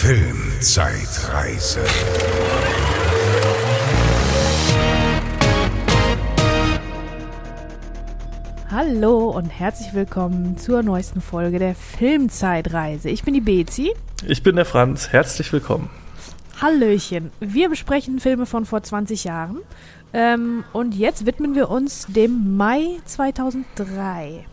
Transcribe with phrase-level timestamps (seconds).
[0.00, 1.80] Filmzeitreise.
[8.70, 13.10] Hallo und herzlich willkommen zur neuesten Folge der Filmzeitreise.
[13.10, 13.92] Ich bin die Bezi.
[14.24, 15.08] Ich bin der Franz.
[15.08, 15.90] Herzlich willkommen.
[16.62, 17.32] Hallöchen.
[17.40, 19.58] Wir besprechen Filme von vor 20 Jahren.
[20.12, 24.46] Ähm, und jetzt widmen wir uns dem Mai 2003.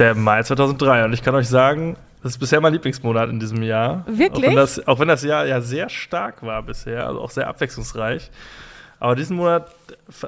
[0.00, 1.04] Der Mai 2003.
[1.04, 4.04] Und ich kann euch sagen, das ist bisher mein Lieblingsmonat in diesem Jahr.
[4.06, 4.44] Wirklich?
[4.44, 7.48] Auch wenn das, auch wenn das Jahr ja sehr stark war bisher, also auch sehr
[7.48, 8.30] abwechslungsreich.
[8.98, 9.70] Aber diesen Monat,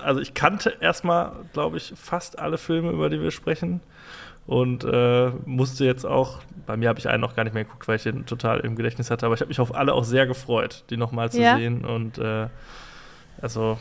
[0.02, 3.80] also ich kannte erstmal, glaube ich, fast alle Filme, über die wir sprechen.
[4.47, 7.87] Und äh, musste jetzt auch, bei mir habe ich einen noch gar nicht mehr geguckt,
[7.87, 10.27] weil ich den total im Gedächtnis hatte, aber ich habe mich auf alle auch sehr
[10.27, 11.57] gefreut, die nochmal zu Ja.
[11.57, 11.85] sehen.
[11.85, 12.49] Und äh,
[13.41, 13.79] also,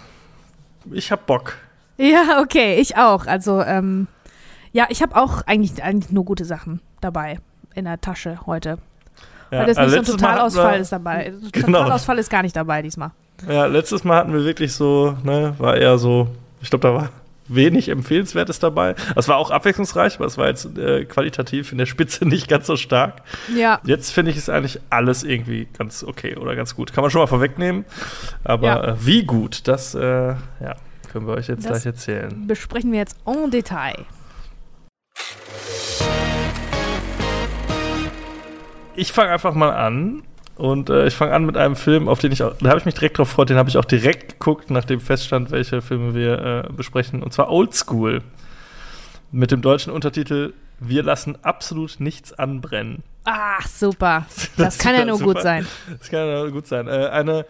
[0.91, 1.55] ich habe Bock.
[1.97, 3.25] Ja, okay, ich auch.
[3.25, 4.07] Also, ähm,
[4.71, 7.39] ja, ich habe auch eigentlich, eigentlich nur gute Sachen dabei
[7.75, 8.77] in der Tasche heute.
[9.51, 11.33] Ja, Weil das also nicht so ein Totalausfall wir- ist dabei.
[11.51, 11.79] Genau.
[11.79, 13.11] Totalausfall ist gar nicht dabei diesmal.
[13.47, 16.27] Ja, letztes Mal hatten wir wirklich so, ne, war eher so,
[16.61, 17.09] ich glaube, da war
[17.47, 18.95] wenig Empfehlenswertes dabei.
[19.17, 22.67] Es war auch abwechslungsreich, aber es war jetzt äh, qualitativ in der Spitze nicht ganz
[22.67, 23.23] so stark.
[23.53, 23.81] Ja.
[23.83, 26.93] Jetzt finde ich es eigentlich alles irgendwie ganz okay oder ganz gut.
[26.93, 27.83] Kann man schon mal vorwegnehmen.
[28.45, 28.83] Aber Ja.
[28.85, 30.37] äh, wie gut, das äh, ja,
[31.11, 32.47] können wir euch jetzt Das- gleich erzählen.
[32.47, 34.05] Besprechen wir jetzt en Detail.
[38.95, 40.23] Ich fange einfach mal an.
[40.55, 42.85] Und äh, ich fange an mit einem Film, auf den ich auch, da habe ich
[42.85, 46.65] mich direkt drauf gefreut, den habe ich auch direkt geguckt, nachdem feststand, welche Filme wir
[46.69, 47.23] äh, besprechen.
[47.23, 48.21] Und zwar Old School.
[49.31, 53.01] Mit dem deutschen Untertitel Wir lassen absolut nichts anbrennen.
[53.23, 54.25] Ach, super.
[54.57, 55.33] Das, kann ja nur super.
[55.33, 55.65] gut sein.
[55.97, 56.87] Das kann ja nur gut sein.
[56.87, 57.45] Äh, eine,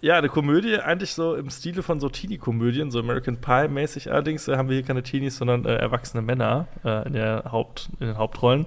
[0.00, 4.10] ja, eine Komödie, eigentlich so im Stile von so Teenie-Komödien, so American Pie-mäßig.
[4.10, 7.90] Allerdings äh, haben wir hier keine Teenies, sondern äh, erwachsene Männer äh, in, der Haupt,
[8.00, 8.66] in den Hauptrollen.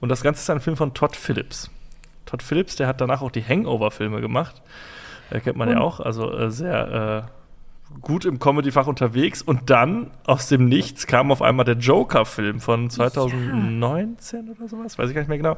[0.00, 1.70] Und das Ganze ist ein Film von Todd Phillips.
[2.26, 4.62] Todd Phillips, der hat danach auch die Hangover-Filme gemacht.
[5.30, 6.00] Äh, kennt man ja Und- auch.
[6.00, 9.42] Also äh, sehr äh, gut im Comedy-Fach unterwegs.
[9.42, 15.08] Und dann aus dem Nichts kam auf einmal der Joker-Film von 2019 oder sowas, weiß
[15.08, 15.56] ich gar nicht mehr genau,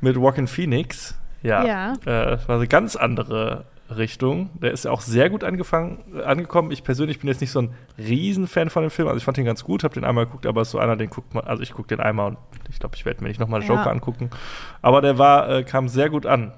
[0.00, 1.14] mit Walking Phoenix.
[1.42, 1.92] Ja, Ja.
[2.04, 3.64] Äh, das war eine ganz andere
[3.96, 4.50] Richtung.
[4.60, 6.70] Der ist ja auch sehr gut angefangen, äh, angekommen.
[6.70, 9.08] Ich persönlich bin jetzt nicht so ein Riesenfan von dem Film.
[9.08, 11.10] Also ich fand ihn ganz gut, habe den einmal geguckt, aber ist so einer, den
[11.10, 13.62] guckt man, also ich gucke den einmal und ich glaube, ich werde mir nicht nochmal
[13.62, 13.68] Ja.
[13.68, 14.30] Joker angucken.
[14.82, 16.52] Aber der war, äh, kam sehr gut an.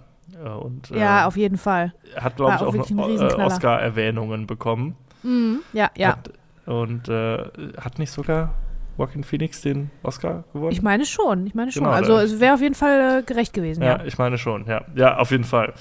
[0.44, 1.94] Äh, und äh, Ja, auf jeden Fall.
[2.16, 3.42] hat, glaube ich, auch noch äh.
[3.42, 4.96] Oscar-Erwähnungen bekommen.
[5.22, 5.60] Mhm.
[5.72, 6.08] Ja, ja.
[6.08, 6.30] Hat,
[6.66, 8.54] und hat nicht sogar
[8.98, 10.72] Joaquin Phoenix den Oscar gewonnen?
[10.72, 11.82] Ich meine schon, ich meine schon.
[11.82, 14.04] Genau, also es wäre auf jeden Fall gerecht gewesen, Ja, ja.
[14.04, 14.82] ich meine schon, ja.
[14.94, 15.72] Ja, auf jeden Fall.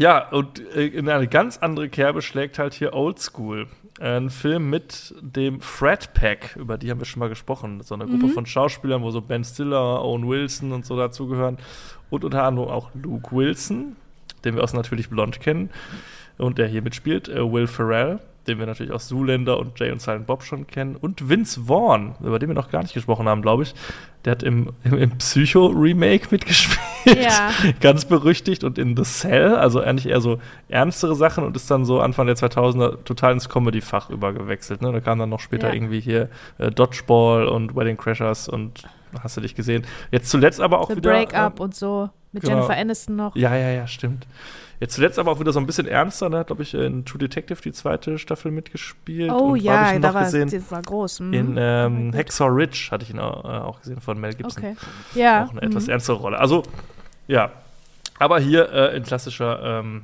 [0.00, 3.66] Ja, und äh, in eine ganz andere Kerbe schlägt halt hier Old School.
[4.00, 7.82] Ein Film mit dem Fred Pack, über die haben wir schon mal gesprochen.
[7.82, 8.30] So eine Gruppe Mhm.
[8.30, 11.58] von Schauspielern, wo so Ben Stiller, Owen Wilson und so dazugehören.
[12.08, 13.94] Und unter anderem auch Luke Wilson,
[14.42, 15.68] den wir aus Natürlich Blond kennen.
[16.38, 20.02] Und der hier mitspielt, äh, Will Ferrell, den wir natürlich aus Zoolander und Jay und
[20.02, 20.96] Silent Bob schon kennen.
[20.96, 23.74] Und Vince Vaughn, über den wir noch gar nicht gesprochen haben, glaube ich.
[24.24, 26.78] Der hat im, im, im Psycho-Remake mitgespielt.
[27.06, 27.50] Ja.
[27.80, 28.64] Ganz berüchtigt.
[28.64, 30.38] Und in The Cell, also eigentlich eher so
[30.68, 34.82] ernstere Sachen und ist dann so Anfang der 2000er total ins Comedy-Fach übergewechselt.
[34.82, 34.92] Ne?
[34.92, 35.74] Da kam dann noch später Ja.
[35.74, 36.28] irgendwie hier
[36.58, 38.82] äh, Dodgeball und Wedding Crashers und
[39.22, 39.86] hast du dich gesehen.
[40.10, 41.12] Jetzt zuletzt aber auch The wieder.
[41.12, 42.10] Breakup ähm, und so.
[42.32, 42.56] Mit genau.
[42.56, 43.34] Jennifer Aniston noch.
[43.34, 44.26] ja, ja, ja, stimmt.
[44.80, 46.30] Jetzt zuletzt aber auch wieder so ein bisschen ernster.
[46.30, 49.30] Da hat, glaube ich, in True Detective die zweite Staffel mitgespielt.
[49.30, 50.50] Oh und ja, da noch war, gesehen.
[50.50, 51.20] das war groß.
[51.20, 51.32] Mhm.
[51.34, 52.12] In ähm.
[52.14, 54.64] Hacksaw Ridge hatte ich ihn auch, äh, auch gesehen von Mel Gibson.
[54.64, 54.76] Okay.
[55.14, 55.44] Ja.
[55.44, 55.92] Auch eine etwas mhm.
[55.92, 56.38] ernstere Rolle.
[56.38, 56.62] Also,
[57.28, 57.52] ja.
[58.18, 60.02] Aber hier äh, in klassischer ähm,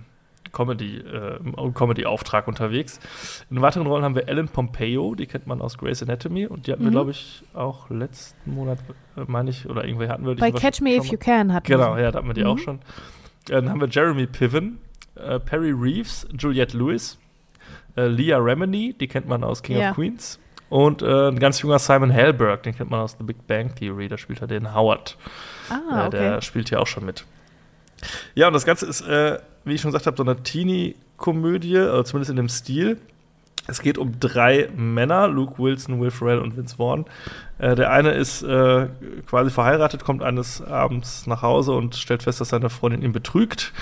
[0.53, 1.39] Comedy, äh,
[1.75, 2.99] Comedy-Auftrag unterwegs.
[3.51, 6.73] In weiteren Rollen haben wir Ellen Pompeo, die kennt man aus Grey's Anatomy und die
[6.73, 6.95] hatten wir, Mhm.
[6.95, 8.79] glaube ich, auch letzten Monat,
[9.17, 11.69] äh, meine ich, oder irgendwie hatten wir die Bei Catch Me If You Can hatten
[11.69, 12.47] wir Genau, ja, da hatten wir die Mhm.
[12.47, 12.79] auch schon.
[13.49, 14.79] Äh, Dann haben wir Jeremy Piven,
[15.17, 17.19] äh, Perry Reeves, Juliette Lewis,
[17.97, 19.91] äh, Leah Remini, die kennt man aus King Ja.
[19.91, 20.39] of Queens.
[20.69, 24.09] Und äh, ein ganz junger Simon Helberg, den kennt man aus The Big Bang Theory,
[24.09, 25.17] da spielt er den Howard.
[25.71, 26.19] Ah, Äh, okay.
[26.19, 27.25] Der spielt hier auch schon mit.
[28.35, 32.31] Ja, und das Ganze ist, äh, wie ich schon gesagt habe, so eine Teenie-Komödie, zumindest
[32.31, 32.99] in dem Stil.
[33.67, 37.05] Es geht um drei Männer, Luke Wilson, Will Ferrell und Vince Vaughn.
[37.59, 38.89] Äh, der eine ist äh,
[39.27, 43.73] quasi verheiratet, kommt eines Abends nach Hause und stellt fest, dass seine Freundin ihn betrügt.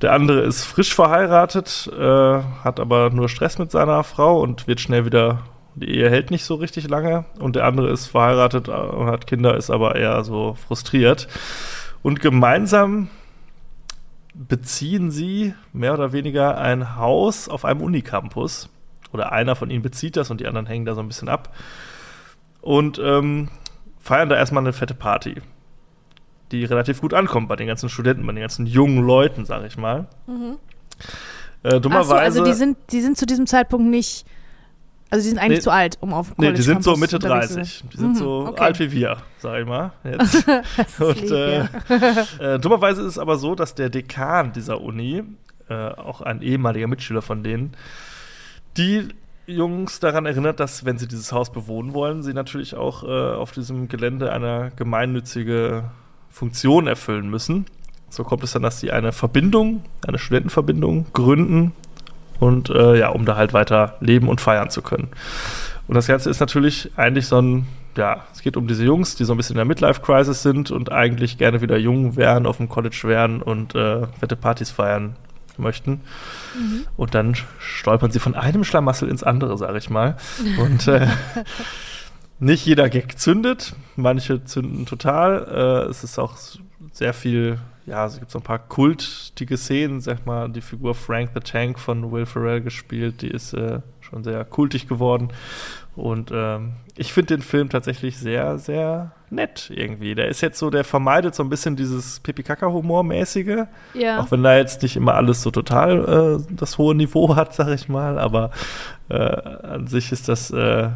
[0.00, 4.80] Der andere ist frisch verheiratet, äh, hat aber nur Stress mit seiner Frau und wird
[4.80, 5.40] schnell wieder,
[5.74, 7.24] die Ehe hält nicht so richtig lange.
[7.38, 11.28] Und der andere ist verheiratet äh, und hat Kinder, ist aber eher so frustriert.
[12.02, 13.08] Und gemeinsam
[14.34, 18.70] beziehen sie mehr oder weniger ein Haus auf einem Unicampus.
[19.12, 21.54] Oder einer von ihnen bezieht das und die anderen hängen da so ein bisschen ab.
[22.60, 23.48] Und ähm,
[23.98, 25.36] feiern da erstmal eine fette Party.
[26.52, 29.76] die relativ gut ankommt bei den ganzen Studenten, bei den ganzen jungen Leuten, sag ich
[29.76, 30.06] mal.
[30.26, 30.56] Mhm.
[31.62, 32.08] Äh, dummerweise.
[32.08, 34.24] So, also die sind, die sind zu diesem Zeitpunkt nicht.
[35.10, 35.62] Also die sind eigentlich Nee.
[35.64, 37.84] zu alt, um auf Nee, die sind so College-Campus Mitte unterwegs zu 30.
[37.92, 38.62] Die sind Mhm, so okay.
[38.62, 39.92] alt wie wir, sag ich mal.
[40.04, 40.46] Jetzt.
[41.00, 41.66] Und lieb, äh, ja.
[42.54, 45.22] äh, dummerweise ist es aber so, dass der Dekan dieser Uni,
[45.70, 47.72] äh, auch ein ehemaliger Mitschüler von denen,
[48.76, 49.08] die
[49.46, 53.52] Jungs daran erinnert, dass, wenn sie dieses Haus bewohnen wollen, sie natürlich auch äh, auf
[53.52, 55.84] diesem Gelände eine gemeinnützige
[56.28, 57.64] Funktion erfüllen müssen.
[58.10, 61.72] So kommt es dann, dass sie eine Verbindung, eine Studentenverbindung gründen
[62.40, 65.08] und äh, ja, um da halt weiter leben und feiern zu können.
[65.88, 67.66] Und das Ganze ist natürlich eigentlich so ein,
[67.96, 70.92] ja, es geht um diese Jungs, die so ein bisschen in der Midlife-Crisis sind und
[70.92, 75.16] eigentlich gerne wieder jung wären, auf dem College wären und äh, fette Partys feiern
[75.58, 76.00] möchten.
[76.58, 76.86] Mhm.
[76.96, 80.16] Und dann stolpern sie von einem Schlamassel ins andere, sage ich mal.
[80.58, 81.06] Und äh,
[82.38, 85.84] nicht jeder Gag zündet, manche zünden total.
[85.86, 86.36] Äh, es ist auch
[86.92, 91.30] sehr viel, ja, es gibt so ein paar kultige Szenen, sag mal, die Figur Frank
[91.34, 95.28] the Tank von Will Ferrell gespielt, die ist äh, schon sehr kultig geworden.
[95.96, 100.14] Und ähm, ich finde den Film tatsächlich sehr, sehr nett irgendwie.
[100.14, 103.64] Der ist jetzt so, der vermeidet so ein bisschen dieses Pipi-Kaka-Humor-mäßige.
[103.94, 104.20] ja.
[104.20, 107.68] Auch wenn da jetzt nicht immer alles so total äh, das hohe Niveau hat, sag
[107.68, 108.50] ich mal, aber
[109.08, 110.88] äh, an sich ist das äh,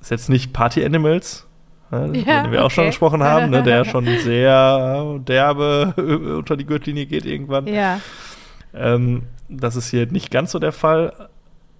[0.00, 1.46] ist jetzt nicht Party Animals,
[1.92, 2.90] äh, Ja, den wir auch schon okay.
[2.90, 5.94] gesprochen haben, ne, der schon sehr derbe
[6.38, 7.66] unter die Gürtellinie geht irgendwann.
[7.66, 8.00] ja.
[8.74, 11.12] Ähm, das ist hier nicht ganz so der Fall.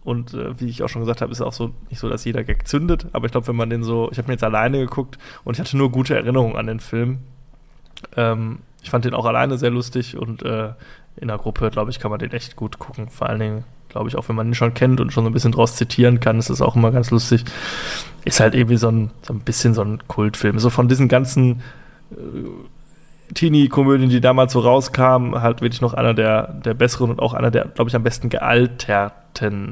[0.05, 2.43] Und äh, wie ich auch schon gesagt habe, ist auch so nicht so, dass jeder
[2.43, 3.07] Gag zündet.
[3.13, 5.61] Aber ich glaube, wenn man den so, ich habe mir jetzt alleine geguckt und ich
[5.61, 7.21] hatte nur gute Erinnerungen an den Film.
[8.17, 10.71] Ähm, ich fand den auch alleine sehr lustig und äh,
[11.17, 13.09] in der Gruppe, glaube ich, kann man den echt gut gucken.
[13.09, 15.33] Vor allen Dingen, glaube ich, auch wenn man ihn schon kennt und schon so ein
[15.33, 17.45] bisschen draus zitieren kann, ist es auch immer ganz lustig.
[18.25, 20.59] Ist halt irgendwie so ein, so ein bisschen so ein Kultfilm.
[20.59, 21.63] So von diesen ganzen
[22.11, 27.35] äh, Teenie-Komödien, die damals so rauskamen, halt wirklich noch einer der, der besseren und auch
[27.35, 29.22] einer der, glaube ich, am besten gealterten,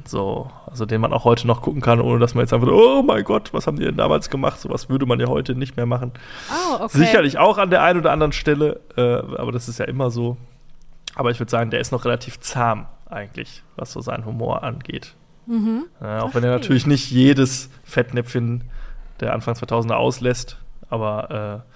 [0.07, 0.51] so.
[0.67, 3.25] Also den man auch heute noch gucken kann, ohne dass man jetzt einfach, oh mein
[3.25, 4.61] Gott, was haben die denn damals gemacht?
[4.61, 6.13] Sowas würde man ja heute nicht mehr machen.
[6.51, 6.99] Oh, okay.
[6.99, 9.03] Sicherlich auch an der einen oder anderen Stelle, äh,
[9.37, 10.37] aber das ist ja immer so.
[11.15, 15.15] Aber ich würde sagen, der ist noch relativ zahm eigentlich, was so seinen Humor angeht.
[15.47, 15.87] Mhm.
[16.01, 18.65] Äh, auch wenn er natürlich nicht jedes Fettnäpfchen
[19.21, 20.59] der Anfang 2000er auslässt,
[20.89, 21.71] aber äh,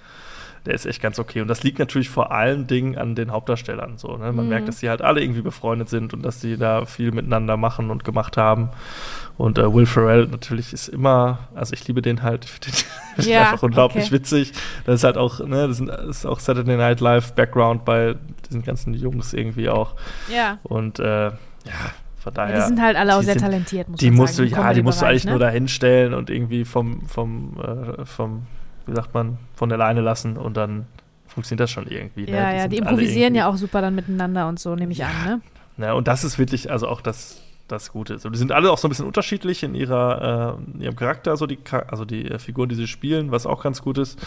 [0.65, 1.41] der ist echt ganz okay.
[1.41, 3.97] Und das liegt natürlich vor allen Dingen an den Hauptdarstellern.
[3.97, 4.31] So, ne?
[4.31, 4.49] Man Mhm.
[4.49, 7.91] merkt, dass die halt alle irgendwie befreundet sind und dass die da viel miteinander machen
[7.91, 8.69] und gemacht haben.
[9.37, 12.77] Und äh, Will Ferrell natürlich ist immer, also ich liebe den halt, ich finde
[13.17, 14.13] den Ja, einfach unglaublich okay.
[14.13, 14.53] witzig.
[14.85, 18.15] Das ist halt auch, ne, das, ist auch Saturday Night Live Background bei
[18.49, 19.95] diesen ganzen Jungs irgendwie auch.
[20.33, 20.57] Ja.
[20.63, 21.31] Und äh, ja,
[22.17, 22.55] von daher.
[22.55, 22.61] ja.
[22.61, 24.55] Die sind halt alle auch sehr sind- talentiert, muss Die man musst du, sagen.
[24.61, 25.31] im ja, die musst du eigentlich ne?
[25.31, 28.47] nur da hinstellen und irgendwie vom, vom, äh, vom,
[28.87, 30.85] wie sagt man, von der Leine lassen und dann
[31.27, 32.25] funktioniert das schon irgendwie.
[32.25, 32.31] ne?
[32.37, 34.99] Ja, ja, sind die alle improvisieren ja auch super dann miteinander und so, nehme ich
[34.99, 35.07] Ja.
[35.07, 35.41] an, ne?
[35.77, 38.17] Ne, und das ist wirklich, also auch das, das Gute.
[38.17, 41.45] So, die sind alle auch so ein bisschen unterschiedlich in ihrer, äh, ihrem Charakter, so
[41.47, 44.17] die, also die äh, Figuren, die sie spielen, was auch ganz gut ist.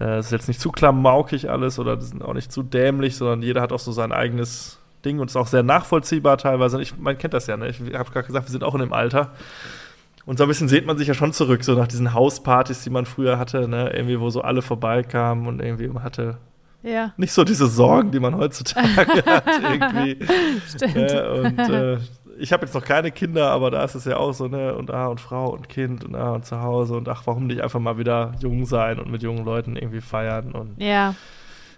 [0.00, 3.16] Äh, Es ist jetzt nicht zu klamaukig alles oder die sind auch nicht zu dämlich,
[3.16, 6.80] sondern jeder hat auch so sein eigenes Ding und ist auch sehr nachvollziehbar teilweise.
[6.80, 7.68] Ich, man kennt das ja, ne?
[7.68, 9.32] Ich habe gerade gesagt, wir sind auch in dem Alter.
[10.24, 12.90] Und so ein bisschen sehnt man sich ja schon zurück, so nach diesen Hauspartys, die
[12.90, 13.90] man früher hatte, ne?
[13.92, 16.38] Irgendwie, wo so alle vorbeikamen und irgendwie man hatte
[16.82, 20.18] Ja, nicht so diese Sorgen, die man heutzutage hat, irgendwie.
[20.68, 20.94] stimmt.
[20.94, 21.30] Ne?
[21.32, 21.98] Und äh,
[22.38, 24.74] ich habe jetzt noch keine Kinder, aber da ist es ja auch so, ne?
[24.74, 27.60] Und ah, und Frau und Kind und ah, und zu Hause und ach, warum nicht
[27.60, 31.14] einfach mal wieder jung sein und mit jungen Leuten irgendwie feiern und Ja,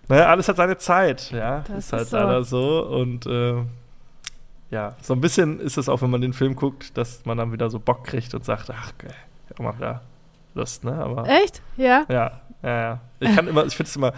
[0.08, 1.64] naja, alles hat seine Zeit, ja.
[1.66, 2.16] Das ist halt ist so.
[2.18, 2.86] leider so.
[2.86, 3.54] Und äh,
[4.74, 7.52] ja, so ein bisschen ist es auch, wenn man den Film guckt, dass man dann
[7.52, 9.14] wieder so Bock kriegt und sagt, ach, geil,
[9.44, 10.02] ich hab mal wieder
[10.54, 10.92] Lust, ne?
[10.94, 11.62] Aber echt?
[11.76, 12.04] Ja.
[12.08, 13.00] ja, ja, ja.
[13.20, 14.12] Ich kann immer, ich finde es immer,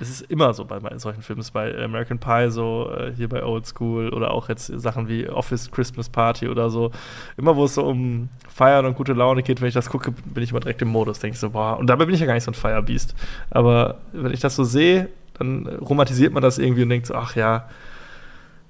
[0.00, 3.42] es ist immer so bei solchen Filmen, ist bei American Pie so, äh, hier bei
[3.42, 6.92] Old School oder auch jetzt Sachen wie Office Christmas Party oder so.
[7.36, 10.44] Immer wo es so um Feiern und gute Laune geht, wenn ich das gucke, bin
[10.44, 12.34] ich immer direkt im Modus, denke ich so, boah, und dabei bin ich ja gar
[12.34, 13.16] nicht so ein Firebeast.
[13.50, 17.34] Aber wenn ich das so sehe, dann romantisiert man das irgendwie und denkt so, ach
[17.34, 17.68] ja,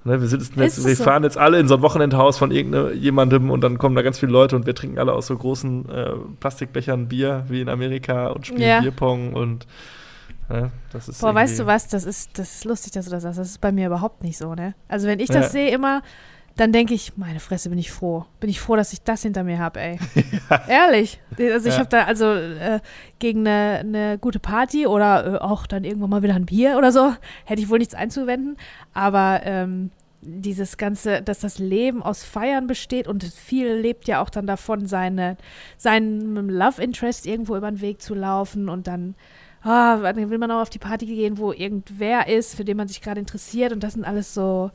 [0.05, 1.03] Ne, wir, Ist jetzt, wir so?
[1.03, 4.31] fahren jetzt alle in so ein Wochenendhaus von irgendjemandem und dann kommen da ganz viele
[4.31, 8.47] Leute und wir trinken alle aus so großen äh, Plastikbechern Bier wie in Amerika und
[8.47, 8.79] spielen Ja.
[8.79, 9.67] Bierpong und
[10.49, 11.89] ne, das ist Boah, weißt du was?
[11.89, 13.39] Das ist, das ist lustig, dass du das sagst.
[13.39, 14.73] Das ist bei mir überhaupt nicht so, ne?
[14.87, 15.49] Also, wenn ich das Ja.
[15.49, 16.01] sehe immer,
[16.59, 18.25] dann denke ich, meine Fresse, bin ich froh.
[18.39, 19.99] Bin ich froh, dass ich das hinter mir habe, ey.
[20.67, 21.19] Ehrlich.
[21.37, 21.79] Also, ich Ja.
[21.79, 22.79] habe da also äh,
[23.19, 26.91] gegen eine, eine gute Party oder äh, auch dann irgendwann mal wieder ein Bier oder
[26.91, 27.13] so,
[27.45, 28.57] hätte ich wohl nichts einzuwenden.
[28.93, 34.29] Aber ähm, dieses Ganze, dass das Leben aus Feiern besteht und viel lebt ja auch
[34.29, 35.37] dann davon, seine,
[35.77, 39.15] seinen Love Interest irgendwo über den Weg zu laufen und dann
[39.63, 42.87] ah, dann will man auch auf die Party gehen, wo irgendwer ist, für den man
[42.87, 43.73] sich gerade interessiert.
[43.73, 44.71] Und das sind alles so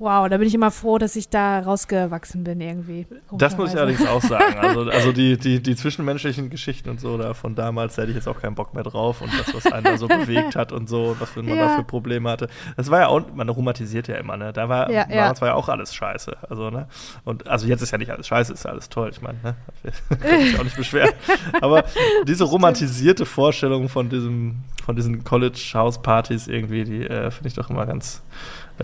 [0.00, 3.06] Wow, da bin ich immer froh, dass ich da rausgewachsen bin irgendwie.
[3.32, 4.56] Das muss ich allerdings auch sagen.
[4.68, 8.16] Also, also die, die, die zwischenmenschlichen Geschichten und so da von damals, da hätte ich
[8.16, 10.88] jetzt auch keinen Bock mehr drauf und das, was einen da so bewegt hat und
[10.88, 11.54] so, was man ja.
[11.54, 12.48] da für Probleme hatte.
[12.76, 14.52] Das war ja auch, man romantisiert ja immer, ne?
[14.52, 15.40] Da war, ja, damals ja.
[15.40, 16.36] war ja auch alles scheiße.
[16.48, 16.86] Also, ne?
[17.24, 19.10] Und also jetzt ist ja nicht alles scheiße, ist alles toll.
[19.10, 19.54] Ich meine, ne?
[20.20, 21.14] Kann mich auch nicht beschweren.
[21.60, 21.84] Aber
[22.26, 27.86] diese romantisierte Vorstellung von diesem, von diesen College-House-Partys irgendwie, die äh, finde ich doch immer
[27.86, 28.22] ganz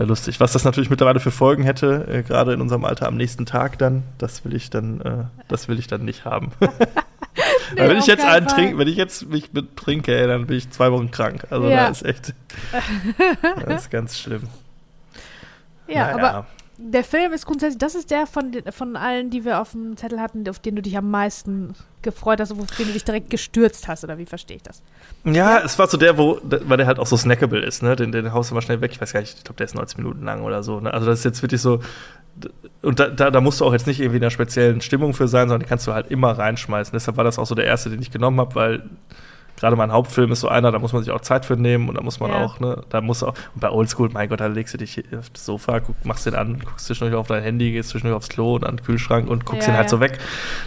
[0.03, 0.39] lustig.
[0.39, 3.77] Was das natürlich mittlerweile für Folgen hätte, äh, gerade in unserem Alter am nächsten Tag
[3.77, 6.51] dann, das will ich dann, äh, das will ich dann nicht haben.
[7.75, 10.69] nee, wenn ich jetzt einen trinke, wenn ich jetzt mich betrinke, ey, dann bin ich
[10.71, 11.45] zwei Wochen krank.
[11.49, 11.85] Also ja.
[11.85, 12.33] da ist echt,
[13.65, 14.43] das ist ganz schlimm.
[15.87, 16.29] Ja, naja.
[16.29, 16.47] aber
[16.77, 20.19] der Film ist grundsätzlich, das ist der von, von allen, die wir auf dem Zettel
[20.19, 23.87] hatten, auf den du dich am meisten gefreut hast, auf den du dich direkt gestürzt
[23.87, 24.83] hast, oder wie verstehe ich das?
[25.23, 27.95] Ja, ja, es war so der, wo, weil der halt auch so snackable ist, ne?
[27.95, 28.91] Den, den haust du mal schnell weg.
[28.91, 30.79] Ich weiß gar nicht, ich glaube, der ist 90 Minuten lang oder so.
[30.79, 30.93] Ne?
[30.93, 31.79] Also das ist jetzt wirklich so,
[32.81, 35.27] und da, da, da, musst du auch jetzt nicht irgendwie in einer speziellen Stimmung für
[35.27, 36.91] sein, sondern die kannst du halt immer reinschmeißen.
[36.93, 38.89] Deshalb war das auch so der erste, den ich genommen habe, weil
[39.57, 41.95] gerade mein Hauptfilm ist so einer, da muss man sich auch Zeit für nehmen und
[41.95, 42.43] da muss man ja.
[42.43, 45.29] auch, ne, da muss auch, und bei Oldschool, mein Gott, da legst du dich auf
[45.29, 48.55] das Sofa, guck, machst den an, guckst zwischendurch auf dein Handy, gehst zwischendurch aufs Klo
[48.55, 49.89] und an den Kühlschrank und guckst ja, ihn halt ja.
[49.89, 50.19] so weg.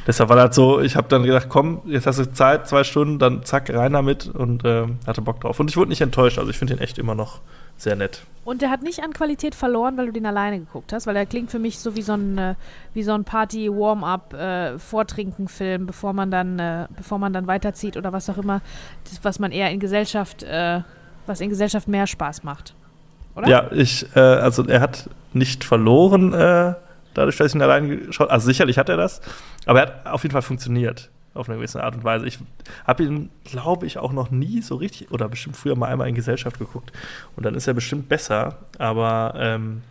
[0.07, 3.19] Deshalb war das so, ich habe dann gedacht, komm, jetzt hast du Zeit, zwei Stunden,
[3.19, 5.61] dann zack, rein damit und äh, hatte Bock drauf.
[5.61, 7.41] Und ich wurde nicht enttäuscht, also ich finde ihn echt immer noch
[7.79, 8.25] sehr nett.
[8.45, 11.27] Und der hat nicht an Qualität verloren, weil du den alleine geguckt hast, weil er
[11.27, 12.55] klingt für mich so wie so ein, äh,
[12.95, 18.31] wie so ein Party-Warm-up-Vortrinken-Film, äh, bevor man dann, äh, bevor man dann weiterzieht oder was
[18.31, 18.63] auch immer,
[19.05, 20.47] das, was man eher in Gesellschaft,
[21.27, 22.73] was in Gesellschaft mehr Spaß macht.
[23.37, 23.49] Oder?
[23.49, 26.73] Ja, ich, äh, also er hat nicht verloren, äh,
[27.13, 29.21] dadurch, dass ich ihn alleine geschaut Also sicherlich hat er das,
[29.67, 32.27] aber er hat auf jeden Fall funktioniert auf eine gewisse Art und Weise.
[32.27, 32.39] Ich
[32.87, 36.15] habe ihn, glaube ich, auch noch nie so richtig oder bestimmt früher mal einmal in
[36.15, 36.93] Gesellschaft geguckt.
[37.37, 39.83] Und dann ist er bestimmt besser, aber ähm,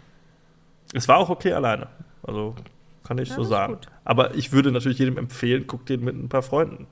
[0.93, 1.87] es war auch okay alleine.
[2.23, 2.55] Also
[3.03, 3.73] kann ich ja, so sagen.
[3.73, 3.87] Gut.
[4.03, 6.87] Aber ich würde natürlich jedem empfehlen, guck den mit ein paar Freunden.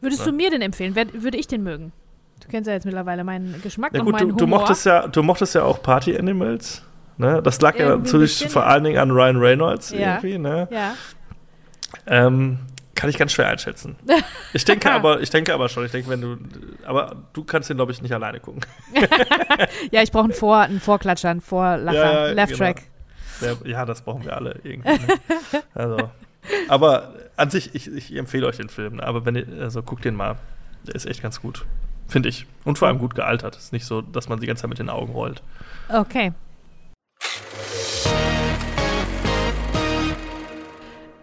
[0.00, 0.32] Würdest ne?
[0.32, 0.94] du mir den empfehlen?
[0.94, 1.92] Wer, würde ich den mögen?
[2.40, 4.60] Du kennst ja jetzt mittlerweile meinen Geschmack ja, gut, und meinen du, du Humor.
[4.60, 6.82] mochtest ja, du mochtest ja auch Party Animals.
[7.18, 7.40] Ne?
[7.42, 9.98] Das lag irgendwie ja natürlich vor allen Dingen an Ryan Reynolds ja.
[9.98, 10.38] irgendwie.
[10.38, 10.68] Ne?
[10.70, 10.94] Ja.
[12.06, 12.58] Ähm,
[12.96, 13.96] kann ich ganz schwer einschätzen.
[14.52, 15.84] Ich denke aber, ich denke aber schon.
[15.84, 16.38] Ich denke, wenn du,
[16.84, 18.62] aber du kannst den glaube ich nicht alleine gucken.
[19.92, 22.64] ja, ich brauche einen, Vor, einen Vorklatscher, einen Vorlacher, ja, Left genau.
[22.64, 22.82] Track.
[23.64, 24.88] Ja, das brauchen wir alle irgendwie.
[24.88, 25.62] Ne?
[25.74, 26.10] Also,
[26.68, 28.98] aber an sich, ich, ich, empfehle euch den Film.
[29.00, 30.36] Aber wenn ihr, also guckt den mal,
[30.86, 31.66] der ist echt ganz gut,
[32.08, 32.46] finde ich.
[32.64, 33.56] Und vor allem gut gealtert.
[33.56, 35.42] Ist nicht so, dass man die ganze Zeit mit den Augen rollt.
[35.88, 36.32] Okay.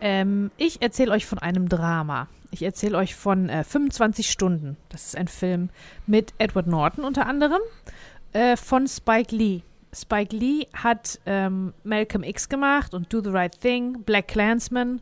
[0.04, 2.28] Ähm, ich erzähle euch von einem Drama.
[2.52, 4.76] Ich erzähle euch von äh, 25 Stunden.
[4.90, 5.70] Das ist ein Film
[6.06, 7.62] mit Edward Norton unter anderem,
[8.34, 9.62] äh, von Spike Lee.
[9.94, 15.00] Spike Lee hat ähm, Malcolm X gemacht und Do the Right Thing, Black Clansman,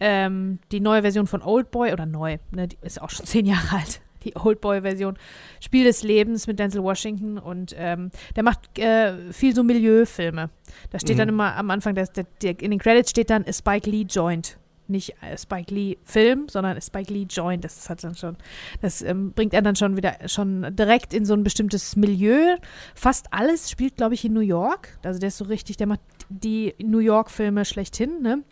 [0.00, 3.46] ähm, die neue Version von Old Boy, oder neu, ne, die ist auch schon zehn
[3.46, 5.16] Jahre alt die Oldboy-Version,
[5.60, 10.50] Spiel des Lebens mit Denzel Washington und ähm, der macht äh, viel so Milieufilme.
[10.90, 11.20] Da steht mhm.
[11.20, 14.58] dann immer am Anfang, der, der, der, in den Credits steht dann Spike Lee Joint.
[14.88, 17.64] Nicht äh, Spike Lee Film, sondern Spike Lee Joint.
[17.64, 18.36] Das hat dann schon,
[18.82, 22.56] das ähm, bringt er dann schon wieder schon direkt in so ein bestimmtes Milieu.
[22.94, 24.98] Fast alles spielt, glaube ich, in New York.
[25.02, 28.42] Also der ist so richtig, der macht die New York-Filme schlechthin, ne?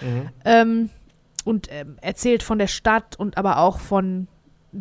[0.00, 0.28] Mhm.
[0.44, 0.90] Ähm,
[1.44, 4.28] und ähm, erzählt von der Stadt und aber auch von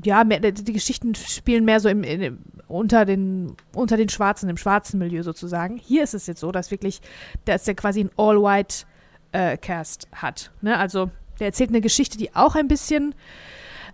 [0.03, 4.57] ja, mehr, die Geschichten spielen mehr so im, in, unter, den, unter den Schwarzen, im
[4.57, 5.77] schwarzen Milieu sozusagen.
[5.77, 7.01] Hier ist es jetzt so, dass wirklich,
[7.45, 10.51] dass der quasi ein All-White-Cast äh, hat.
[10.61, 10.77] Ne?
[10.77, 13.13] Also, der erzählt eine Geschichte, die auch ein bisschen,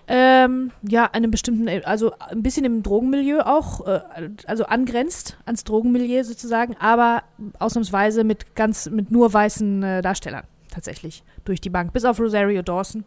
[0.07, 4.01] ähm, ja, einem bestimmten, also ein bisschen im Drogenmilieu auch, äh,
[4.47, 7.23] also angrenzt ans Drogenmilieu sozusagen, aber
[7.59, 11.93] ausnahmsweise mit ganz, mit nur weißen äh, Darstellern tatsächlich durch die Bank.
[11.93, 13.03] Bis auf Rosario Dawson,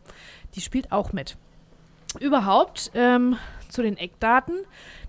[0.54, 1.36] die spielt auch mit.
[2.20, 3.36] Überhaupt ähm,
[3.68, 4.54] zu den Eckdaten.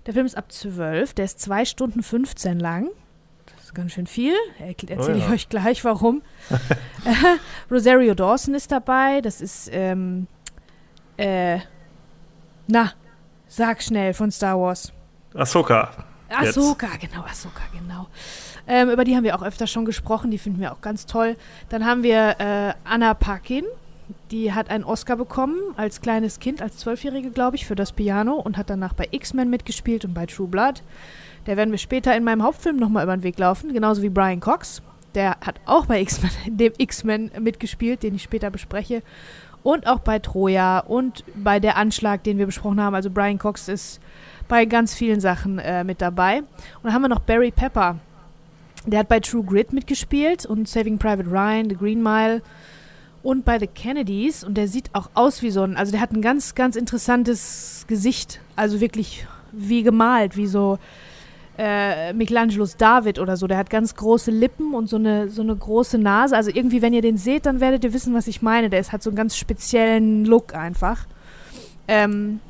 [0.06, 2.90] Der Film ist ab 12, der ist 2 Stunden 15 lang.
[3.46, 4.34] Das ist ganz schön viel.
[4.58, 5.16] Erzähle oh ja.
[5.16, 6.22] ich euch gleich, warum.
[7.70, 9.20] Rosario Dawson ist dabei.
[9.20, 10.26] Das ist, ähm,
[11.16, 11.58] äh,
[12.66, 12.92] na,
[13.48, 14.92] sag schnell von Star Wars.
[15.34, 15.90] Ahsoka.
[16.28, 18.08] Ahsoka, genau, Ahsoka, genau.
[18.66, 21.36] Ähm, über die haben wir auch öfter schon gesprochen, die finden wir auch ganz toll.
[21.68, 23.64] Dann haben wir äh, Anna Paquin,
[24.34, 28.34] die hat einen Oscar bekommen als kleines Kind, als Zwölfjährige, glaube ich, für das Piano
[28.34, 30.82] und hat danach bei X-Men mitgespielt und bei True Blood.
[31.46, 34.40] Der werden wir später in meinem Hauptfilm nochmal über den Weg laufen, genauso wie Brian
[34.40, 34.82] Cox.
[35.14, 39.04] Der hat auch bei X-Men, dem X-Men mitgespielt, den ich später bespreche.
[39.62, 42.96] und auch bei Troja und bei der Anschlag, den wir besprochen haben.
[42.96, 44.00] Also Brian Cox ist
[44.48, 46.40] bei ganz vielen Sachen äh, mit dabei.
[46.40, 46.46] Und
[46.82, 48.00] dann haben wir noch Barry Pepper.
[48.84, 52.42] Der hat bei True Grit mitgespielt und Saving Private Ryan, The Green Mile
[53.24, 54.44] und bei The Kennedys.
[54.44, 57.84] Und der sieht auch aus wie so ein, also der hat ein ganz, ganz interessantes
[57.88, 58.40] Gesicht.
[58.54, 60.78] Also wirklich wie gemalt, wie so
[61.58, 63.46] äh, Michelangelos David oder so.
[63.46, 66.36] Der hat ganz große Lippen und so eine, so eine große Nase.
[66.36, 68.70] Also irgendwie, wenn ihr den seht, dann werdet ihr wissen, was ich meine.
[68.70, 71.06] Der ist, hat so einen ganz speziellen Look einfach.
[71.88, 72.40] Ähm,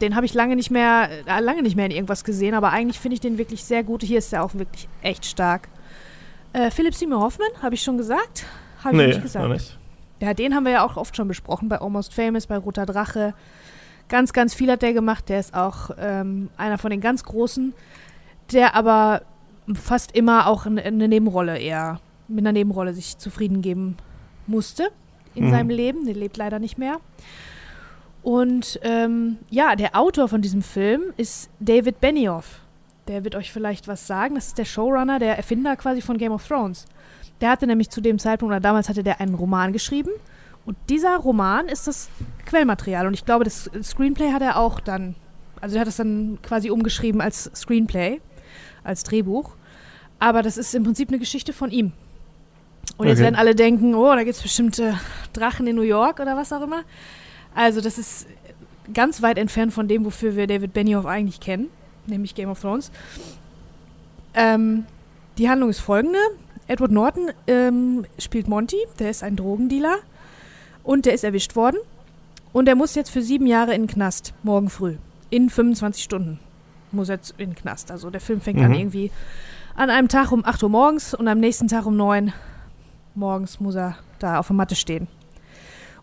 [0.00, 2.98] den habe ich lange nicht mehr, äh, lange nicht mehr in irgendwas gesehen, aber eigentlich
[2.98, 4.02] finde ich den wirklich sehr gut.
[4.02, 5.68] Hier ist er auch wirklich echt stark.
[6.52, 8.44] Äh, Philipp Seymour Hoffman, habe ich schon gesagt?
[8.84, 9.48] Habe nee, ich nicht gesagt.
[9.48, 9.78] Nicht.
[10.22, 13.34] Ja, den haben wir ja auch oft schon besprochen, bei Almost Famous, bei Roter Drache.
[14.08, 15.28] Ganz, ganz viel hat der gemacht.
[15.28, 17.74] Der ist auch ähm, einer von den ganz Großen
[18.52, 19.22] der aber
[19.74, 23.96] fast immer auch eine, Nebenrolle eher, mit einer Nebenrolle sich zufrieden geben
[24.46, 24.90] musste
[25.34, 25.50] in mhm.
[25.50, 26.06] seinem Leben.
[26.06, 26.96] Der lebt leider nicht mehr.
[28.22, 32.60] Und ähm, ja, der Autor von diesem Film ist David Benioff.
[33.08, 34.36] Der wird euch vielleicht was sagen.
[34.36, 36.86] Das ist der Showrunner, der Erfinder quasi von Game of Thrones.
[37.42, 40.10] Der hatte nämlich zu dem Zeitpunkt, oder damals hatte der einen Roman geschrieben.
[40.64, 42.08] Und dieser Roman ist das
[42.46, 43.06] Quellmaterial.
[43.08, 45.16] Und ich glaube, das Screenplay hat er auch dann,
[45.60, 48.20] also er hat es dann quasi umgeschrieben als Screenplay
[48.84, 49.56] als Drehbuch.
[50.20, 51.92] Aber das ist im Prinzip eine Geschichte von ihm.
[52.96, 54.98] Und jetzt werden alle denken, oh, da gibt es bestimmte
[55.32, 56.82] Drachen in New York oder was auch immer.
[57.54, 58.28] Also das ist
[58.94, 61.70] ganz weit entfernt von dem, wofür wir David Benioff eigentlich kennen,
[62.06, 62.92] nämlich Game of Thrones.
[64.34, 64.84] Ähm,
[65.38, 66.18] die Handlung ist folgende.
[66.72, 69.98] Edward Norton ähm, spielt Monty, der ist ein Drogendealer
[70.82, 71.76] und der ist erwischt worden.
[72.54, 74.96] Und er muss jetzt für sieben Jahre in den Knast, morgen früh,
[75.28, 76.38] in 25 Stunden
[76.90, 77.90] muss jetzt in den Knast.
[77.90, 78.66] Also der Film fängt mhm.
[78.66, 79.10] an irgendwie
[79.74, 82.32] an einem Tag um 8 Uhr morgens und am nächsten Tag um 9
[83.14, 85.08] morgens muss er da auf der Matte stehen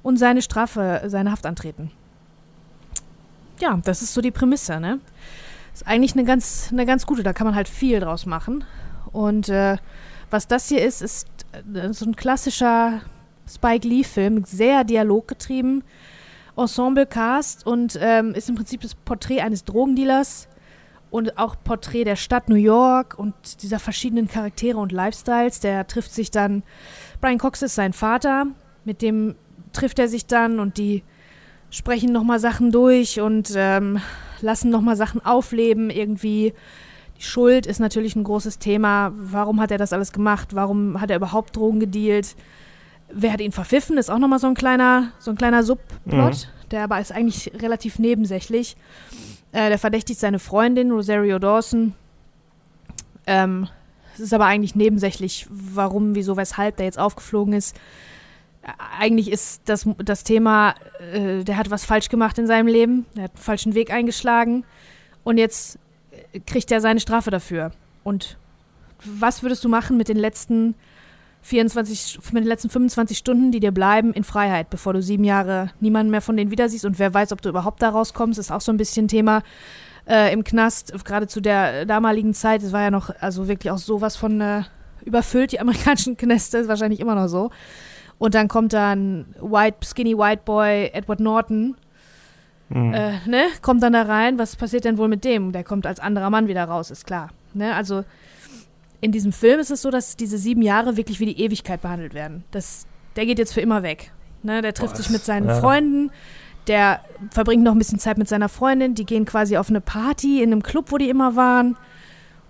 [0.03, 1.91] und seine Strafe, seine Haft antreten.
[3.59, 4.99] Ja, das ist so die Prämisse, ne?
[5.73, 8.63] Ist eigentlich eine ganz, eine ganz gute, da kann man halt viel draus machen.
[9.11, 9.77] Und äh,
[10.29, 11.27] was das hier ist, ist
[11.73, 13.01] äh, so ein klassischer
[13.47, 15.83] Spike Lee-Film, sehr dialoggetrieben,
[16.55, 20.49] Ensemble-Cast und ähm, ist im Prinzip das Porträt eines Drogendealers,
[21.11, 25.59] und auch Porträt der Stadt New York und dieser verschiedenen Charaktere und Lifestyles.
[25.59, 26.63] Der trifft sich dann,
[27.21, 28.47] Brian Cox ist sein Vater,
[28.85, 29.35] mit dem
[29.73, 31.03] trifft er sich dann und die
[31.69, 34.01] sprechen nochmal Sachen durch und ähm,
[34.41, 36.53] lassen nochmal Sachen aufleben irgendwie.
[37.21, 39.11] Schuld ist natürlich ein großes Thema.
[39.13, 40.55] Warum hat er das alles gemacht?
[40.55, 42.37] Warum hat er überhaupt Drogen gedealt?
[43.11, 43.97] Wer hat ihn verpfiffen?
[43.97, 46.69] Ist auch nochmal so ein kleiner, so ein kleiner Subplot, mhm.
[46.71, 48.77] der aber ist eigentlich relativ nebensächlich.
[49.51, 51.93] Äh, der verdächtigt seine Freundin, Rosario Dawson.
[53.27, 53.67] Ähm,
[54.13, 57.75] es ist aber eigentlich nebensächlich, warum, wieso, weshalb der jetzt aufgeflogen ist.
[58.61, 60.73] Äh, eigentlich ist das, das Thema,
[61.11, 64.63] äh, der hat was falsch gemacht in seinem Leben, der hat einen falschen Weg eingeschlagen
[65.25, 65.79] und jetzt
[66.45, 67.71] kriegt er seine Strafe dafür.
[68.03, 68.37] Und
[69.03, 70.75] was würdest du machen mit den letzten
[71.41, 75.71] 24, mit den letzten 25 Stunden, die dir bleiben, in Freiheit, bevor du sieben Jahre
[75.79, 78.51] niemanden mehr von denen wieder siehst und wer weiß, ob du überhaupt da rauskommst, ist
[78.51, 79.41] auch so ein bisschen Thema
[80.05, 82.61] äh, im Knast, gerade zu der damaligen Zeit.
[82.61, 84.63] Es war ja noch, also wirklich auch sowas von äh,
[85.05, 87.51] überfüllt, die amerikanischen Knäste, ist wahrscheinlich immer noch so.
[88.17, 91.77] Und dann kommt dann White, Skinny White Boy Edward Norton,
[92.69, 92.93] mhm.
[92.93, 94.39] äh, ne, kommt dann da rein.
[94.39, 95.51] Was passiert denn wohl mit dem?
[95.51, 97.29] Der kommt als anderer Mann wieder raus, ist klar.
[97.53, 98.03] Ne, also
[99.01, 102.13] in diesem Film ist es so, dass diese sieben Jahre wirklich wie die Ewigkeit behandelt
[102.13, 102.43] werden.
[102.51, 104.11] Das, der geht jetzt für immer weg.
[104.43, 105.59] Ne, der trifft Boah, sich mit seinen ja.
[105.59, 106.11] Freunden,
[106.67, 107.01] der
[107.31, 110.51] verbringt noch ein bisschen Zeit mit seiner Freundin, die gehen quasi auf eine Party in
[110.51, 111.77] einem Club, wo die immer waren.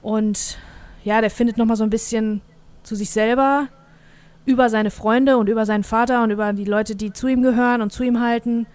[0.02, 0.58] Und
[1.04, 2.42] ja, der findet noch mal so ein bisschen
[2.84, 3.68] zu sich selber
[4.46, 7.82] über seine Freunde und über seinen Vater und über die Leute, die zu ihm gehören
[7.82, 8.68] und zu ihm halten.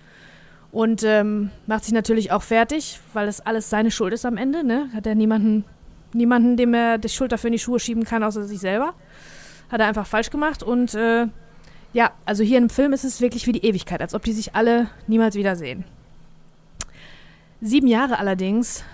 [0.75, 4.63] Und ähm, macht sich natürlich auch fertig, weil das alles seine Schuld ist am Ende.
[4.65, 4.91] Ne?
[4.93, 5.65] Hat er niemanden
[6.15, 8.95] niemanden, dem er die Schuld dafür in die Schuhe schieben kann, außer sich selber.
[9.71, 11.27] Hat er einfach falsch gemacht und äh,
[11.93, 14.55] ja, also hier im Film ist es wirklich wie die Ewigkeit, als ob die sich
[14.55, 15.85] alle niemals wiedersehen.
[17.61, 18.85] Sieben Jahre allerdings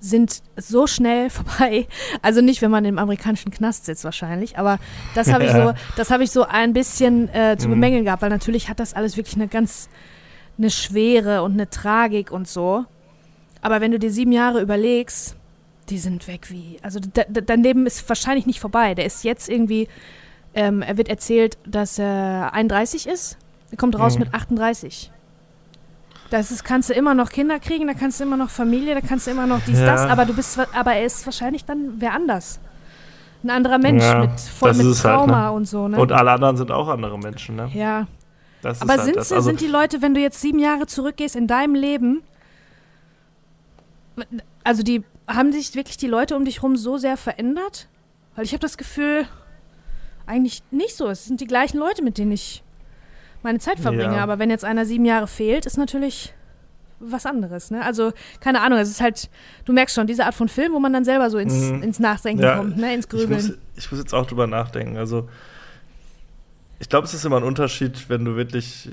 [0.00, 1.86] sind so schnell vorbei.
[2.22, 4.78] Also nicht, wenn man im amerikanischen Knast sitzt wahrscheinlich, aber
[5.14, 7.72] das habe ich so, das habe ich so ein bisschen äh, zu mhm.
[7.72, 9.88] bemängeln gehabt, weil natürlich hat das alles wirklich eine ganz
[10.62, 12.84] eine Schwere und eine Tragik und so.
[13.60, 15.36] Aber wenn du dir sieben Jahre überlegst,
[15.88, 16.78] die sind weg wie.
[16.82, 18.94] Also dein Leben ist wahrscheinlich nicht vorbei.
[18.94, 19.88] Der ist jetzt irgendwie,
[20.54, 23.36] ähm, er wird erzählt, dass er 31 ist.
[23.70, 24.20] Er kommt raus mhm.
[24.24, 25.10] mit 38.
[26.30, 29.02] Das ist, kannst du immer noch Kinder kriegen, da kannst du immer noch Familie, da
[29.02, 29.84] kannst du immer noch dies, ja.
[29.84, 32.58] das, aber du bist, aber er ist wahrscheinlich dann wer anders.
[33.44, 35.52] Ein anderer Mensch ja, mit voll mit Trauma halt, ne?
[35.52, 35.98] und so, ne?
[35.98, 37.68] Und alle anderen sind auch andere Menschen, ne?
[37.74, 38.06] Ja.
[38.62, 39.32] Das Aber halt sind, das.
[39.32, 42.22] Also, sind die Leute, wenn du jetzt sieben Jahre zurückgehst in deinem Leben,
[44.64, 47.88] also die haben sich wirklich die Leute um dich rum so sehr verändert?
[48.36, 49.26] Weil ich habe das Gefühl,
[50.26, 51.08] eigentlich nicht so.
[51.08, 52.62] Es sind die gleichen Leute, mit denen ich
[53.42, 54.16] meine Zeit verbringe.
[54.16, 54.22] Ja.
[54.22, 56.32] Aber wenn jetzt einer sieben Jahre fehlt, ist natürlich
[57.00, 57.70] was anderes.
[57.72, 57.82] Ne?
[57.84, 59.28] Also keine Ahnung, es ist halt,
[59.64, 61.82] du merkst schon, diese Art von Film, wo man dann selber so ins, Mhm.
[61.82, 62.94] ins Nachdenken Ja, kommt, ne?
[62.94, 63.58] ins ich muss, Grübeln.
[63.76, 64.96] ich muss jetzt auch drüber nachdenken.
[64.96, 65.28] Also,
[66.82, 68.90] ich glaube, es ist immer ein Unterschied, wenn du wirklich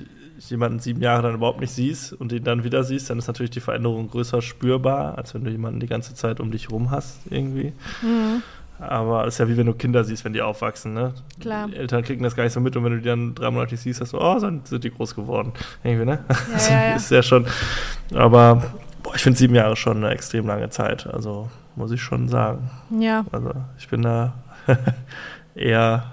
[0.48, 3.50] jemanden sieben Jahre dann überhaupt nicht siehst und ihn dann wieder siehst, dann ist natürlich
[3.50, 7.20] die Veränderung größer spürbar, als wenn du jemanden die ganze Zeit um dich rum hast,
[7.28, 7.72] irgendwie.
[8.00, 8.42] Mhm.
[8.78, 11.14] Aber es ist ja wie wenn du Kinder siehst, wenn die aufwachsen, ne?
[11.40, 11.66] Klar.
[11.66, 13.74] Die Eltern kriegen das gar nicht so mit und wenn du die dann drei Monate
[13.74, 15.52] nicht siehst, hast du, oh, dann sind die groß geworden.
[15.82, 16.24] Irgendwie, ne?
[16.28, 16.94] Ja, ja, ja.
[16.94, 17.44] ist ja schon.
[18.14, 18.62] Aber
[19.02, 21.08] boah, ich finde sieben Jahre schon eine extrem lange Zeit.
[21.08, 22.70] Also muss ich schon sagen.
[22.98, 23.24] ja.
[23.32, 24.34] Also ich bin da
[25.56, 26.04] eher,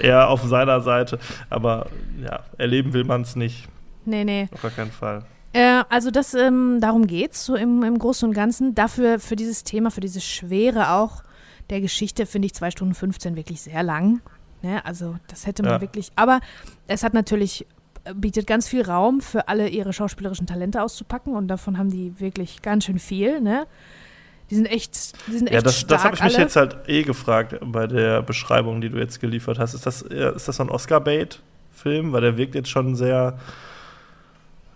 [0.00, 1.18] eher auf seiner Seite.
[1.50, 1.86] Aber
[2.22, 3.68] ja, erleben will man es nicht.
[4.04, 4.48] Nee, nee.
[4.52, 5.24] Auf gar keinen Fall.
[5.52, 8.74] Äh, also das, ähm, darum geht's so im, im Großen und Ganzen.
[8.74, 11.22] Dafür, für dieses Thema, für diese Schwere auch
[11.70, 14.20] der Geschichte, finde ich 2 Stunden 15 wirklich sehr lang.
[14.62, 14.84] Ne?
[14.84, 15.80] Also das hätte man Ja.
[15.80, 16.40] wirklich, aber
[16.86, 17.66] es hat natürlich,
[18.04, 22.20] äh, bietet ganz viel Raum für alle ihre schauspielerischen Talente auszupacken und davon haben die
[22.20, 23.66] wirklich ganz schön viel, ne?
[24.50, 26.44] Die sind echt, die sind echt Ja, das, stark das habe ich mich alle.
[26.44, 29.74] jetzt halt eh gefragt bei der Beschreibung, die du jetzt geliefert hast.
[29.74, 32.12] Ist das, ist das so ein Oscar-Bait-Film?
[32.12, 33.38] Weil der wirkt jetzt schon sehr,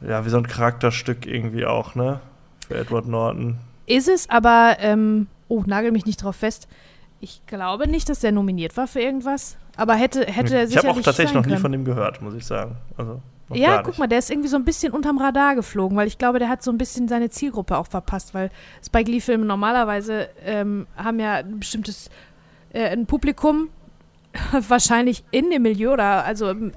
[0.01, 2.21] ja, wie so ein Charakterstück irgendwie auch, ne?
[2.67, 3.59] Für Edward Norton.
[3.87, 6.69] Ist es, aber, ähm, oh, nagel mich nicht drauf fest.
[7.21, 9.57] Ich glaube nicht, dass der nominiert war für irgendwas.
[9.77, 12.45] Aber hätte, hätte er ich habe auch tatsächlich noch nie von dem gehört, muss ich
[12.45, 12.77] sagen.
[12.97, 13.21] Also,
[13.53, 16.39] Ja, guck mal, der ist irgendwie so ein bisschen unterm Radar geflogen, weil ich glaube,
[16.39, 18.51] der hat so ein bisschen seine Zielgruppe auch verpasst, weil
[18.85, 22.11] Spike Lee-Filme normalerweise ähm, haben ja ein bestimmtes
[22.73, 23.69] äh, ein Publikum,
[24.69, 26.73] wahrscheinlich in dem Milieu oder also ähm,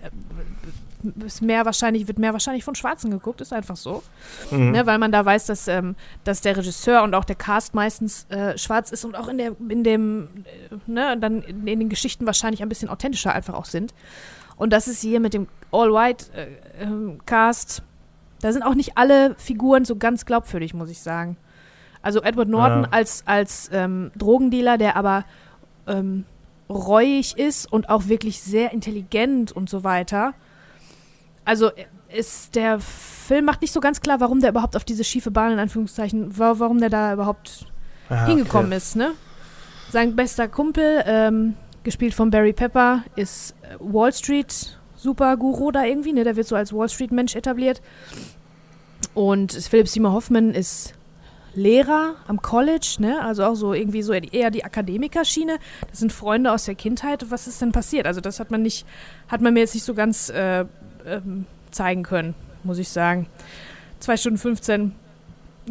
[1.25, 4.03] ist mehr wahrscheinlich, wird mehr wahrscheinlich von Schwarzen geguckt, ist einfach so.
[4.51, 4.71] Mhm.
[4.71, 8.25] Ne, weil man da weiß, dass, ähm, dass der Regisseur und auch der Cast meistens
[8.29, 11.89] äh, schwarz ist und auch in, der, in dem, äh, ne, dann in, in den
[11.89, 13.93] Geschichten wahrscheinlich ein bisschen authentischer einfach auch sind.
[14.55, 17.83] Und das ist hier mit dem All-White-Cast,
[18.41, 21.37] da sind auch nicht alle Figuren so ganz glaubwürdig, muss ich sagen.
[22.01, 22.89] Also Edward Norton Ja.
[22.91, 25.23] als, als ähm, Drogendealer, der aber
[25.87, 26.25] ähm,
[26.69, 30.33] reuig ist und auch wirklich sehr intelligent und so weiter.
[31.45, 31.71] Also
[32.15, 35.53] ist der Film macht nicht so ganz klar, warum der überhaupt auf diese schiefe Bahn
[35.53, 37.65] in Anführungszeichen, wa- warum der da überhaupt
[38.09, 38.77] Ah, hingekommen okay.
[38.77, 39.11] ist, ne?
[39.89, 46.13] Sein bester Kumpel, ähm, gespielt von Barry Pepper, ist äh, Wall Street Superguru da irgendwie,
[46.13, 46.23] ne?
[46.23, 47.81] Der wird so als Wall Street Mensch etabliert.
[49.13, 50.93] Und Philip Seymour Hoffman ist
[51.55, 53.21] Lehrer am College, ne?
[53.21, 55.57] Also auch so irgendwie so eher die Akademikerschiene.
[55.89, 57.29] Das sind Freunde aus der Kindheit.
[57.29, 58.07] Was ist denn passiert?
[58.07, 58.85] Also das hat man nicht,
[59.27, 60.65] hat man mir jetzt nicht so ganz äh,
[61.05, 63.27] ähm, zeigen können, muss ich sagen.
[63.99, 64.93] Zwei Stunden 15,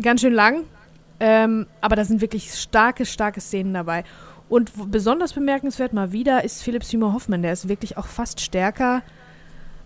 [0.01, 0.65] ganz schön lang.
[1.19, 4.05] Ähm, aber da sind wirklich starke, starke Szenen dabei.
[4.53, 7.41] Und besonders bemerkenswert mal wieder ist Philip Seymour Hoffman.
[7.41, 9.01] Der ist wirklich auch fast stärker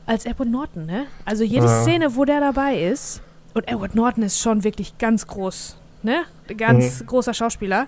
[0.07, 1.07] als Edward Norton, ne?
[1.25, 1.83] Also jede Ja.
[1.83, 3.23] Szene, wo der dabei ist,
[3.55, 6.25] und Edward Norton ist schon wirklich ganz groß, ne?
[6.59, 7.87] Ganz großer Schauspieler.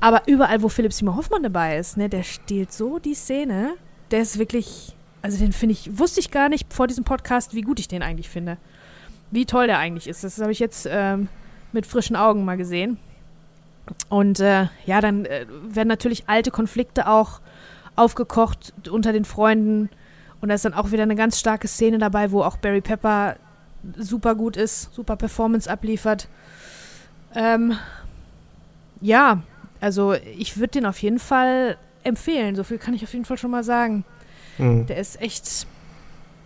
[0.00, 3.74] Aber überall, wo Philip Seymour Hoffman dabei ist, ne, der stiehlt so die Szene.
[4.10, 7.62] Der ist wirklich, also den finde ich, wusste ich gar nicht vor diesem Podcast, wie
[7.62, 8.56] gut ich den eigentlich finde.
[9.30, 10.24] Wie toll der eigentlich ist.
[10.24, 11.28] Das habe ich jetzt ähm,
[11.70, 12.98] mit frischen Augen mal gesehen.
[14.08, 17.40] Und äh, ja, dann äh, werden natürlich alte Konflikte auch
[17.96, 19.88] aufgekocht unter den Freunden.
[20.40, 23.36] Und da ist dann auch wieder eine ganz starke Szene dabei, wo auch Barry Pepper
[23.96, 26.28] super gut ist, super Performance abliefert.
[27.34, 27.76] Ähm,
[29.00, 29.42] ja,
[29.80, 32.56] also ich würde den auf jeden Fall empfehlen.
[32.56, 34.04] So viel kann ich auf jeden Fall schon mal sagen.
[34.58, 34.86] Mhm.
[34.86, 35.66] Der ist echt,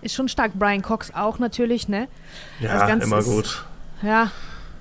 [0.03, 0.53] ist schon stark.
[0.55, 2.09] Brian Cox auch natürlich, ne?
[2.61, 3.65] Ja, Ganze immer ist- gut.
[4.03, 4.31] Ja,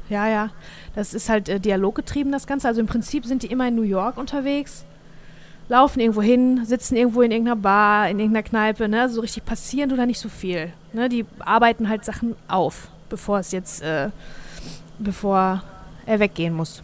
[0.10, 0.50] ja, ja.
[0.96, 2.68] Das ist halt äh, dialoggetrieben, das Ganze.
[2.68, 4.86] Also im Prinzip sind die immer in New York unterwegs,
[5.70, 9.10] laufen irgendwo hin, sitzen irgendwo in irgendeiner Bar, in irgendeiner Kneipe, ne?
[9.10, 10.74] So richtig passieren tut da nicht so viel.
[10.94, 11.08] Ne?
[11.08, 14.10] Die arbeiten halt Sachen auf, bevor es jetzt, äh,
[15.00, 15.64] bevor
[16.06, 16.84] er weggehen muss.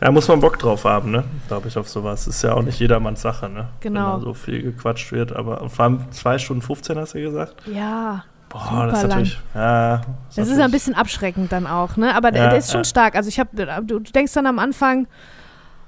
[0.00, 1.24] Da muss man Bock drauf haben, ne?
[1.48, 2.26] Glaube ich, auf sowas.
[2.26, 3.68] Ist ja auch nicht jedermanns Sache, ne?
[3.80, 4.14] Genau.
[4.14, 5.34] Wenn da so viel gequatscht wird.
[5.34, 7.54] Aber vor allem 2 Stunden 15 hast du gesagt?
[7.66, 9.38] Ja, Boah, das ist natürlich.
[9.54, 12.14] Ja, das ist natürlich- ein bisschen abschreckend dann auch, ne?
[12.14, 12.84] Aber der, Ja, der ist schon ja.
[12.84, 13.16] stark.
[13.16, 13.50] Also ich habe,
[13.82, 15.06] du, du denkst dann am Anfang,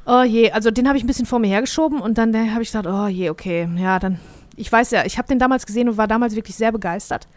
[0.06, 2.72] oh je, also den habe ich ein bisschen vor mir hergeschoben und dann habe ich
[2.72, 4.18] gedacht, oh je, okay, ja, dann,
[4.56, 7.28] ich weiß ja, ich habe den damals gesehen und war damals wirklich sehr begeistert.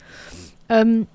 [0.70, 1.08] Ähm,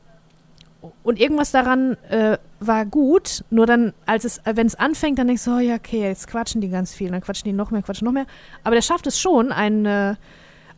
[1.05, 5.45] und irgendwas daran äh, war gut, nur dann, als es, wenn es anfängt, dann denkst
[5.45, 8.05] du, oh ja, okay, jetzt quatschen die ganz viel, dann quatschen die noch mehr, quatschen
[8.05, 8.27] noch mehr.
[8.65, 10.17] Aber der schafft es schon, einen, äh,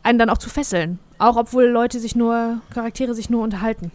[0.03, 0.99] einen dann auch zu fesseln.
[1.17, 3.91] Auch obwohl Leute sich nur, Charaktere sich nur unterhalten.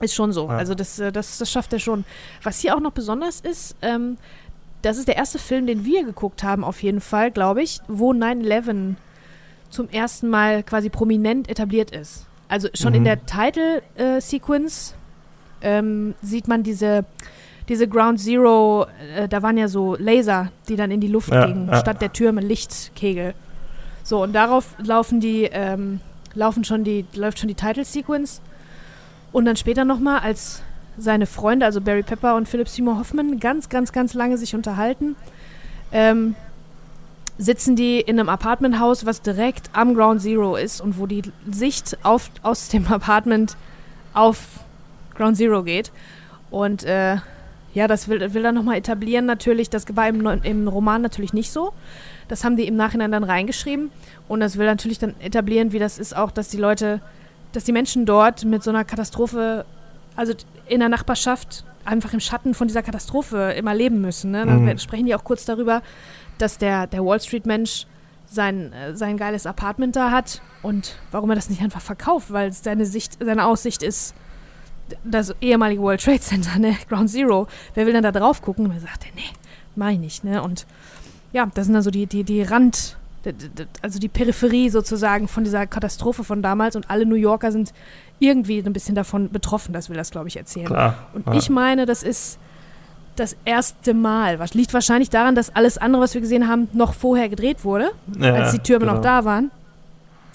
[0.00, 0.48] Ist schon so.
[0.48, 0.56] Ja.
[0.56, 2.04] Also das, äh, das, das schafft er schon.
[2.42, 4.16] Was hier auch noch besonders ist, ähm,
[4.82, 8.12] das ist der erste Film, den wir geguckt haben, auf jeden Fall, glaube ich, wo
[8.12, 8.96] 9-11
[9.70, 12.26] zum ersten Mal quasi prominent etabliert ist.
[12.48, 12.96] Also schon mhm.
[12.96, 14.94] in der Title-Sequence
[15.60, 17.04] äh, ähm, sieht man diese,
[17.68, 21.46] diese Ground Zero, äh, da waren ja so Laser, die dann in die Luft ja,
[21.46, 21.78] gingen, ja.
[21.78, 23.34] statt der Türme Lichtkegel.
[24.02, 26.00] So, und darauf laufen die, ähm,
[26.34, 28.40] laufen schon die, läuft schon die Title-Sequence.
[29.32, 30.62] Und dann später nochmal, als
[30.96, 35.16] seine Freunde, also Barry Pepper und Philip Seymour Hoffman, ganz, ganz, ganz lange sich unterhalten,
[35.92, 36.36] ähm,
[37.36, 41.98] sitzen die in einem Apartmenthaus, was direkt am Ground Zero ist und wo die Sicht
[42.04, 43.56] auf, aus dem Apartment
[44.12, 44.38] auf
[45.14, 45.90] Ground Zero geht.
[46.50, 47.16] Und äh,
[47.74, 49.68] ja, das will, will er nochmal etablieren natürlich.
[49.68, 51.72] Das war im, im Roman natürlich nicht so.
[52.28, 53.90] Das haben die im Nachhinein dann reingeschrieben.
[54.28, 57.00] Und das will natürlich dann etablieren, wie das ist auch, dass die Leute
[57.54, 59.64] dass die Menschen dort mit so einer Katastrophe,
[60.16, 60.34] also
[60.66, 64.32] in der Nachbarschaft, einfach im Schatten von dieser Katastrophe immer leben müssen.
[64.32, 64.44] Ne?
[64.44, 64.78] Dann mhm.
[64.78, 65.82] sprechen die auch kurz darüber,
[66.38, 67.86] dass der, der Wall Street-Mensch
[68.26, 72.52] sein, äh, sein geiles Apartment da hat und warum er das nicht einfach verkauft, weil
[72.52, 74.14] seine Sicht, seine Aussicht ist
[75.04, 77.46] das ehemalige World Trade Center, ne, Ground Zero.
[77.74, 78.66] Wer will denn da drauf gucken?
[78.66, 79.22] Und er sagt, nee,
[79.76, 80.42] mach ich nicht, ne?
[80.42, 80.66] Und
[81.34, 82.96] ja, das sind dann so die, die, die Rand,
[83.82, 87.74] also die Peripherie sozusagen von dieser Katastrophe von damals und alle New Yorker sind
[88.20, 90.66] irgendwie ein bisschen davon betroffen, das will das, glaube ich, erzählen.
[90.66, 91.34] Klar, und ja.
[91.34, 92.38] ich meine, das ist
[93.16, 94.38] das erste Mal.
[94.38, 97.90] Was liegt wahrscheinlich daran, dass alles andere, was wir gesehen haben, noch vorher gedreht wurde,
[98.16, 98.94] ja, als die Türme genau.
[98.94, 99.50] noch da waren.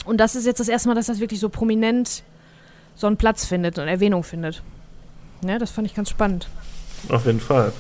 [0.03, 2.23] Und das ist jetzt das erste Mal, dass das wirklich so prominent
[2.95, 4.61] so einen Platz findet und Erwähnung findet.
[5.45, 6.49] Ja, das fand ich ganz spannend.
[7.07, 7.71] Auf jeden Fall.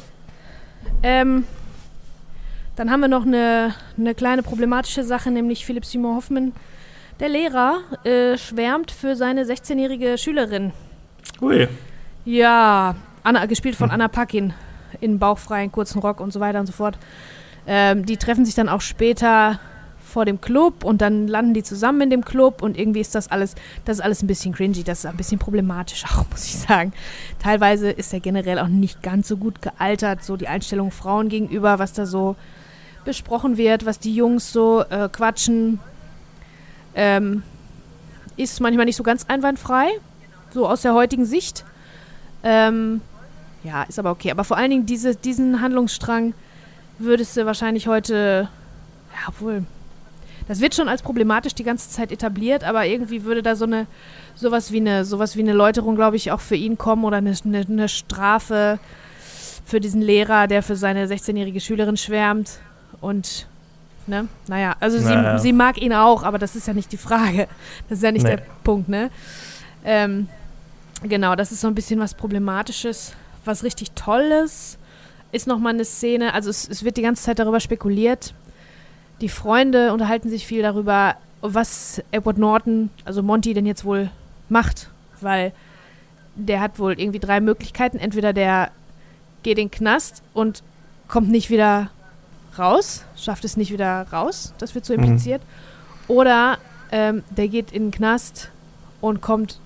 [1.03, 1.43] Ähm,
[2.79, 6.53] dann haben wir noch eine, eine kleine problematische Sache, nämlich Philipp Simon Hoffmann,
[7.19, 10.71] der Lehrer, äh, schwärmt für seine 16-jährige Schülerin.
[11.41, 11.67] Ui.
[12.23, 13.91] Ja, Anna, gespielt von.
[13.91, 14.53] Anna Paquin
[15.01, 16.97] in bauchfreien kurzen Rock und so weiter und so fort.
[17.67, 19.59] Ähm, die treffen sich dann auch später
[20.01, 23.29] vor dem Club und dann landen die zusammen in dem Club und irgendwie ist das
[23.29, 26.55] alles, das ist alles ein bisschen cringy, das ist ein bisschen problematisch auch, muss ich
[26.55, 26.93] sagen.
[27.39, 31.77] Teilweise ist er generell auch nicht ganz so gut gealtert, so die Einstellung Frauen gegenüber,
[31.77, 32.37] was da so
[33.05, 35.79] besprochen wird, was die Jungs so äh, quatschen,
[36.95, 37.43] ähm,
[38.37, 39.89] ist manchmal nicht so ganz einwandfrei,
[40.53, 41.65] so aus der heutigen Sicht.
[42.43, 43.01] Ähm,
[43.63, 44.31] ja, ist aber okay.
[44.31, 46.33] Aber vor allen Dingen diese, diesen Handlungsstrang
[46.97, 48.49] würdest du wahrscheinlich heute,
[49.13, 49.63] ja, obwohl,
[50.47, 53.87] das wird schon als problematisch die ganze Zeit etabliert, aber irgendwie würde da so eine,
[54.35, 57.35] sowas wie eine, sowas wie eine Läuterung, glaube ich, auch für ihn kommen oder eine,
[57.45, 58.79] eine, eine Strafe
[59.65, 62.59] für diesen Lehrer, der für seine 16-jährige Schülerin schwärmt.
[63.01, 63.47] Und,
[64.07, 65.37] ne, naja, also naja.
[65.37, 67.47] sie, sie mag ihn auch, aber das ist ja nicht die Frage.
[67.87, 68.35] Das ist ja nicht nee.
[68.35, 69.09] der Punkt, ne?
[69.85, 70.27] Ähm,
[71.03, 73.13] genau, das ist so ein bisschen was Problematisches.
[73.45, 74.77] Was richtig Tolles
[75.31, 78.33] ist nochmal eine Szene, also es, es wird die ganze Zeit darüber spekuliert.
[79.21, 84.09] Die Freunde unterhalten sich viel darüber, was Edward Norton, also Monty, denn jetzt wohl
[84.49, 84.89] macht,
[85.21, 85.53] weil
[86.35, 87.97] der hat wohl irgendwie drei Möglichkeiten.
[87.97, 88.71] Entweder der
[89.43, 90.63] geht in den Knast und
[91.07, 91.89] kommt nicht wieder
[92.59, 95.41] raus, schafft es nicht wieder raus, das wird so impliziert.
[95.41, 96.15] Mhm.
[96.15, 96.57] Oder
[96.91, 98.49] ähm, der geht in den Knast
[99.01, 99.59] und kommt,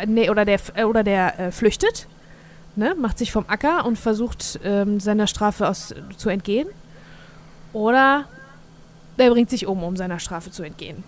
[0.00, 2.06] äh, nee, oder der, äh, oder der äh, flüchtet,
[2.76, 6.68] ne, macht sich vom Acker und versucht ähm, seiner Strafe aus, zu entgehen.
[7.72, 8.24] Oder
[9.18, 11.04] der bringt sich um, um seiner Strafe zu entgehen.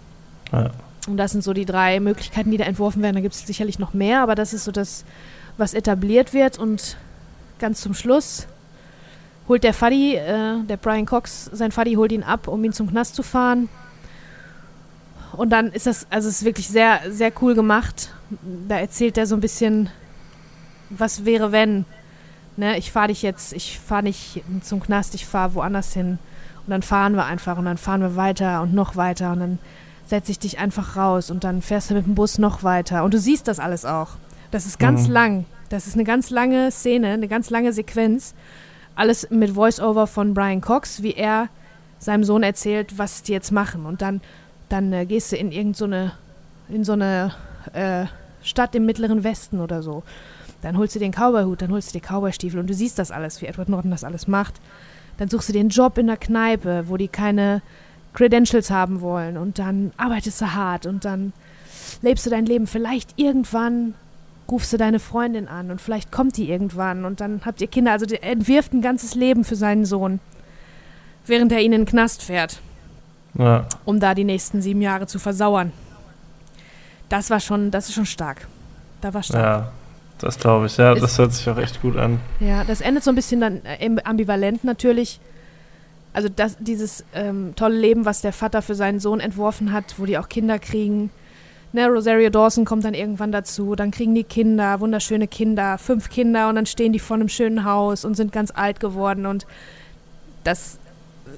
[0.52, 0.70] Ja.
[1.08, 3.16] Und das sind so die drei Möglichkeiten, die da entworfen werden.
[3.16, 5.04] Da gibt es sicherlich noch mehr, aber das ist so das,
[5.56, 6.58] was etabliert wird.
[6.58, 6.96] Und
[7.58, 8.46] ganz zum Schluss
[9.48, 12.88] holt der Fuddy, äh, der Brian Cox, sein Fuddy holt ihn ab, um ihn zum
[12.90, 13.68] Knast zu fahren.
[15.32, 18.10] Und dann ist das, also es ist wirklich sehr, sehr cool gemacht.
[18.68, 19.88] Da erzählt er so ein bisschen,
[20.90, 21.84] was wäre, wenn.
[22.56, 26.18] Ne, ich fahre dich jetzt, ich fahre nicht zum Knast, ich fahre woanders hin.
[26.66, 29.58] Und dann fahren wir einfach und dann fahren wir weiter und noch weiter und dann
[30.06, 33.04] setze ich dich einfach raus und dann fährst du mit dem Bus noch weiter.
[33.04, 34.10] Und du siehst das alles auch.
[34.50, 35.12] Das ist ganz mhm.
[35.12, 35.44] lang.
[35.70, 38.34] Das ist eine ganz lange Szene, eine ganz lange Sequenz
[38.94, 41.48] alles mit Voice-Over von Brian Cox, wie er
[41.98, 43.86] seinem Sohn erzählt, was die jetzt machen.
[43.86, 44.20] Und dann,
[44.68, 46.12] dann äh, gehst du in irgendeine
[46.68, 47.34] so in so eine
[47.72, 48.06] äh,
[48.42, 50.02] Stadt im mittleren Westen oder so.
[50.62, 53.40] Dann holst du den Cowboy-Hut, dann holst du die Cowboy-Stiefel und du siehst das alles,
[53.42, 54.60] wie Edward Norton das alles macht.
[55.18, 57.62] Dann suchst du den Job in der Kneipe, wo die keine
[58.14, 61.32] Credentials haben wollen und dann arbeitest du hart und dann
[62.02, 63.94] lebst du dein Leben vielleicht irgendwann
[64.50, 67.92] rufst du deine Freundin an und vielleicht kommt die irgendwann und dann habt ihr Kinder.
[67.92, 70.20] Also er entwirft ein ganzes Leben für seinen Sohn,
[71.26, 72.60] während er ihn in den Knast fährt,
[73.38, 73.66] ja.
[73.84, 75.72] um da die nächsten sieben Jahre zu versauern.
[77.08, 78.46] das war schon, das ist schon stark.
[79.00, 79.42] Da war stark.
[79.42, 79.72] Ja,
[80.18, 80.76] das glaube ich.
[80.76, 82.20] Ja, ist, das hört sich auch echt gut an.
[82.40, 85.20] Ja, das endet so ein bisschen dann äh, ambivalent natürlich.
[86.12, 90.04] Also das, dieses ähm, tolle Leben, was der Vater für seinen Sohn entworfen hat, wo
[90.04, 91.10] die auch Kinder kriegen.
[91.74, 96.50] Ne, Rosario Dawson kommt dann irgendwann dazu, dann kriegen die Kinder, wunderschöne Kinder, fünf Kinder
[96.50, 99.46] und dann stehen die vor einem schönen Haus und sind ganz alt geworden und
[100.44, 100.78] das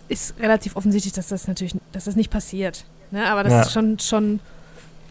[0.08, 2.84] ist relativ offensichtlich, dass das natürlich, dass das nicht passiert.
[3.12, 3.24] Ne?
[3.26, 3.60] Aber das ja.
[3.62, 4.40] ist schon, schon,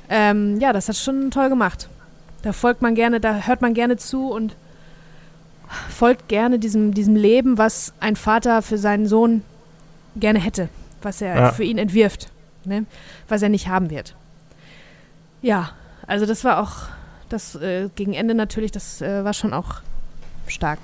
[0.10, 1.88] ähm, ja, das hat schon toll gemacht.
[2.42, 4.56] Da folgt man gerne, da hört man gerne zu und
[5.90, 9.42] folgt gerne diesem, diesem Leben, was ein Vater für seinen Sohn
[10.18, 10.68] gerne hätte,
[11.02, 11.52] was er ja.
[11.54, 12.30] für ihn entwirft,
[12.66, 12.86] ne?
[13.30, 14.16] was er nicht haben wird.
[15.44, 15.72] Ja,
[16.08, 16.88] also das war auch,
[17.30, 19.76] das äh, gegen Ende natürlich, das äh, war schon auch
[20.48, 20.80] stark.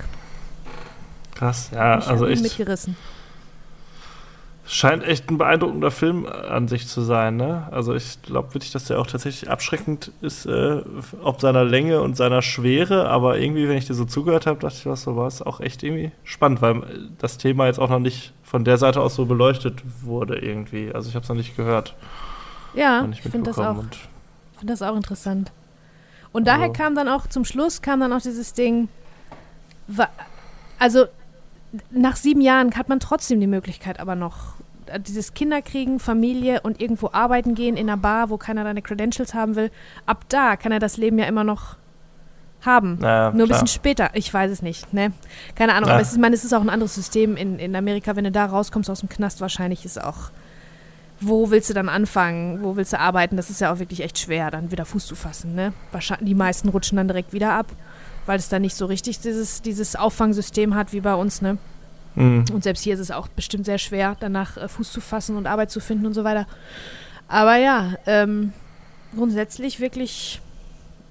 [1.34, 2.42] Krass, ja, ich also echt.
[2.42, 2.94] Mitgerissen.
[4.66, 7.66] Scheint echt ein beeindruckender Film an sich zu sein, ne?
[7.72, 10.82] Also ich glaube wirklich, dass der auch tatsächlich abschreckend ist, äh,
[11.22, 14.76] ob seiner Länge und seiner Schwere, aber irgendwie, wenn ich dir so zugehört habe, dachte
[14.78, 16.82] ich, was so war es auch echt irgendwie spannend, weil
[17.18, 20.92] das Thema jetzt auch noch nicht von der Seite aus so beleuchtet wurde irgendwie.
[20.94, 21.96] Also ich habe es noch nicht gehört.
[22.74, 23.82] Ja, ich finde das auch.
[24.60, 25.52] Finde das auch interessant.
[26.32, 26.72] Und daher also.
[26.74, 28.88] kam dann auch zum Schluss kam dann auch dieses Ding.
[30.78, 31.06] Also
[31.90, 34.54] nach sieben Jahren hat man trotzdem die Möglichkeit, aber noch
[34.86, 39.34] äh, dieses Kinderkriegen, Familie und irgendwo arbeiten gehen in einer Bar, wo keiner deine Credentials
[39.34, 39.70] haben will.
[40.06, 41.76] Ab da kann er das Leben ja immer noch
[42.62, 42.98] haben.
[43.00, 44.10] Naja, Nur ein bisschen später.
[44.14, 44.92] Ich weiß es nicht.
[44.92, 45.12] Ne?
[45.54, 45.88] Keine Ahnung.
[45.88, 45.94] Ja.
[45.94, 48.16] Aber es ist, ich meine, es ist auch ein anderes System in, in Amerika.
[48.16, 50.30] Wenn du da rauskommst aus dem Knast, wahrscheinlich ist auch.
[51.20, 52.62] Wo willst du dann anfangen?
[52.62, 53.36] Wo willst du arbeiten?
[53.36, 55.54] Das ist ja auch wirklich echt schwer, dann wieder Fuß zu fassen.
[55.54, 55.72] Ne?
[55.92, 57.66] Wahrscheinlich, die meisten rutschen dann direkt wieder ab
[58.26, 61.58] weil es da nicht so richtig dieses, dieses Auffangsystem hat wie bei uns, ne?
[62.14, 62.44] Mhm.
[62.52, 65.48] Und selbst hier ist es auch bestimmt sehr schwer, danach äh, Fuß zu fassen und
[65.48, 66.46] Arbeit zu finden und so weiter.
[67.26, 68.52] Aber ja, ähm,
[69.16, 70.40] grundsätzlich wirklich,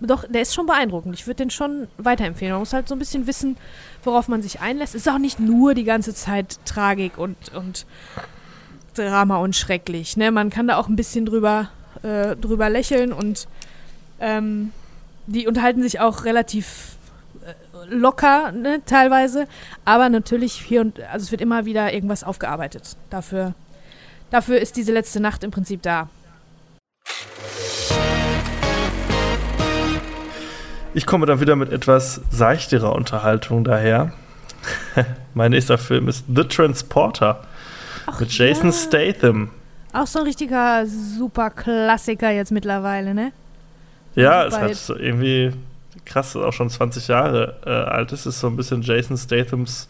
[0.01, 1.13] doch, der ist schon beeindruckend.
[1.13, 2.53] Ich würde den schon weiterempfehlen.
[2.53, 3.57] Man muss halt so ein bisschen wissen,
[4.03, 4.95] worauf man sich einlässt.
[4.95, 7.85] Es ist auch nicht nur die ganze Zeit Tragik und, und
[9.05, 10.17] Drama und schrecklich.
[10.17, 10.31] Ne?
[10.31, 11.69] Man kann da auch ein bisschen drüber,
[12.03, 13.47] äh, drüber lächeln und
[14.19, 14.71] ähm,
[15.27, 16.97] die unterhalten sich auch relativ
[17.87, 19.47] locker, ne, teilweise.
[19.85, 22.97] Aber natürlich hier und also es wird immer wieder irgendwas aufgearbeitet.
[23.09, 23.53] Dafür,
[24.31, 26.09] dafür ist diese letzte Nacht im Prinzip da.
[30.93, 34.13] Ich komme dann wieder mit etwas seichterer Unterhaltung daher.
[35.33, 37.43] mein nächster Film ist The Transporter
[38.11, 38.71] Ach mit Jason ja.
[38.73, 39.49] Statham.
[39.93, 43.31] Auch so ein richtiger super Klassiker jetzt mittlerweile, ne?
[44.15, 45.51] Ja, es hat so irgendwie
[46.05, 48.25] krass, auch schon 20 Jahre äh, alt ist.
[48.25, 49.87] Ist so ein bisschen Jason Stathams,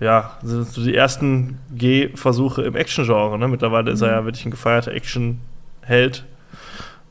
[0.00, 3.38] ja, sind so die ersten Gehversuche im Action-Genre.
[3.38, 3.48] Ne?
[3.48, 3.94] Mittlerweile mhm.
[3.94, 4.26] ist er ja mhm.
[4.26, 6.24] wirklich ein gefeierter Action-Held.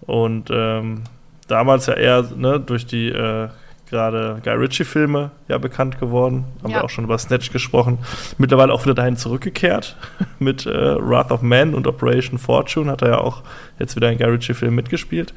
[0.02, 1.04] Und ähm,
[1.48, 3.50] damals ja eher ne, durch die äh,
[3.90, 6.46] gerade Guy Ritchie-Filme ja bekannt geworden.
[6.64, 6.78] Haben ja.
[6.78, 8.00] wir auch schon über Snatch gesprochen.
[8.38, 9.96] Mittlerweile auch wieder dahin zurückgekehrt
[10.40, 12.92] mit äh, Wrath of Man und Operation Fortune.
[12.92, 13.44] Hat er ja auch
[13.80, 15.34] jetzt wieder in Guy Ritchie-Film mitgespielt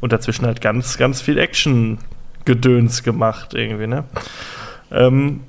[0.00, 4.04] und dazwischen halt ganz, ganz viel Action-Gedöns gemacht irgendwie, ne?
[4.90, 5.40] Ähm,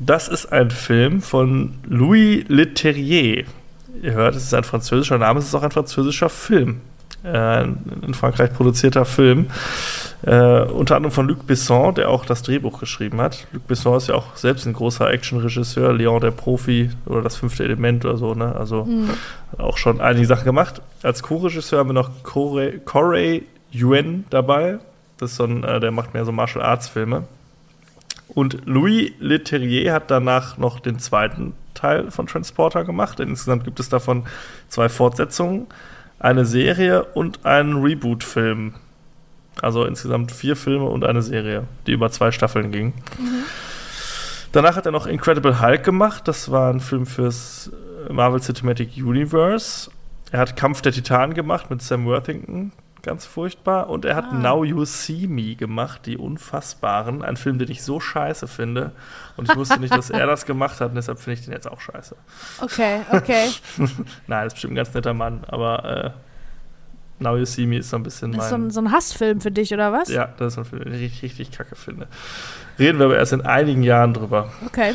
[0.00, 3.44] das ist ein Film von Louis Leterrier.
[4.02, 6.80] Ihr hört, es ist ein französischer Name, es ist auch ein französischer Film.
[7.24, 9.46] Äh, in Frankreich produzierter Film.
[10.26, 13.46] Äh, unter anderem von Luc Besson, der auch das Drehbuch geschrieben hat.
[13.52, 17.64] Luc Besson ist ja auch selbst ein großer Actionregisseur, Leon der Profi oder das fünfte
[17.64, 18.54] Element oder so, ne?
[18.54, 19.10] Also mhm.
[19.56, 20.82] auch schon einige Sachen gemacht.
[21.02, 24.78] Als Co-Regisseur haben wir noch Corey, Corey Yuen dabei.
[25.18, 27.24] Das ist so ein, äh, der macht mehr so Martial Arts Filme.
[28.28, 33.20] Und Louis Leterrier hat danach noch den zweiten Teil von Transporter gemacht.
[33.20, 34.24] Insgesamt gibt es davon
[34.68, 35.66] zwei Fortsetzungen,
[36.24, 38.74] eine Serie und einen Reboot-Film.
[39.60, 42.94] Also insgesamt vier Filme und eine Serie, die über zwei Staffeln ging.
[43.18, 43.44] Mhm.
[44.50, 46.26] Danach hat er noch Incredible Hulk gemacht.
[46.26, 47.70] Das war ein Film fürs
[48.10, 49.90] Marvel Cinematic Universe.
[50.32, 52.72] Er hat Kampf der Titanen gemacht mit Sam Worthington
[53.04, 53.88] ganz furchtbar.
[53.88, 54.34] Und er hat ah.
[54.34, 57.22] Now You See Me gemacht, die Unfassbaren.
[57.22, 58.92] Ein Film, den ich so scheiße finde.
[59.36, 60.90] Und ich wusste nicht, dass er das gemacht hat.
[60.90, 62.16] Und deshalb finde ich den jetzt auch scheiße.
[62.60, 63.48] Okay, okay.
[64.26, 65.44] Nein, ist bestimmt ein ganz netter Mann.
[65.46, 66.10] Aber äh,
[67.22, 68.44] Now You See Me ist so ein bisschen das mein...
[68.44, 70.08] Ist so ein, so ein Hassfilm für dich, oder was?
[70.08, 72.08] Ja, das ist ein Film, den ich richtig, richtig kacke finde.
[72.78, 74.50] Reden wir aber erst in einigen Jahren drüber.
[74.66, 74.94] Okay.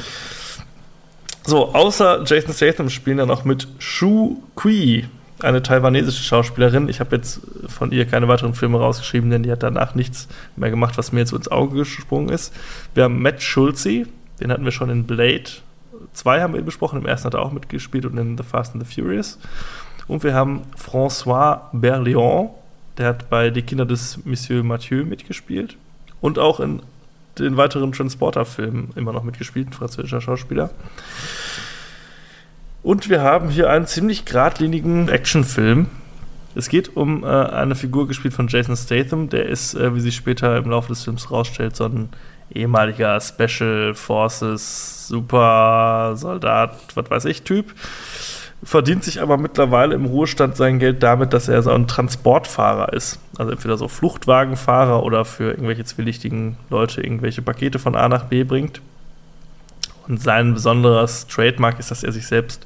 [1.45, 5.07] So, außer Jason Statham spielen dann noch mit Shu Kui
[5.43, 6.89] eine taiwanesische Schauspielerin.
[6.89, 10.69] Ich habe jetzt von ihr keine weiteren Filme rausgeschrieben, denn die hat danach nichts mehr
[10.69, 12.53] gemacht, was mir jetzt ins Auge gesprungen ist.
[12.93, 14.05] Wir haben Matt Schulze,
[14.39, 15.45] den hatten wir schon in Blade
[16.13, 18.85] 2 haben wir besprochen, im ersten hat er auch mitgespielt und in The Fast and
[18.85, 19.37] the Furious.
[20.07, 22.49] Und wir haben François Berlion,
[22.97, 25.77] Der hat bei Die Kinder des Monsieur Mathieu mitgespielt
[26.19, 26.81] und auch in
[27.37, 30.71] den weiteren Transporter-Filmen immer noch mitgespielt, ein französischer Schauspieler.
[32.81, 35.87] Und wir haben hier einen ziemlich geradlinigen Actionfilm.
[36.55, 40.15] Es geht um äh, eine Figur gespielt von Jason Statham, der ist, äh, wie sich
[40.15, 42.09] später im Laufe des Films rausstellt, so ein
[42.53, 47.73] ehemaliger Special Forces Super Soldat, was weiß ich, Typ.
[48.63, 53.19] Verdient sich aber mittlerweile im Ruhestand sein Geld damit, dass er so ein Transportfahrer ist.
[53.37, 58.43] Also entweder so Fluchtwagenfahrer oder für irgendwelche zwielichtigen Leute irgendwelche Pakete von A nach B
[58.43, 58.81] bringt.
[60.09, 62.65] Und sein besonderes Trademark ist, dass er sich selbst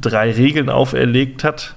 [0.00, 1.74] drei Regeln auferlegt hat.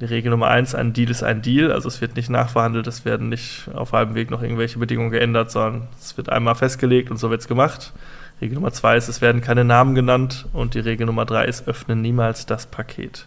[0.00, 3.06] Die Regel Nummer eins, ein Deal ist ein Deal, also es wird nicht nachverhandelt, es
[3.06, 7.16] werden nicht auf halbem Weg noch irgendwelche Bedingungen geändert, sondern es wird einmal festgelegt und
[7.16, 7.94] so wird es gemacht.
[8.42, 11.66] Regel Nummer zwei ist, es werden keine Namen genannt und die Regel Nummer drei ist,
[11.66, 13.26] öffne niemals das Paket.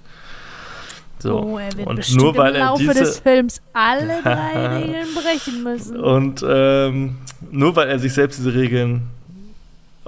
[1.18, 1.39] So.
[1.39, 5.07] Oh, er wird und nur weil im Laufe er diese, des Films alle drei Regeln
[5.16, 5.99] brechen müssen.
[5.99, 7.18] Und ähm,
[7.49, 9.10] nur weil er sich selbst diese Regeln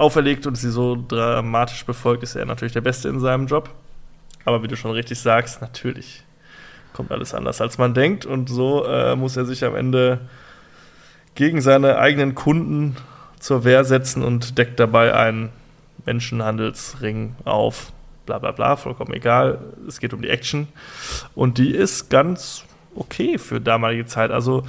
[0.01, 3.69] auferlegt und sie so dramatisch befolgt, ist er natürlich der Beste in seinem Job.
[4.43, 6.23] Aber wie du schon richtig sagst, natürlich
[6.93, 8.25] kommt alles anders, als man denkt.
[8.25, 10.19] Und so äh, muss er sich am Ende
[11.35, 12.97] gegen seine eigenen Kunden
[13.39, 15.49] zur Wehr setzen und deckt dabei einen
[16.05, 17.93] Menschenhandelsring auf.
[18.25, 19.59] Bla bla bla, vollkommen egal.
[19.87, 20.67] Es geht um die Action.
[21.35, 24.31] Und die ist ganz okay für damalige Zeit.
[24.31, 24.63] Also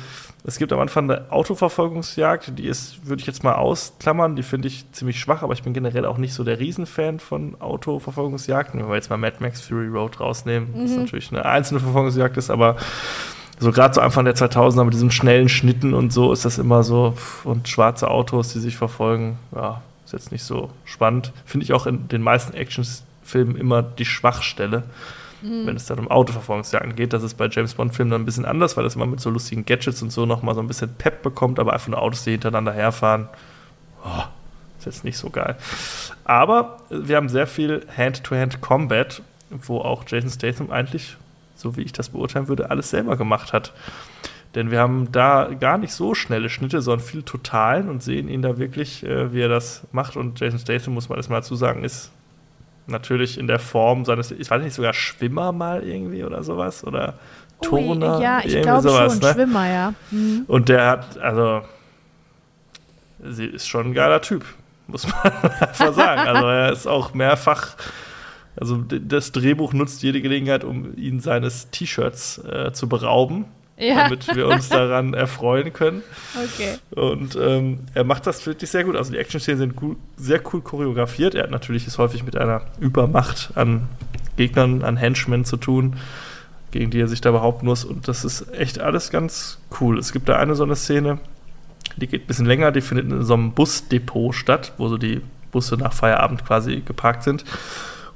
[0.45, 4.67] es gibt am Anfang eine Autoverfolgungsjagd, die ist, würde ich jetzt mal ausklammern, die finde
[4.67, 8.81] ich ziemlich schwach, aber ich bin generell auch nicht so der Riesenfan von Autoverfolgungsjagden.
[8.81, 10.83] Wenn wir jetzt mal Mad Max Fury Road rausnehmen, mhm.
[10.83, 12.77] das natürlich eine einzelne Verfolgungsjagd ist, aber
[13.61, 16.83] so gerade zu Anfang der 2000er mit diesen schnellen Schnitten und so ist das immer
[16.83, 17.15] so
[17.45, 21.33] und schwarze Autos, die sich verfolgen, ja, ist jetzt nicht so spannend.
[21.45, 24.83] Finde ich auch in den meisten Actionfilmen immer die Schwachstelle
[25.43, 25.67] mhm.
[25.67, 27.13] wenn es dann um Autoverfolgungsjagden geht.
[27.13, 29.65] Das ist bei James Bond-Filmen dann ein bisschen anders, weil das immer mit so lustigen
[29.65, 32.73] Gadgets und so nochmal so ein bisschen Pep bekommt, aber einfach nur Autos, die hintereinander
[32.73, 33.29] herfahren.
[34.05, 34.23] Oh,
[34.79, 35.57] ist jetzt nicht so geil.
[36.25, 41.17] Aber wir haben sehr viel Hand-to-Hand-Combat, wo auch Jason Statham eigentlich,
[41.55, 43.73] so wie ich das beurteilen würde, alles selber gemacht hat.
[44.55, 48.43] Denn wir haben da gar nicht so schnelle Schnitte, sondern viel Totalen und sehen ihn
[48.43, 50.17] da wirklich, äh, wie er das macht.
[50.17, 52.11] Und Jason Statham, muss man erstmal dazu sagen, ist
[52.93, 57.15] natürlich in der Form seines, ich weiß nicht, sogar Schwimmer mal irgendwie oder sowas oder
[57.61, 58.19] Turner.
[58.19, 59.33] Ui, ja, ich glaube schon, ne?
[59.33, 59.95] Schwimmer, ja.
[60.11, 60.45] Mhm.
[60.47, 61.63] Und der hat, also,
[63.23, 64.45] sie ist schon ein geiler Typ,
[64.87, 66.21] muss man einfach sagen.
[66.29, 67.77] Also er ist auch mehrfach,
[68.57, 73.47] also das Drehbuch nutzt jede Gelegenheit, um ihn seines T-Shirts äh, zu berauben
[73.77, 74.05] ja.
[74.05, 76.03] damit wir uns daran erfreuen können.
[76.35, 76.79] Okay.
[76.91, 78.97] Und ähm, er macht das wirklich sehr gut.
[78.97, 81.35] Also die Action-Szenen sind gut, sehr cool choreografiert.
[81.35, 83.89] Er hat natürlich es häufig mit einer Übermacht an
[84.37, 85.97] Gegnern, an Henchmen zu tun,
[86.71, 87.85] gegen die er sich da behaupten muss.
[87.85, 89.99] Und das ist echt alles ganz cool.
[89.99, 91.19] Es gibt da eine so eine Szene,
[91.97, 95.21] die geht ein bisschen länger, die findet in so einem Busdepot statt, wo so die
[95.51, 97.45] Busse nach Feierabend quasi geparkt sind.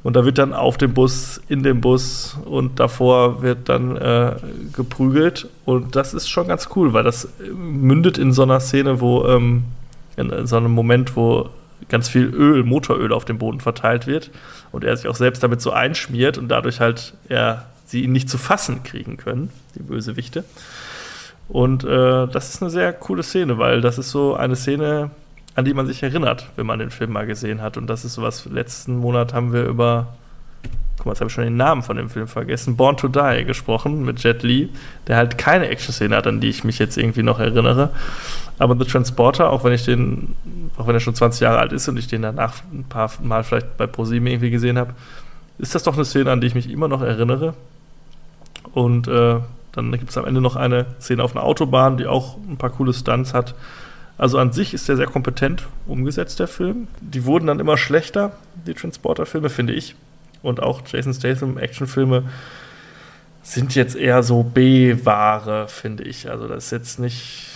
[0.07, 4.37] Und da wird dann auf dem Bus, in dem Bus und davor wird dann äh,
[4.73, 5.49] geprügelt.
[5.65, 9.65] Und das ist schon ganz cool, weil das mündet in so einer Szene, wo, ähm,
[10.17, 11.49] in so einem Moment, wo
[11.89, 14.31] ganz viel Öl, Motoröl auf dem Boden verteilt wird
[14.71, 18.31] und er sich auch selbst damit so einschmiert und dadurch halt er, sie ihn nicht
[18.31, 20.45] zu fassen kriegen können, die Bösewichte.
[21.49, 25.11] Und äh, das ist eine sehr coole Szene, weil das ist so eine Szene,
[25.57, 27.79] an die man sich erinnert, wenn man den Film mal gesehen hat.
[27.79, 30.15] Und das ist sowas, letzten Monat haben wir über,
[30.99, 33.45] guck mal, jetzt habe ich schon den Namen von dem Film vergessen, Born to Die
[33.45, 34.69] gesprochen mit Jet Li,
[35.07, 37.91] der halt keine Action-Szene hat, an die ich mich jetzt irgendwie noch erinnere.
[38.59, 40.37] Aber The Transporter, auch wenn ich den,
[40.77, 43.43] auch wenn er schon 20 Jahre alt ist und ich den danach ein paar Mal
[43.43, 44.93] vielleicht bei ProSieben irgendwie gesehen habe,
[45.57, 47.55] ist das doch eine Szene, an die ich mich immer noch erinnere.
[48.75, 49.37] Und äh,
[49.73, 52.71] dann gibt es am Ende noch eine Szene auf einer Autobahn, die auch ein paar
[52.71, 53.55] coole Stunts hat.
[54.19, 56.89] Also an sich ist der sehr kompetent umgesetzt, der Film.
[57.01, 58.33] Die wurden dann immer schlechter,
[58.67, 59.95] die Transporter-Filme, finde ich.
[60.43, 62.25] Und auch Jason Statham Actionfilme
[63.43, 66.31] sind jetzt eher so B-Ware, finde ich.
[66.31, 67.47] Also das ist jetzt nicht.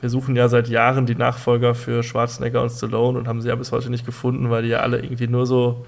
[0.00, 3.54] Wir suchen ja seit Jahren die Nachfolger für Schwarzenegger und Stallone und haben sie ja
[3.54, 5.86] bis heute nicht gefunden, weil die ja alle irgendwie nur so,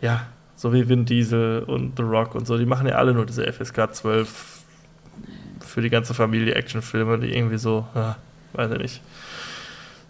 [0.00, 0.26] ja,
[0.56, 3.50] so wie Vin Diesel und The Rock und so, die machen ja alle nur diese
[3.52, 4.62] FSK 12
[5.60, 8.16] für die ganze Familie Actionfilme, die irgendwie so, ja,
[8.54, 9.02] weiß ich nicht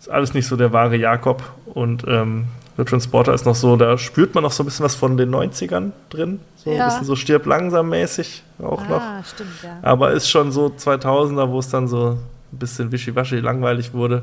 [0.07, 1.43] ist alles nicht so der wahre Jakob.
[1.67, 2.47] Und ähm,
[2.77, 5.35] The Transporter ist noch so, da spürt man noch so ein bisschen was von den
[5.35, 6.41] 90ern drin.
[6.57, 6.85] So ja.
[6.85, 9.25] ein bisschen so stirb langsam mäßig auch ah, noch.
[9.27, 9.79] Stimmt, ja.
[9.83, 12.19] Aber ist schon so 2000er, wo es dann so
[12.53, 14.23] ein bisschen wischiwaschi langweilig wurde.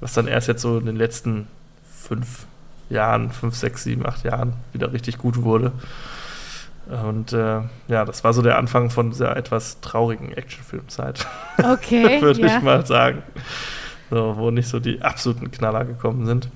[0.00, 1.48] Was dann erst jetzt so in den letzten
[1.82, 2.46] fünf
[2.88, 5.72] Jahren, fünf, sechs, sieben, acht Jahren wieder richtig gut wurde.
[6.86, 11.26] Und äh, ja, das war so der Anfang von dieser etwas traurigen Actionfilmzeit.
[11.58, 12.20] Okay.
[12.22, 12.56] Würde ja.
[12.56, 13.22] ich mal sagen.
[14.10, 16.48] So, wo nicht so die absoluten Knaller gekommen sind.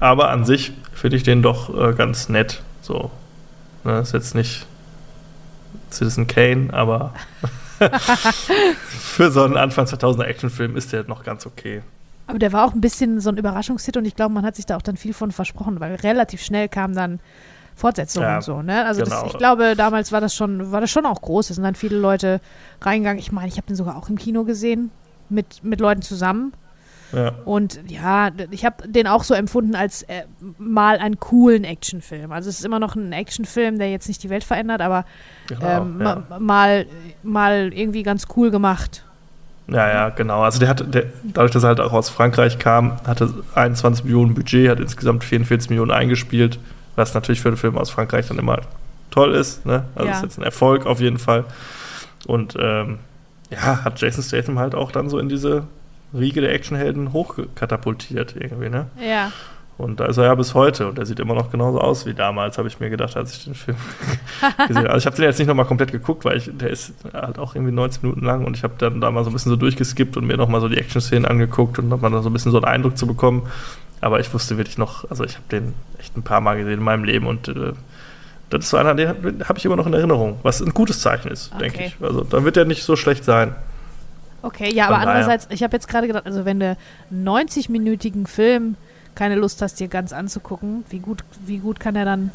[0.00, 2.62] Aber an sich finde ich den doch äh, ganz nett.
[2.80, 3.10] So.
[3.84, 4.66] Ne, ist jetzt nicht
[5.90, 7.14] Citizen Kane, aber
[8.88, 11.82] für so einen Anfang 2000er Actionfilm ist der noch ganz okay.
[12.26, 14.66] Aber der war auch ein bisschen so ein Überraschungshit und ich glaube, man hat sich
[14.66, 17.20] da auch dann viel von versprochen, weil relativ schnell kam dann
[17.74, 18.84] Fortsetzungen Ja, und so, ne?
[18.84, 19.22] Also genau.
[19.22, 21.50] das, ich glaube, damals war das schon, war das schon auch groß.
[21.50, 22.40] Es sind dann viele Leute
[22.80, 23.18] reingegangen.
[23.18, 24.90] Ich meine, ich habe den sogar auch im Kino gesehen,
[25.32, 26.52] mit, mit Leuten zusammen.
[27.12, 27.32] Ja.
[27.44, 30.22] Und ja, ich habe den auch so empfunden als äh,
[30.56, 32.32] mal einen coolen Actionfilm.
[32.32, 35.04] Also es ist immer noch ein Actionfilm, der jetzt nicht die Welt verändert, aber
[35.48, 36.22] Genau, ähm, ja.
[36.30, 36.86] ma- mal,
[37.22, 39.04] mal irgendwie ganz cool gemacht.
[39.68, 40.42] Ja, ja, genau.
[40.42, 44.32] Also der hatte, der, dadurch, dass er halt auch aus Frankreich kam, hatte 21 Millionen
[44.34, 46.58] Budget, hat insgesamt 44 Millionen eingespielt,
[46.96, 48.58] was natürlich für einen Film aus Frankreich dann immer
[49.10, 49.66] toll ist.
[49.66, 49.84] Ne?
[49.94, 50.16] Also Ja.
[50.16, 51.44] ist jetzt ein Erfolg auf jeden Fall.
[52.26, 52.98] Und ähm,
[53.52, 55.64] ja, hat Jason Statham halt auch dann so in diese
[56.14, 58.86] Riege der Actionhelden hochkatapultiert irgendwie, ne?
[59.00, 59.32] Ja.
[59.78, 62.14] Und da ist er ja bis heute und er sieht immer noch genauso aus wie
[62.14, 63.76] damals, habe ich mir gedacht, als ich den Film
[64.68, 64.90] gesehen habe.
[64.90, 67.54] Also ich habe den jetzt nicht nochmal komplett geguckt, weil ich, der ist halt auch
[67.54, 70.16] irgendwie 90 Minuten lang und ich habe dann da mal so ein bisschen so durchgeskippt
[70.16, 72.98] und mir nochmal so die Action-Szenen angeguckt und nochmal so ein bisschen so einen Eindruck
[72.98, 73.48] zu bekommen.
[74.00, 76.84] Aber ich wusste wirklich noch, also ich habe den echt ein paar Mal gesehen in
[76.84, 77.72] meinem Leben und äh,
[78.52, 79.08] das ist so einer, den
[79.48, 81.92] habe ich immer noch in Erinnerung, was ein gutes Zeichen ist, denke Okay.
[81.98, 82.04] ich.
[82.04, 83.54] Also dann wird er nicht so schlecht sein.
[84.42, 85.16] Okay, ja, Von aber daher.
[85.18, 86.76] andererseits, ich habe jetzt gerade gedacht, also wenn du
[87.10, 88.76] einen 90-minütigen Film
[89.14, 92.30] keine Lust hast, dir ganz anzugucken, wie gut, wie gut kann er dann,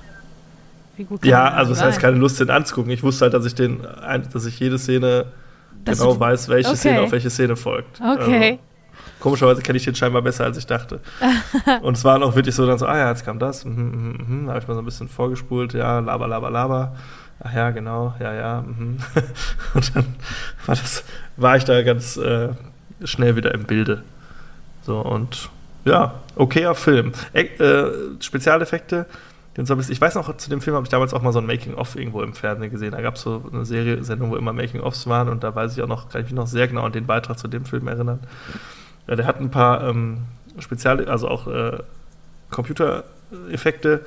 [0.95, 1.87] wie gut kann Ja, also es sein?
[1.89, 2.91] heißt keine Lust, den anzugucken.
[2.91, 3.79] Ich wusste halt, dass ich den,
[4.31, 5.25] dass ich jede Szene
[5.83, 6.77] Dass genau weiß, welche Okay.
[6.77, 7.99] Szene auf welche Szene folgt.
[7.99, 8.59] Okay.
[9.19, 10.99] Komischerweise kenne ich den scheinbar besser, als ich dachte.
[11.81, 14.25] und es war auch wirklich so, dann so, ah ja, jetzt kam das, mhm, mhm,
[14.27, 14.45] mhm.
[14.45, 16.95] da habe ich mal so ein bisschen vorgespult, ja, laber, laber, laber.
[17.39, 18.61] Ach ja, genau, ja, ja.
[18.61, 18.97] Mhm.
[19.73, 20.05] und dann
[20.65, 21.03] war das,
[21.35, 22.49] war ich da ganz äh,
[23.03, 24.03] schnell wieder im Bilde.
[24.83, 25.49] So und
[25.85, 27.11] ja, okayer Film.
[27.33, 29.05] E äh, Spezialeffekte,
[29.57, 32.21] ich weiß noch, zu dem Film habe ich damals auch mal so ein Making-of irgendwo
[32.21, 32.91] im Fernsehen gesehen.
[32.91, 35.81] Da gab es so eine Serie, Sendung, wo immer Making-ofs waren und da weiß ich
[35.81, 38.19] auch noch, kann ich mich noch sehr genau an den Beitrag zu dem Film erinnern.
[39.07, 40.19] Ja, der hat ein paar ähm,
[40.59, 41.77] Spezial, also auch äh,
[42.51, 44.05] Computereffekte,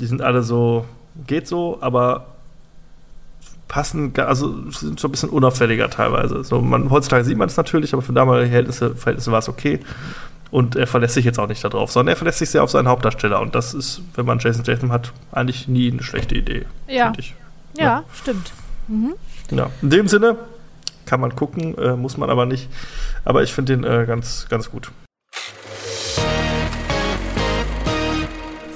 [0.00, 0.84] die sind alle so,
[1.26, 2.26] geht so, aber
[3.66, 6.42] passen, also sind so ein bisschen unauffälliger teilweise.
[6.44, 9.80] So, man, heutzutage sieht man es natürlich, aber für damalige Verhältnisse, Verhältnisse war es okay.
[10.50, 12.88] Und er verlässt sich jetzt auch nicht darauf, sondern er verlässt sich sehr auf seinen
[12.88, 13.38] Hauptdarsteller.
[13.40, 17.34] Und das ist, wenn man Jason Statham hat, eigentlich nie eine schlechte Idee, Ja, ich.
[17.76, 18.52] ja, stimmt.
[18.88, 19.12] Mhm.
[19.50, 19.68] Ja.
[19.82, 20.36] In dem Sinne
[21.08, 22.68] kann man gucken, äh, muss man aber nicht.
[23.24, 24.92] Aber ich finde den äh, ganz, ganz gut.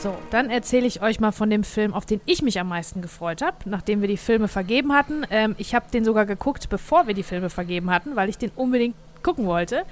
[0.01, 3.03] So, dann erzähle ich euch mal von dem Film, auf den ich mich am meisten
[3.03, 5.25] gefreut habe, nachdem wir die Filme vergeben hatten.
[5.31, 8.51] Ähm, ich habe den sogar geguckt, bevor wir die Filme vergeben hatten, weil ich den
[8.57, 9.85] unbedingt gucken wollte,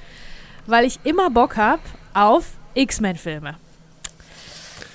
[0.67, 1.83] weil ich immer Bock habe
[2.15, 3.55] auf X-Men-Filme.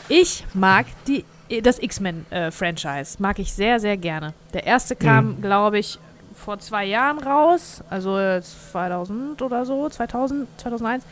[0.10, 1.24] Ich mag die,
[1.62, 4.34] das X-Men-Franchise, mag ich sehr, sehr gerne.
[4.54, 6.00] Der erste kam, glaube ich,
[6.36, 11.04] vor zwei Jahren raus, also äh, 2000 oder so, 2000, 2001.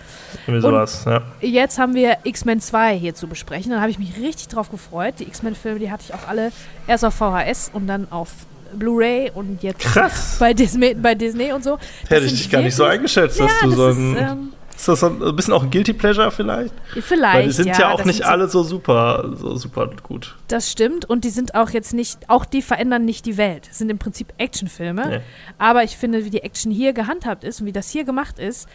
[0.45, 1.21] Irgendwie sowas, ja.
[1.41, 3.71] Jetzt haben wir X-Men 2 hier zu besprechen.
[3.71, 5.15] Dann habe ich mich richtig drauf gefreut.
[5.19, 6.51] Die X-Men-Filme, die hatte ich auch alle
[6.87, 8.29] erst auf VHS und dann auf
[8.73, 10.37] Blu-ray und jetzt Krass.
[10.39, 11.77] bei Disney, bei Disney und so.
[12.09, 14.17] Hätte ich dich gar nicht so eingeschätzt, Ja, dass du so ist, ein.
[14.17, 16.73] ähm, ist das ein bisschen auch ein Guilty Pleasure vielleicht?
[17.01, 17.35] vielleicht.
[17.35, 20.35] Weil die sind ja, auch das nicht alle so super, so super gut.
[20.47, 23.67] Das stimmt und die sind auch jetzt nicht, auch die verändern nicht die Welt.
[23.69, 25.07] Das sind im Prinzip Actionfilme.
[25.07, 25.19] Nee.
[25.57, 28.67] Aber ich finde, wie die Action hier gehandhabt ist und wie das hier gemacht ist,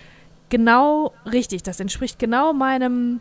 [0.48, 1.62] genau richtig.
[1.62, 3.20] Das entspricht genau meinem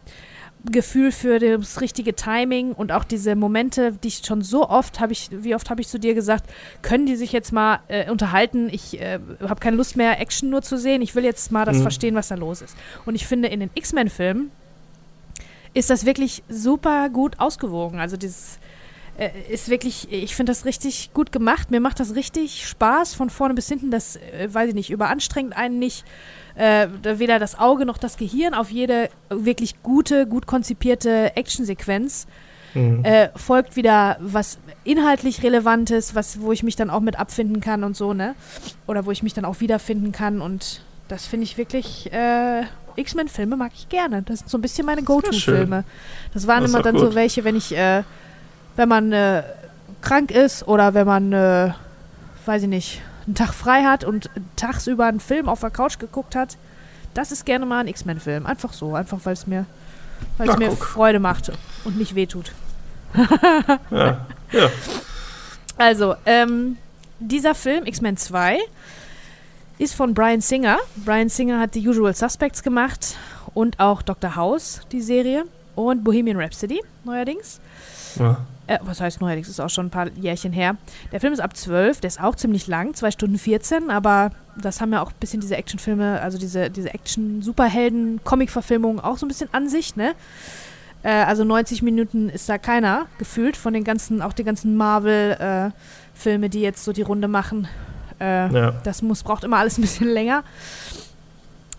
[0.69, 5.13] Gefühl für das richtige Timing und auch diese Momente, die ich schon so oft habe
[5.13, 6.49] ich, wie oft habe ich zu dir gesagt,
[6.81, 8.67] können die sich jetzt mal äh, unterhalten?
[8.71, 11.01] Ich äh, habe keine Lust mehr, Action nur zu sehen.
[11.01, 11.81] Ich will jetzt mal das Mhm.
[11.83, 12.75] verstehen, was da los ist.
[13.05, 14.51] Und ich finde, in den X-Men-Filmen
[15.73, 17.99] ist das wirklich super gut ausgewogen.
[17.99, 18.59] Also dieses
[19.17, 21.71] äh, ist wirklich, ich finde das richtig gut gemacht.
[21.71, 23.89] Mir macht das richtig Spaß von vorne bis hinten.
[23.89, 26.05] Das, äh, weiß ich nicht, überanstrengt einen nicht.
[26.57, 26.87] Äh,
[27.19, 32.27] weder das Auge noch das Gehirn auf jede wirklich gute, gut konzipierte Actionsequenz
[32.73, 33.03] Mhm.
[33.05, 37.83] äh, folgt wieder was inhaltlich Relevantes, was, wo ich mich dann auch mit abfinden kann
[37.83, 38.35] und so, ne?
[38.87, 42.63] Oder wo ich mich dann auch wiederfinden kann und das finde ich wirklich, äh,
[42.97, 44.21] X-Men-Filme mag ich gerne.
[44.23, 45.85] Das sind so ein bisschen meine Go-To-Filme.
[46.33, 47.05] Das waren Das immer dann gut.
[47.11, 48.03] so welche, wenn ich, äh,
[48.75, 49.43] wenn man äh,
[50.01, 51.71] krank ist oder wenn man, äh,
[52.45, 56.35] weiß ich nicht, einen Tag frei hat und tagsüber einen Film auf der Couch geguckt
[56.35, 56.57] hat.
[57.13, 58.45] Das ist gerne mal ein X-Men-Film.
[58.45, 59.65] Einfach so, einfach weil es mir,
[60.37, 60.85] weil es Na, mir guck.
[60.85, 61.51] Freude macht
[61.83, 62.51] und nicht wehtut.
[63.91, 64.25] Ja.
[64.51, 64.69] ja.
[65.77, 66.77] Also, ähm,
[67.19, 68.59] dieser Film, X-Men 2,
[69.77, 70.77] ist von Brian Singer.
[70.97, 73.15] Brian Singer hat die Usual Suspects gemacht
[73.53, 74.35] und auch Dr.
[74.35, 77.59] House, die Serie, und Bohemian Rhapsody, neuerdings.
[78.17, 78.37] Ja.
[78.67, 80.75] Äh, was heißt neuerdings, ist auch schon ein paar Jährchen her.
[81.11, 84.81] Der Film ist ab 12, der ist auch ziemlich lang, 2 Stunden 14, aber das
[84.81, 89.49] haben ja auch ein bisschen diese Actionfilme, also diese, diese Action-Superhelden-Comic-Verfilmungen auch so ein bisschen
[89.53, 90.13] an sich, ne?
[91.03, 96.49] Äh, also 90 Minuten ist da keiner gefühlt von den ganzen, auch die ganzen Marvel-Filme,
[96.49, 97.67] die jetzt so die Runde machen.
[98.19, 98.71] Äh, Ja.
[98.83, 100.43] Das muss, braucht immer alles ein bisschen länger.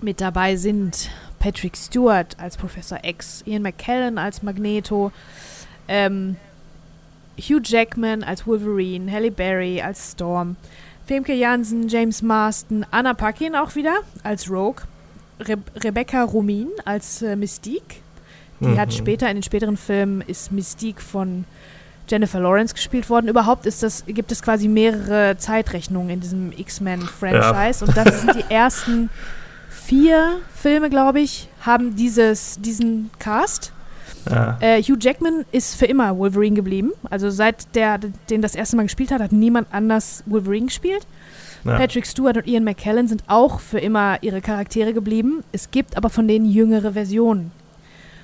[0.00, 1.10] Mit dabei sind
[1.40, 5.10] Patrick Stewart als Professor X, Ian McKellen als Magneto,
[5.88, 6.36] ähm,
[7.38, 10.56] Hugh Jackman als Wolverine, Halle Berry als Storm,
[11.06, 14.82] Femke Jansen, James Marston, Anna Paquin auch wieder als Rogue,
[15.40, 18.02] Re Rebecca Rumin als äh, Mystique.
[18.60, 18.92] Die hat Mhm.
[18.92, 21.44] später in den späteren Filmen ist Mystique von
[22.08, 23.28] Jennifer Lawrence gespielt worden.
[23.28, 27.84] Überhaupt ist das, gibt es quasi mehrere Zeitrechnungen in diesem X-Men-Franchise.
[27.84, 29.10] Und das sind die ersten
[29.70, 33.72] vier Filme, glaube ich, haben dieses, diesen Cast.
[34.28, 34.56] Ja.
[34.60, 36.92] Äh, Hugh Jackman ist für immer Wolverine geblieben.
[37.10, 37.98] Also seit der
[38.30, 41.06] den das erste Mal gespielt hat, hat niemand anders Wolverine gespielt.
[41.64, 41.76] Ja.
[41.76, 45.42] Patrick Stewart und Ian McKellen sind auch für immer ihre Charaktere geblieben.
[45.52, 47.50] Es gibt aber von denen jüngere Versionen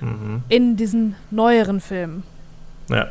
[0.01, 0.43] Mhm.
[0.49, 2.23] in diesen neueren Filmen.
[2.89, 3.07] Ja.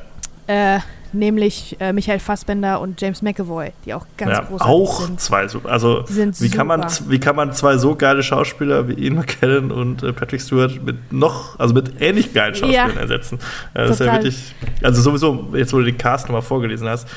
[0.47, 0.81] Äh,
[1.15, 4.49] nämlich äh, Michael Fassbender und James McAvoy, die auch ganz ja.
[4.61, 5.21] Auch sind.
[5.21, 5.71] zwei super.
[5.71, 7.11] Also, wie kann, man, super.
[7.11, 11.13] wie kann man zwei so geile Schauspieler wie Ian McKellen und äh, Patrick Stewart mit
[11.13, 13.01] noch, also mit ähnlich geilen Schauspielern Ja.
[13.01, 13.39] ersetzen?
[13.75, 17.09] Äh, das ist ja wirklich, also sowieso, jetzt wo du den Cast nochmal vorgelesen hast,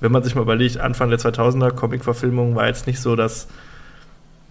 [0.00, 3.48] wenn man sich mal überlegt, Anfang der 2000er Comic-Verfilmung war jetzt nicht so, dass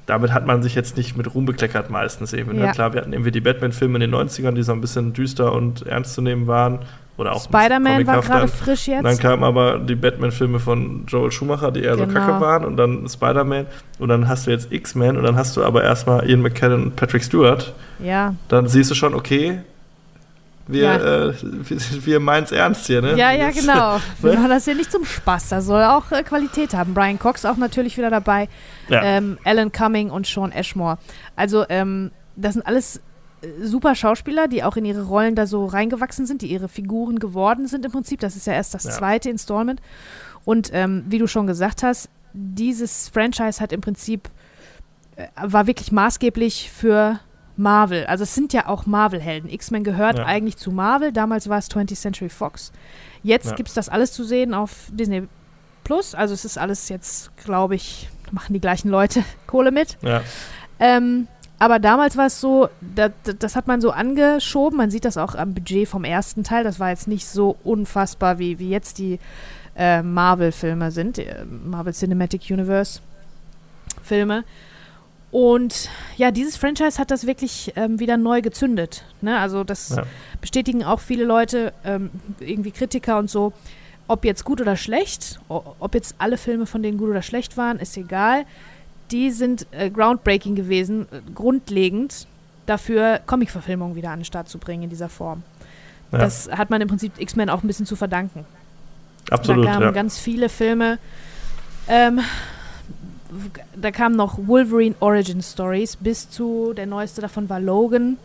[0.06, 2.58] damit hat man sich jetzt nicht mit Ruhm bekleckert meistens eben.
[2.58, 2.66] Ja.
[2.68, 2.72] Ne?
[2.72, 5.86] Klar, wir hatten irgendwie die Batman-Filme in den 90ern, die so ein bisschen düster und
[5.88, 6.80] ernst zu nehmen waren.
[7.16, 8.48] Oder auch Spider-Man war gerade dann.
[8.50, 9.04] frisch jetzt.
[9.04, 12.20] Dann kamen aber die Batman-Filme von Joel Schumacher, die eher so Genau.
[12.20, 13.68] kacke waren, und dann Spider-Man.
[14.00, 16.96] Und dann hast du jetzt X-Men und dann hast du aber erstmal Ian McKellen und
[16.96, 17.74] Patrick Stewart.
[18.00, 18.34] ja.
[18.48, 19.60] Dann siehst du schon, okay,
[20.68, 20.96] wir, Ja.
[21.30, 23.18] äh, wir, wir meinen es ernst hier, ne?
[23.18, 24.00] Ja, ja, genau.
[24.22, 25.50] Wir machen das ja nicht zum Spaß.
[25.50, 26.94] Das soll auch äh, Qualität haben.
[26.94, 28.48] Brian Cox auch natürlich wieder dabei.
[28.90, 29.02] Ja.
[29.04, 30.98] Ähm, Alan Cumming und Sean Ashmore.
[31.36, 32.98] Also, ähm, das sind alles
[33.42, 37.20] äh, super Schauspieler, die auch in ihre Rollen da so reingewachsen sind, die ihre Figuren
[37.20, 38.20] geworden sind im Prinzip.
[38.22, 38.92] Das ist ja erst das Ja.
[38.92, 39.82] zweite Installment.
[40.46, 44.30] Und ähm, wie du schon gesagt hast, dieses Franchise hat im Prinzip,
[45.18, 47.20] äh, war wirklich maßgeblich für
[47.56, 48.06] Marvel.
[48.08, 49.50] Also es sind ja auch Marvel-Helden.
[49.50, 50.26] X-Men gehört Ja.
[50.26, 51.12] eigentlich zu Marvel.
[51.12, 52.72] Damals war es 20th Century Fox.
[53.22, 53.56] Jetzt Ja.
[53.56, 55.28] gibt es das alles zu sehen auf Disney
[55.84, 56.16] Plus.
[56.16, 59.98] Also es ist alles jetzt, glaube ich, machen die gleichen Leute Kohle mit.
[60.02, 60.22] Ja.
[60.80, 61.28] Ähm,
[61.60, 64.78] aber damals war es so, das, das hat man so angeschoben.
[64.78, 66.64] Man sieht das auch am Budget vom ersten Teil.
[66.64, 69.20] Das war jetzt nicht so unfassbar, wie, wie jetzt die
[69.76, 71.20] äh, Marvel-Filme sind.
[71.20, 73.00] äh, Marvel Cinematic Universe
[74.02, 74.44] Filme.
[75.34, 79.04] Und ja, dieses Franchise hat das wirklich ähm, wieder neu gezündet.
[79.20, 79.40] Ne?
[79.40, 80.04] Also das Ja.
[80.40, 83.52] bestätigen auch viele Leute, ähm, irgendwie Kritiker und so.
[84.08, 87.80] Ob jetzt gut oder schlecht, ob jetzt alle Filme von denen gut oder schlecht waren,
[87.80, 88.46] ist egal.
[89.10, 92.28] Die sind äh, groundbreaking gewesen, äh, grundlegend
[92.68, 95.42] dafür, Comic-Verfilmungen wieder an den Start zu bringen in dieser Form.
[96.12, 96.20] Ja.
[96.20, 98.46] Das hat man im Prinzip X-Men auch ein bisschen zu verdanken.
[99.32, 99.92] Absolut, da kamen ja.
[99.92, 101.00] ganz viele Filme.
[101.88, 102.20] Ähm,
[103.76, 108.18] da kamen noch Wolverine Origin Stories bis zu, der neueste davon war Logan,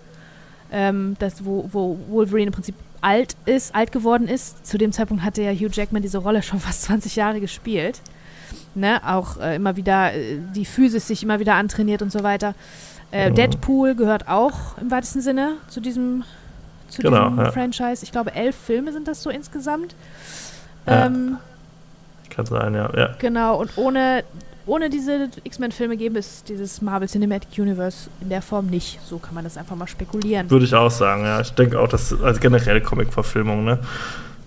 [0.70, 4.66] ähm, das, wo, wo Wolverine im Prinzip alt ist, alt geworden ist.
[4.66, 8.00] Zu dem Zeitpunkt hatte ja Hugh Jackman diese Rolle schon fast 20 Jahre gespielt.
[8.74, 9.00] Ne?
[9.06, 12.54] Auch äh, immer wieder äh, die Physis sich immer wieder antrainiert und so weiter.
[13.11, 13.34] Äh, Mhm.
[13.36, 16.24] Deadpool gehört auch im weitesten Sinne zu diesem,
[16.88, 17.52] zu Genau, diesem ja.
[17.52, 18.04] Franchise.
[18.04, 19.94] Ich glaube, elf Filme sind das so insgesamt.
[20.86, 21.06] Ja.
[21.06, 21.38] Ähm,
[22.30, 22.90] Kann sein, ja.
[22.94, 23.14] ja.
[23.18, 24.24] Genau, und ohne,
[24.69, 29.01] ohne diese X-Men-Filme gäbe es dieses Marvel Cinematic Universe in der Form nicht.
[29.05, 30.51] So kann man das einfach mal spekulieren.
[30.51, 31.41] Würde ich auch sagen, ja.
[31.41, 33.79] Ich denke auch, dass, also generell Comic-Verfilmung, ne?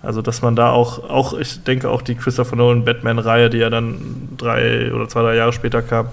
[0.03, 3.69] Also, dass man da auch, auch, ich denke auch die Christopher Nolan Batman-Reihe, die ja
[3.69, 6.07] dann drei oder zwei, drei Jahre später kam,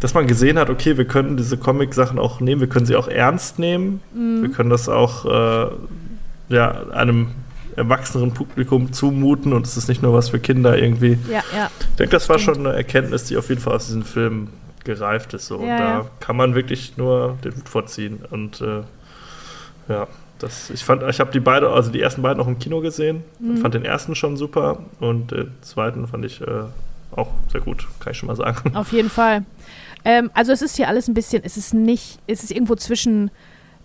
[0.00, 3.08] dass man gesehen hat, okay, wir können diese Comic-Sachen auch nehmen, wir können sie auch
[3.08, 4.42] ernst nehmen, Mhm.
[4.42, 5.70] wir können das auch äh,
[6.48, 7.28] ja, einem
[7.80, 11.18] erwachseneren Publikum zumuten und es ist nicht nur was für Kinder irgendwie.
[11.30, 11.70] Ja, ja.
[11.80, 14.48] Ich denke, das war schon eine Erkenntnis, die auf jeden Fall aus diesem Film
[14.84, 15.46] gereift ist.
[15.46, 15.58] So.
[15.58, 16.06] und Ja, da ja.
[16.20, 18.20] kann man wirklich nur den Hut vorziehen.
[18.30, 18.82] Und äh,
[19.88, 20.06] ja,
[20.38, 23.22] das, ich fand, ich habe die beide, also die ersten beiden auch im Kino gesehen
[23.40, 23.56] und Mhm.
[23.58, 26.46] fand den ersten schon super und den zweiten fand ich äh,
[27.14, 28.74] auch sehr gut, kann ich schon mal sagen.
[28.76, 29.44] Auf jeden Fall.
[30.04, 33.30] Ähm, also es ist hier alles ein bisschen, es ist nicht, es ist irgendwo zwischen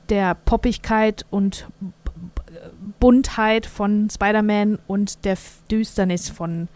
[0.09, 1.67] der Poppigkeit und
[2.99, 5.37] Buntheit von Spider-Man und der
[5.69, 6.67] Düsternis von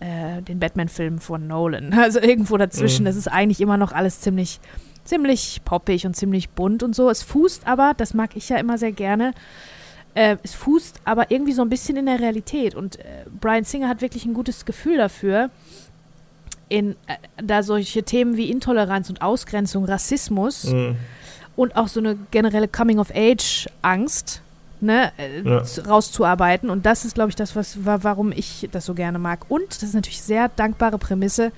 [0.00, 1.94] äh, den Batman-Filmen von Nolan.
[1.98, 3.02] Also irgendwo dazwischen.
[3.02, 3.06] Mhm.
[3.06, 4.60] Das ist eigentlich immer noch alles ziemlich,
[5.04, 7.08] ziemlich poppig und ziemlich bunt und so.
[7.08, 9.32] Es fußt aber, das mag ich ja immer sehr gerne,
[10.14, 12.74] äh, es fußt aber irgendwie so ein bisschen in der Realität.
[12.74, 15.50] Und äh, Brian Singer hat wirklich ein gutes Gefühl dafür,
[16.68, 20.96] in, äh, da solche Themen wie Intoleranz und Ausgrenzung, Rassismus mhm.
[21.54, 24.42] und auch so eine generelle Coming-of-Age-Angst
[24.82, 25.12] ne,
[25.44, 25.62] ja.
[25.86, 26.70] rauszuarbeiten.
[26.70, 29.46] Und das ist, glaube ich, das, was, warum ich das so gerne mag.
[29.48, 31.52] Und das ist natürlich sehr dankbare Prämisse.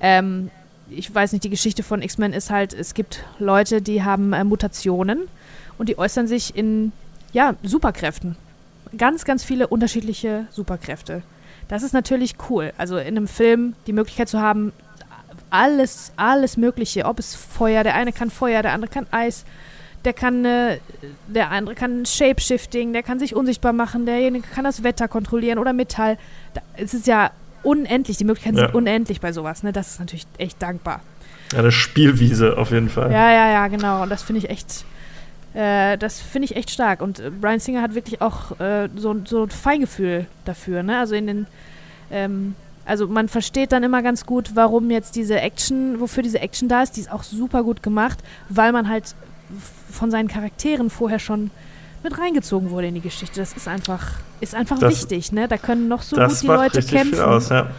[0.00, 0.50] Ähm,
[0.90, 4.44] ich weiß nicht, die Geschichte von X-Men ist halt, es gibt Leute, die haben äh,
[4.44, 5.28] Mutationen
[5.76, 6.92] und die äußern sich in,
[7.32, 8.36] ja, Superkräften.
[8.96, 11.22] Ganz, ganz viele unterschiedliche Superkräfte.
[11.68, 12.72] Das ist natürlich cool.
[12.78, 14.72] Also in einem Film die Möglichkeit zu haben,
[15.50, 19.44] alles, alles Mögliche, ob es Feuer, der eine kann Feuer, der andere kann Eis,
[20.04, 20.78] der kann, äh,
[21.26, 25.72] der andere kann Shapeshifting, der kann sich unsichtbar machen, derjenige kann das Wetter kontrollieren oder
[25.72, 26.18] Metall.
[26.54, 27.30] Da, es ist ja
[27.62, 28.66] unendlich, die Möglichkeiten ja.
[28.66, 29.72] sind unendlich bei sowas, ne?
[29.72, 31.02] Das ist natürlich echt dankbar.
[31.52, 33.10] Ja, eine Spielwiese auf jeden Fall.
[33.10, 34.02] Ja, ja, ja, genau.
[34.02, 34.84] Und das finde ich echt,
[35.54, 37.00] äh, das finde ich echt stark.
[37.00, 40.98] Und äh, Brian Singer hat wirklich auch äh, so, so ein Feingefühl dafür, ne?
[40.98, 41.46] Also in den,
[42.10, 46.68] ähm, also man versteht dann immer ganz gut, warum jetzt diese Action, wofür diese Action
[46.68, 46.96] da ist.
[46.96, 48.18] Die ist auch super gut gemacht,
[48.48, 49.14] weil man halt
[49.90, 51.50] von seinen Charakteren vorher schon
[52.02, 53.40] mit reingezogen wurde in die Geschichte.
[53.40, 54.06] Das ist einfach,
[54.40, 55.48] ist einfach das, wichtig, ne?
[55.48, 57.20] Da können noch so gut die Leute kämpfen.
[57.20, 57.70] Aus, ja.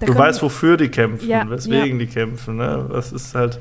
[0.00, 2.06] Du weißt, wofür die kämpfen, ja, weswegen ja.
[2.06, 2.86] die kämpfen, ne?
[2.92, 3.58] Das ist halt,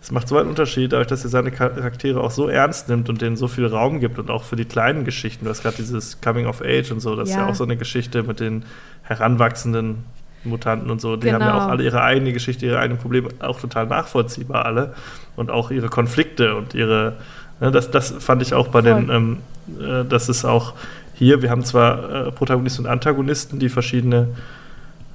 [0.00, 3.22] das macht so einen Unterschied, dadurch, dass er seine Charaktere auch so ernst nimmt und
[3.22, 5.44] denen so viel Raum gibt und auch für die kleinen Geschichten.
[5.44, 7.36] Du hast gerade dieses Coming of Age und so, das ja.
[7.36, 8.64] ist ja auch so eine Geschichte mit den
[9.02, 10.04] heranwachsenden
[10.44, 11.34] Mutanten und so, die genau.
[11.34, 11.70] haben ja auch genau.
[11.72, 14.94] alle ihre eigene Geschichte, ihre eigenen Probleme, auch total nachvollziehbar alle.
[15.36, 17.14] Und auch ihre Konflikte und ihre,
[17.60, 18.94] ne, das, das fand ich auch bei Voll.
[18.94, 19.38] den, ähm,
[19.80, 20.74] äh, das ist auch
[21.14, 24.28] hier, wir haben zwar äh, Protagonisten und Antagonisten, die verschiedene,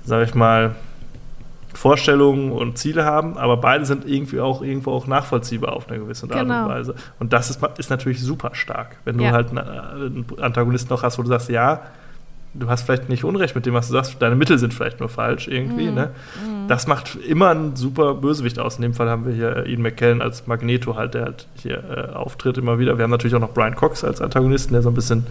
[0.05, 0.75] sag ich mal,
[1.73, 6.25] Vorstellungen und Ziele haben, aber beide sind irgendwie auch irgendwo auch nachvollziehbar auf eine gewisse
[6.25, 6.63] Art genau.
[6.63, 6.95] und Weise.
[7.19, 9.32] Und das ist, ist natürlich super stark, wenn du ja.
[9.32, 11.82] halt einen, einen Antagonisten noch hast, wo du sagst, ja,
[12.54, 15.10] du hast vielleicht nicht Unrecht mit dem, was du sagst, deine Mittel sind vielleicht nur
[15.10, 15.89] falsch irgendwie.
[15.89, 15.95] Mm.
[15.95, 16.10] Ne?
[16.43, 16.68] Mm.
[16.68, 18.78] Das macht immer ein super Bösewicht aus.
[18.78, 22.16] In dem Fall haben wir hier Ian McKellen als Magneto halt, der halt hier äh,
[22.16, 22.98] auftritt immer wieder.
[22.98, 25.26] Wir haben natürlich auch noch Brian Cox als Antagonisten, der so ein bisschen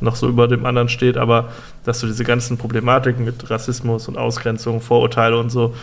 [0.00, 1.50] noch so über dem anderen steht, aber
[1.84, 5.74] dass du diese ganzen Problematiken mit Rassismus und Ausgrenzung, Vorurteile und so,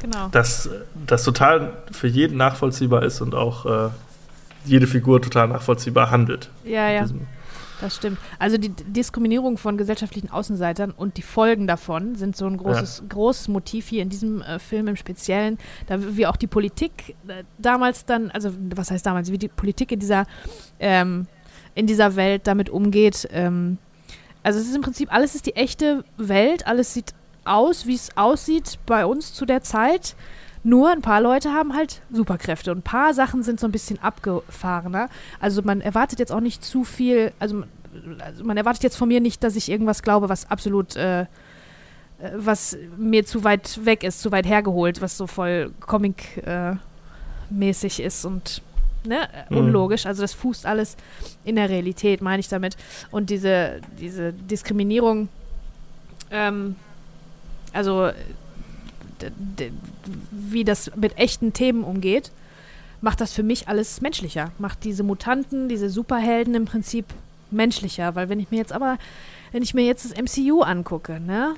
[0.00, 0.28] genau.
[0.30, 0.68] dass
[1.06, 3.88] das total für jeden nachvollziehbar ist und auch äh,
[4.66, 6.50] jede Figur total nachvollziehbar handelt.
[6.64, 7.06] Ja, ja.
[7.80, 8.18] Das stimmt.
[8.38, 13.04] Also die Diskriminierung von gesellschaftlichen Außenseitern und die Folgen davon sind so ein großes, ja.
[13.08, 15.58] großes Motiv hier in diesem äh, Film im Speziellen.
[15.86, 19.92] Da wie auch die Politik äh, damals dann, also was heißt damals, wie die Politik
[19.92, 20.26] in dieser,
[20.80, 21.26] ähm,
[21.74, 23.28] in dieser Welt damit umgeht.
[23.32, 23.78] Ähm,
[24.42, 27.12] also es ist im Prinzip, alles ist die echte Welt, alles sieht
[27.44, 30.16] aus, wie es aussieht bei uns zu der Zeit.
[30.66, 34.02] Nur ein paar Leute haben halt Superkräfte und ein paar Sachen sind so ein bisschen
[34.02, 35.08] abgefahrener.
[35.38, 37.62] Also man erwartet jetzt auch nicht zu viel, also,
[38.18, 41.26] also man erwartet jetzt von mir nicht, dass ich irgendwas glaube, was absolut, äh, äh,
[42.34, 48.24] was mir zu weit weg ist, zu weit hergeholt, was so voll Comic-mäßig äh, ist
[48.24, 48.60] und
[49.04, 49.58] ne, mhm.
[49.58, 50.04] unlogisch.
[50.04, 50.96] Also das fußt alles
[51.44, 52.76] in der Realität, meine ich damit.
[53.12, 55.28] Und diese, diese Diskriminierung,
[56.32, 56.74] ähm,
[57.72, 58.10] also
[60.30, 62.30] wie das mit echten Themen umgeht,
[63.00, 64.52] macht das für mich alles menschlicher.
[64.58, 67.06] Macht diese Mutanten, diese Superhelden im Prinzip
[67.50, 68.14] menschlicher.
[68.14, 68.98] Weil wenn ich mir jetzt aber,
[69.52, 71.54] wenn ich mir jetzt das MCU angucke, ne?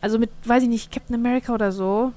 [0.00, 2.12] Also mit, weiß ich nicht, Captain America oder so,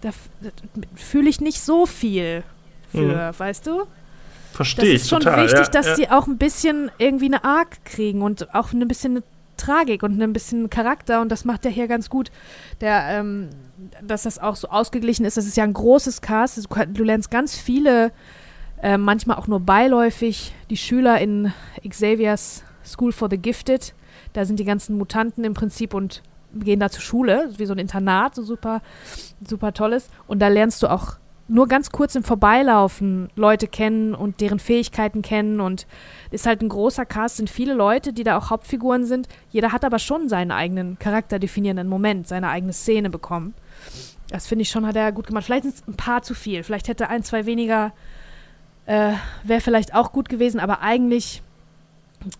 [0.00, 0.10] da,
[0.40, 0.50] da
[0.94, 2.44] fühle ich nicht so viel
[2.92, 3.38] für, mhm.
[3.38, 3.84] weißt du?
[4.52, 4.94] Verstehe ich.
[4.96, 5.94] Es ist schon total, wichtig, ja, dass ja.
[5.94, 9.22] die auch ein bisschen irgendwie eine Arc kriegen und auch ein bisschen eine
[9.56, 12.30] Tragik und ein bisschen Charakter und das macht er hier ganz gut.
[12.80, 13.50] Der, ähm,
[14.02, 15.36] dass das auch so ausgeglichen ist.
[15.36, 16.56] Das ist ja ein großes Cast.
[16.58, 18.12] Du, du lernst ganz viele,
[18.82, 21.52] äh, manchmal auch nur beiläufig, die Schüler in
[21.88, 23.94] Xavier's School for the Gifted.
[24.32, 26.22] Da sind die ganzen Mutanten im Prinzip und
[26.54, 28.80] gehen da zur Schule, wie so ein Internat, so super,
[29.46, 30.08] super tolles.
[30.26, 31.18] Und da lernst du auch
[31.48, 35.86] nur ganz kurz im Vorbeilaufen Leute kennen und deren Fähigkeiten kennen und
[36.30, 39.28] ist halt ein großer Cast, sind viele Leute, die da auch Hauptfiguren sind.
[39.50, 43.54] Jeder hat aber schon seinen eigenen charakterdefinierenden Moment, seine eigene Szene bekommen.
[44.30, 45.44] Das finde ich schon, hat er gut gemacht.
[45.44, 46.62] Vielleicht sind es ein paar zu viel.
[46.62, 47.92] Vielleicht hätte ein, zwei weniger,
[48.86, 49.12] äh,
[49.42, 51.42] wäre vielleicht auch gut gewesen, aber eigentlich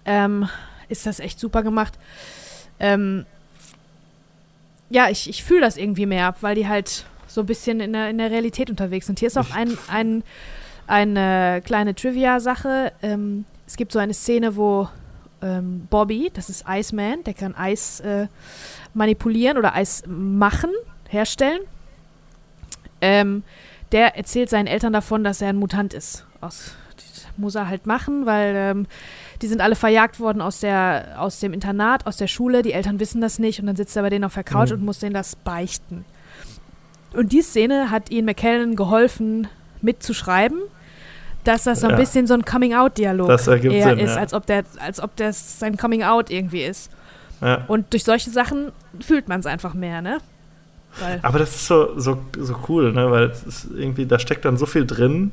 [0.05, 0.49] ähm,
[0.89, 1.95] ist das echt super gemacht.
[2.79, 3.25] Ähm,
[4.91, 8.11] ja, ich, ich fühle das irgendwie mehr, weil die halt so ein bisschen in der,
[8.11, 9.19] in der Realität unterwegs sind.
[9.19, 10.25] Hier ist auch ein, ein,
[10.87, 12.93] eine kleine Trivia-Sache.
[13.03, 14.89] Ähm, es gibt so eine Szene, wo
[15.43, 18.29] ähm, Bobby, das ist Iceman, der kann Eis äh,
[18.95, 20.71] manipulieren oder Eis machen,
[21.09, 21.61] herstellen.
[23.01, 23.43] Ähm,
[23.93, 26.27] der erzählt seinen Eltern davon, dass er ein Mutant ist.
[26.41, 26.77] Aus,
[27.39, 28.87] muss er halt machen, weil ähm,
[29.41, 32.63] die sind alle verjagt worden aus, der, aus dem Internat, aus der Schule.
[32.63, 34.79] Die Eltern wissen das nicht und dann sitzt er bei denen auf der Couch mhm.
[34.79, 36.05] und muss denen das beichten.
[37.15, 39.49] Und die Szene hat Ian McKellen geholfen,
[39.81, 40.59] mitzuschreiben,
[41.45, 41.97] dass das so ein ja.
[41.97, 44.17] bisschen so ein Coming-out-Dialog eher Sinn, ist, ja.
[44.17, 46.91] als ob der, als ob das sein Coming-out irgendwie ist.
[47.41, 47.65] Ja.
[47.69, 50.19] Und durch solche Sachen fühlt man es einfach mehr, ne?
[51.01, 53.11] Weil Aber das ist so, so, so cool, ne?
[53.11, 53.33] Weil
[53.77, 55.31] irgendwie, da steckt dann so viel drin,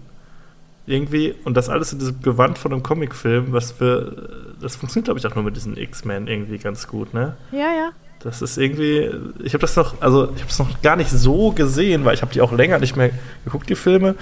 [0.87, 5.19] irgendwie, und das alles in diesem Gewand von einem Comicfilm, was für, das funktioniert, glaube
[5.19, 7.35] ich, auch nur mit diesen X-Men irgendwie ganz gut, ne?
[7.51, 7.91] Ja, ja.
[8.19, 9.11] Das ist irgendwie,
[9.43, 12.21] ich habe das noch, also ich habe es noch gar nicht so gesehen, weil ich
[12.21, 13.11] habe die auch länger nicht mehr
[13.43, 14.15] geguckt, die Filme,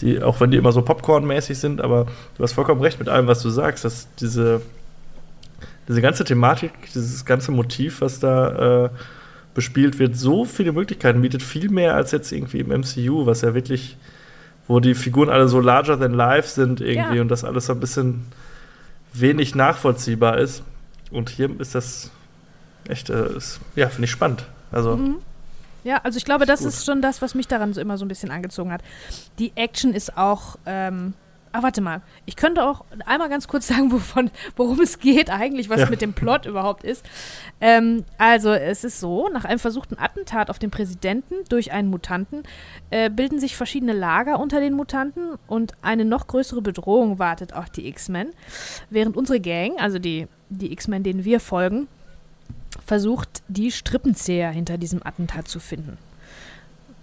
[0.00, 2.06] die, auch wenn die immer so Popcorn-mäßig sind, aber
[2.36, 4.62] du hast vollkommen recht mit allem, was du sagst, dass diese,
[5.88, 8.90] diese ganze Thematik, dieses ganze Motiv, was da äh,
[9.54, 13.54] bespielt wird, so viele Möglichkeiten bietet, viel mehr als jetzt irgendwie im MCU, was ja
[13.54, 13.96] wirklich,
[14.66, 17.22] wo die Figuren alle so larger than life sind irgendwie ja.
[17.22, 18.24] und das alles so ein bisschen
[19.12, 20.62] wenig nachvollziehbar ist.
[21.10, 22.10] Und hier ist das
[22.88, 24.46] echt, äh, ist, ja, finde ich spannend.
[24.70, 24.96] Also.
[24.96, 25.16] Mhm.
[25.84, 28.04] Ja, also ich glaube, das ist, ist schon das, was mich daran so immer so
[28.04, 28.82] ein bisschen angezogen hat.
[29.40, 31.12] Die Action ist auch ähm,
[31.54, 32.00] Ah, warte mal.
[32.24, 35.90] Ich könnte auch einmal ganz kurz sagen, wovon, worum es geht eigentlich, was ja.
[35.90, 37.04] mit dem Plot überhaupt ist.
[37.60, 42.44] Ähm, also, es ist so, nach einem versuchten Attentat auf den Präsidenten durch einen Mutanten
[42.90, 47.68] äh, bilden sich verschiedene Lager unter den Mutanten und eine noch größere Bedrohung wartet auch
[47.68, 48.30] die X-Men.
[48.88, 51.86] Während unsere Gang, also die, die X-Men, denen wir folgen,
[52.84, 55.98] versucht, die Strippenzieher hinter diesem Attentat zu finden.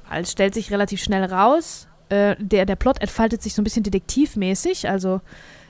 [0.10, 3.84] Als stellt sich relativ schnell raus, äh, der, der Plot entfaltet sich so ein bisschen
[3.84, 4.90] detektivmäßig.
[4.90, 5.22] Also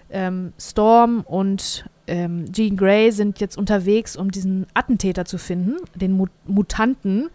[0.09, 6.13] ähm, Storm und ähm, Jean Grey sind jetzt unterwegs, um diesen Attentäter zu finden, den
[6.13, 7.29] Mut Mutanten,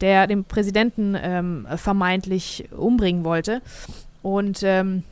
[0.00, 3.62] der den Präsidenten ähm, vermeintlich umbringen wollte.
[4.22, 5.02] Und ähm,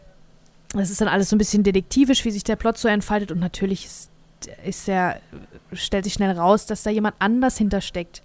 [0.73, 3.33] das ist dann alles so ein bisschen detektivisch, wie sich der Plot so entfaltet.
[3.33, 4.11] Und natürlich ist,
[4.65, 5.21] ist der,
[5.73, 8.23] stellt sich schnell raus, dass da jemand anders hintersteckt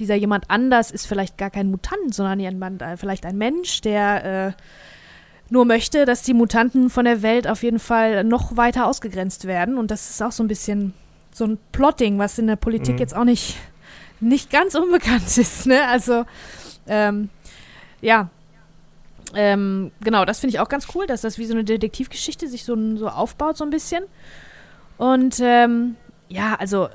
[0.00, 4.24] dieser jemand anders ist vielleicht gar kein Mutant, sondern jemand, äh, vielleicht ein Mensch, der
[4.24, 4.52] äh,
[5.50, 9.78] nur möchte, dass die Mutanten von der Welt auf jeden Fall noch weiter ausgegrenzt werden.
[9.78, 10.94] Und das ist auch so ein bisschen
[11.32, 13.00] so ein Plotting, was in der Politik mhm.
[13.00, 13.56] jetzt auch nicht,
[14.20, 15.66] nicht ganz unbekannt ist.
[15.66, 15.86] Ne?
[15.86, 16.24] Also,
[16.86, 17.28] ähm,
[18.00, 18.30] ja.
[19.34, 22.64] Ähm, genau, das finde ich auch ganz cool, dass das wie so eine Detektivgeschichte sich
[22.64, 24.04] so, so aufbaut, so ein bisschen.
[24.98, 25.96] Und ähm,
[26.30, 26.88] ja, also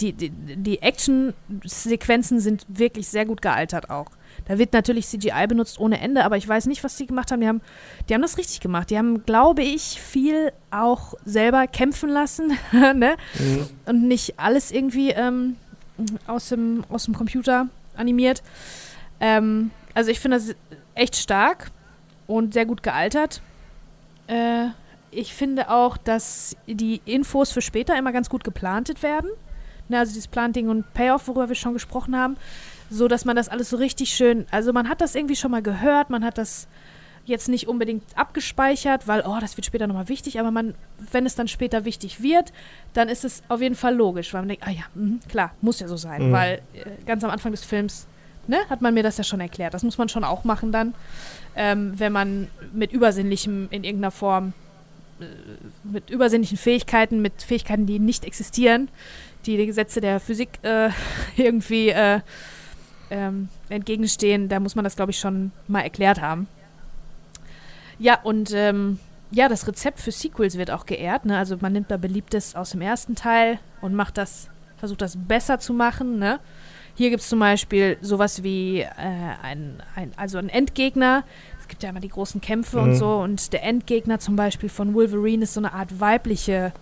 [0.00, 4.06] die, die, die Action-Sequenzen sind wirklich sehr gut gealtert auch.
[4.46, 7.40] Da wird natürlich CGI benutzt ohne Ende, aber ich weiß nicht, was sie gemacht haben.
[7.40, 7.60] Die haben,
[8.08, 8.90] die haben das richtig gemacht.
[8.90, 13.16] Die haben, glaube ich, viel auch selber kämpfen lassen ne?
[13.38, 13.68] Mhm.
[13.86, 15.56] und nicht alles irgendwie ähm,
[16.26, 18.42] aus, dem, aus dem Computer animiert.
[19.20, 20.54] Ähm, also ich finde das
[20.94, 21.70] echt stark
[22.26, 23.42] und sehr gut gealtert.
[24.26, 24.68] Äh,
[25.10, 29.30] ich finde auch, dass die Infos für später immer ganz gut geplantet werden
[29.90, 32.36] ne, also dieses Planting und Payoff, worüber wir schon gesprochen haben,
[32.88, 35.62] so dass man das alles so richtig schön, also man hat das irgendwie schon mal
[35.62, 36.68] gehört, man hat das
[37.26, 40.74] jetzt nicht unbedingt abgespeichert, weil, oh, das wird später nochmal wichtig, aber man,
[41.12, 42.52] wenn es dann später wichtig wird,
[42.94, 45.80] dann ist es auf jeden Fall logisch, weil man denkt, ah ja, mh, klar, muss
[45.80, 46.32] ja so sein, mhm.
[46.32, 48.08] weil äh, ganz am Anfang des Films,
[48.46, 49.74] ne, hat man mir das ja schon erklärt.
[49.74, 50.94] Das muss man schon auch machen dann,
[51.54, 54.54] ähm, wenn man mit Übersinnlichem in irgendeiner Form,
[55.84, 58.88] mit übersinnlichen Fähigkeiten, mit Fähigkeiten, die nicht existieren,
[59.46, 60.90] die die Gesetze der Physik äh,
[61.36, 62.20] irgendwie äh,
[63.10, 66.46] ähm, entgegenstehen, da muss man das, glaube ich, schon mal erklärt haben.
[67.98, 68.98] Ja, und ähm,
[69.30, 71.24] ja, das Rezept für Sequels wird auch geehrt.
[71.24, 71.36] Ne?
[71.36, 74.48] Also man nimmt da Beliebtes aus dem ersten Teil und macht das,
[74.78, 76.18] versucht das besser zu machen.
[76.18, 76.40] Ne?
[76.94, 78.88] Hier gibt es zum Beispiel sowas wie äh,
[79.42, 81.24] ein, ein, also ein Endgegner.
[81.70, 82.82] Gibt ja immer die großen Kämpfe mhm.
[82.82, 83.16] und so.
[83.16, 86.72] Und der Endgegner zum Beispiel von Wolverine ist so eine Art weibliche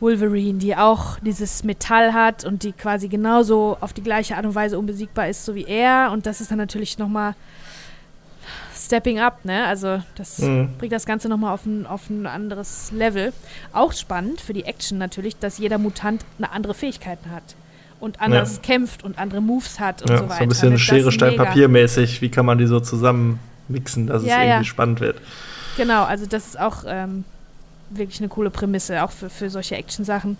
[0.00, 4.54] Wolverine, die auch dieses Metall hat und die quasi genauso auf die gleiche Art und
[4.54, 6.10] Weise unbesiegbar ist, so wie er.
[6.12, 7.34] Und das ist dann natürlich nochmal
[8.74, 9.66] Stepping up, ne?
[9.66, 10.70] Also das mhm.
[10.78, 13.32] bringt das Ganze nochmal auf ein, auf ein anderes Level.
[13.72, 17.56] Auch spannend für die Action natürlich, dass jeder Mutant eine andere Fähigkeiten hat
[18.00, 18.62] und anders ja.
[18.62, 20.36] kämpft und andere Moves hat und ja, so weiter.
[20.36, 22.22] So ein bisschen Schere, Stein, Papier mäßig.
[22.22, 25.20] Wie kann man die so zusammen mixen, dass ja, es irgendwie spannend wird?
[25.76, 27.24] Genau, also das ist auch ähm,
[27.90, 30.38] wirklich eine coole Prämisse, auch für, für solche Action-Sachen.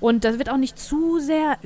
[0.00, 1.58] Und das wird auch nicht zu sehr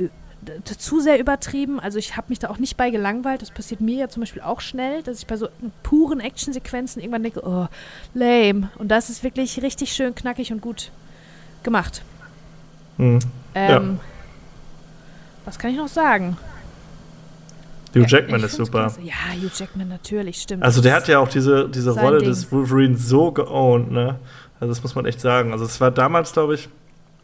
[0.79, 1.81] zu sehr übertrieben.
[1.81, 3.43] Also ich habe mich da auch nicht bei gelangweilt.
[3.43, 5.49] Das passiert mir ja zum Beispiel auch schnell, dass ich bei so
[5.83, 7.67] puren Actionsequenzen irgendwann denke, oh,
[8.15, 8.71] lame.
[8.79, 10.91] Und das ist wirklich richtig schön knackig und gut
[11.63, 12.03] gemacht.
[12.99, 13.19] Mhm.
[13.55, 14.05] Ähm, ja.
[15.45, 16.37] Was kann ich noch sagen?
[17.97, 18.81] Hugh Jackman ist super.
[18.81, 19.01] Klasse.
[19.03, 20.63] Ja, Hugh Jackman natürlich, stimmt.
[20.63, 22.29] Also der hat ja auch diese, diese Rolle Ding.
[22.29, 24.17] des Wolverine so geowned, ne?
[24.61, 25.53] Also das muss man echt sagen.
[25.53, 26.69] Also es war damals, glaube ich,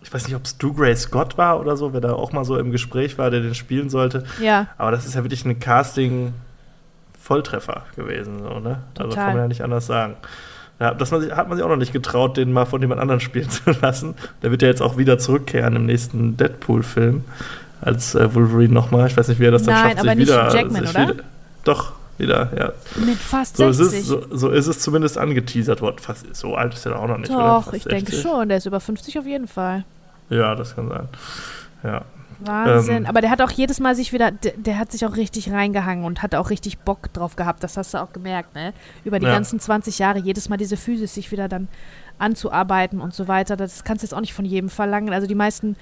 [0.02, 2.44] ich weiß nicht, ob es Stu Gray Scott war oder so, wer da auch mal
[2.44, 4.24] so im Gespräch war, der den spielen sollte.
[4.40, 4.66] Ja.
[4.76, 8.80] Aber das ist ja wirklich ein Casting-Volltreffer gewesen, so, ne?
[8.94, 9.06] Total.
[9.06, 10.16] Also kann man ja nicht anders sagen.
[10.80, 13.48] Ja, das hat man sich auch noch nicht getraut, den mal von jemand anderem spielen
[13.50, 14.16] zu lassen.
[14.42, 17.24] Der wird ja jetzt auch wieder zurückkehren im nächsten Deadpool-Film
[17.82, 19.06] als äh, Wolverine nochmal.
[19.08, 21.08] Ich weiß nicht, wie er das dann Nein, schafft, aber sich nicht wieder, Jackman, oder?
[21.08, 21.24] wieder.
[21.64, 22.72] Doch, wieder, ja.
[23.04, 23.86] Mit fast So 60.
[23.98, 25.98] ist, es, so, so ist es zumindest angeteasert worden.
[25.98, 27.30] Fast, so alt ist er auch noch nicht?
[27.30, 28.22] Doch, ich denke 60.
[28.22, 28.48] schon.
[28.48, 29.84] Der ist über 50 auf jeden Fall.
[30.30, 31.08] Ja, das kann sein.
[31.82, 32.02] Ja.
[32.44, 32.96] Wahnsinn.
[32.98, 35.52] Ähm, Aber der hat auch jedes Mal sich wieder, der, der hat sich auch richtig
[35.52, 37.62] reingehangen und hat auch richtig Bock drauf gehabt.
[37.62, 38.72] Das hast du auch gemerkt, ne?
[39.04, 39.32] Über die Ja.
[39.32, 41.68] ganzen 20 Jahre jedes Mal diese Physis sich wieder dann
[42.18, 43.56] anzuarbeiten und so weiter.
[43.56, 45.12] Das kannst du jetzt auch nicht von jedem verlangen.
[45.12, 45.76] Also die meisten,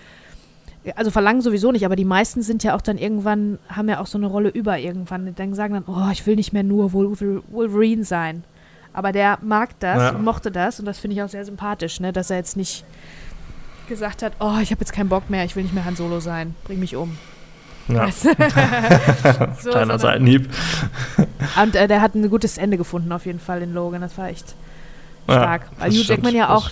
[0.96, 4.06] also verlangen sowieso nicht, aber die meisten sind ja auch dann irgendwann, haben ja auch
[4.06, 5.26] so eine Rolle über irgendwann.
[5.26, 8.44] Die dann sagen dann, oh, ich will nicht mehr nur Wol- Wolverine sein.
[8.92, 10.10] Aber der mag das Ja.
[10.10, 12.12] und mochte das und das finde ich auch sehr sympathisch, ne?
[12.12, 12.84] Dass er jetzt nicht
[13.88, 16.18] gesagt hat, oh, ich habe jetzt keinen Bock mehr, ich will nicht mehr Han Solo
[16.20, 17.16] sein, bring mich um.
[17.88, 18.06] ja.
[18.06, 18.28] Weißt du?
[19.60, 20.48] so, Kleiner Seitenhieb.
[21.62, 24.00] und äh, der hat ein gutes Ende gefunden, auf jeden Fall in Logan.
[24.00, 24.54] Das war echt
[25.28, 25.62] Ja, stark.
[25.78, 26.70] Weil das Hugh Jackman ja auch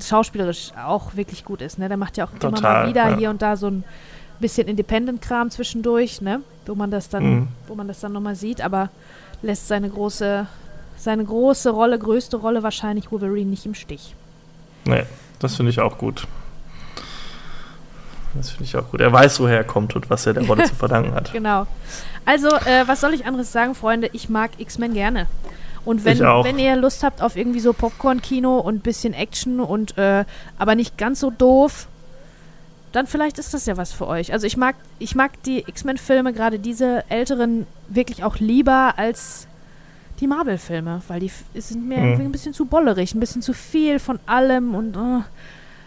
[0.00, 1.78] schauspielerisch auch wirklich gut ist.
[1.78, 1.88] Ne?
[1.88, 3.16] Der macht ja auch immer Total, mal wieder ja.
[3.16, 3.84] hier und da so ein
[4.40, 6.40] bisschen Independent-Kram zwischendurch, ne?
[6.66, 7.48] wo man das dann, Mhm.
[7.66, 8.90] wo man das dann nochmal sieht, aber
[9.42, 10.46] lässt seine große,
[10.96, 14.14] seine große Rolle, größte Rolle wahrscheinlich Wolverine nicht im Stich.
[14.86, 15.04] Nee,
[15.38, 16.26] das finde ich auch gut.
[18.34, 19.00] Das finde ich auch gut.
[19.00, 21.32] Er weiß, woher er kommt und was er der Rolle zu verdanken hat.
[21.32, 21.66] Genau.
[22.24, 24.10] Also, äh, was soll ich anderes sagen, Freunde?
[24.12, 25.26] Ich mag X-Men gerne.
[25.84, 29.98] Und wenn, wenn ihr Lust habt auf irgendwie so Popcorn-Kino und ein bisschen Action und
[29.98, 30.24] äh,
[30.58, 31.88] aber nicht ganz so doof,
[32.92, 34.32] dann vielleicht ist das ja was für euch.
[34.32, 39.46] Also ich mag, ich mag die X-Men-Filme, gerade diese älteren, wirklich auch lieber als
[40.20, 42.04] die Marvel-Filme, weil die sind mir Mhm.
[42.04, 45.20] irgendwie ein bisschen zu bollerig, ein bisschen zu viel von allem und äh,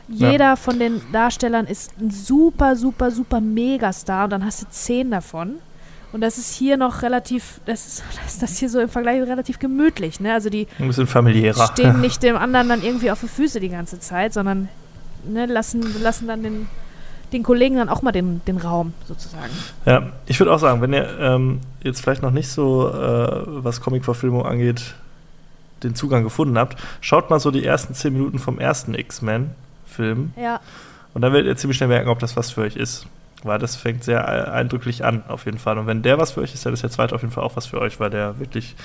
[0.09, 5.09] jeder von den Darstellern ist ein super, super, super Megastar und dann hast du zehn
[5.11, 5.55] davon.
[6.17, 9.21] Und das ist hier noch relativ, das ist das, ist das hier so im Vergleich
[9.21, 10.33] relativ gemütlich, ne?
[10.33, 11.67] Also die Ein bisschen familiärer.
[11.67, 14.67] stehen nicht dem anderen dann irgendwie auf die Füße die ganze Zeit, sondern
[15.25, 16.69] ne, lassen, lassen dann den,
[17.33, 19.51] den Kollegen dann auch mal den, den Raum sozusagen.
[19.85, 23.79] Ja, ich würde auch sagen, wenn ihr ähm, jetzt vielleicht noch nicht so, äh, was
[23.79, 24.95] Comic-Verfilmung angeht,
[25.83, 30.61] den Zugang gefunden habt, schaut mal so die ersten zehn Minuten vom ersten X-Men-Film Ja,
[31.13, 33.05] und dann werdet ihr ziemlich schnell merken, ob das was für euch ist.
[33.43, 35.77] Weil das fängt sehr e- eindrücklich an, auf jeden Fall.
[35.77, 37.55] Und wenn der was für euch ist, dann ist der zweite auf jeden Fall auch
[37.55, 38.75] was für euch, weil der wirklich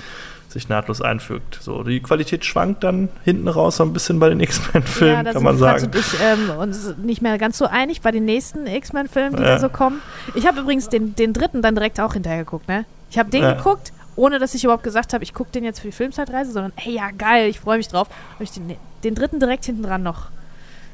[0.47, 1.57] sich nahtlos einfügt.
[1.59, 5.31] So, die Qualität schwankt dann hinten raus so ein bisschen bei den X-Men-Filmen, ja da
[5.33, 5.85] kann sind man sagen.
[5.85, 9.49] und ich ähm, uns nicht mehr ganz so einig bei den nächsten X-Men-Filmen, die Ja.
[9.55, 10.01] da so kommen.
[10.35, 12.85] Ich habe übrigens den, den dritten dann direkt auch hinterher geguckt, ne?
[13.09, 13.53] Ich habe den Ja.
[13.53, 16.71] geguckt, ohne dass ich überhaupt gesagt habe, ich gucke den jetzt für die Filmzeitreise, sondern
[16.75, 18.07] hey, ja, geil, ich freue mich drauf.
[18.35, 20.27] Habe ich den, den dritten direkt hinten dran noch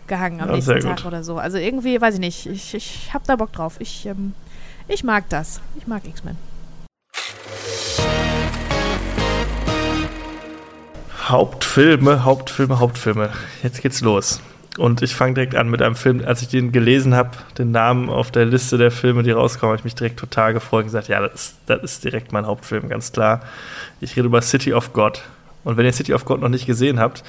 [0.09, 1.05] gehangen am Ja, nächsten Tag gut.
[1.05, 1.37] oder so.
[1.37, 3.77] Also irgendwie, weiß ich nicht, ich, ich habe da Bock drauf.
[3.79, 4.33] Ich, ähm,
[4.89, 5.61] ich mag das.
[5.77, 6.35] Ich mag X-Men.
[11.27, 13.29] Hauptfilme, Hauptfilme, Hauptfilme.
[13.63, 14.41] Jetzt geht's los.
[14.77, 16.23] Und ich fange direkt an mit einem Film.
[16.25, 19.79] Als ich den gelesen habe, den Namen auf der Liste der Filme, die rauskommen, habe
[19.79, 22.87] ich mich direkt total gefreut und gesagt, ja, das ist, das ist direkt mein Hauptfilm,
[22.89, 23.41] ganz klar.
[23.99, 25.21] Ich rede über City of God.
[25.63, 27.23] Und wenn ihr City of God noch nicht gesehen habt,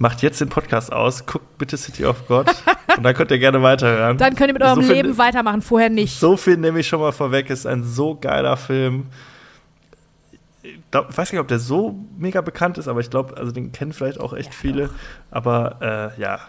[0.00, 2.48] macht jetzt den Podcast aus, guckt bitte City of God
[2.96, 4.18] und dann könnt ihr gerne weiterhören.
[4.18, 6.18] Dann könnt ihr mit So eurem viel- Leben weitermachen, vorher nicht.
[6.18, 7.48] So viel nehme ich schon mal vorweg.
[7.50, 9.06] Ist ein so geiler Film.
[10.62, 13.72] Ich glaub- weiß nicht, ob der so mega bekannt ist, aber ich glaube, also den
[13.72, 14.90] kennen vielleicht auch echt Ja, viele.
[15.30, 16.40] Aber äh, ja,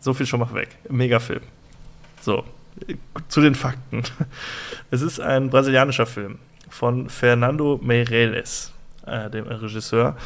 [0.00, 0.76] so viel schon mal vorweg.
[0.88, 1.40] Mega Film.
[2.20, 2.44] So,
[3.28, 4.02] zu den Fakten.
[4.90, 6.38] Es ist ein brasilianischer Film
[6.68, 8.72] von Fernando Meirelles,
[9.06, 10.16] äh, dem Regisseur.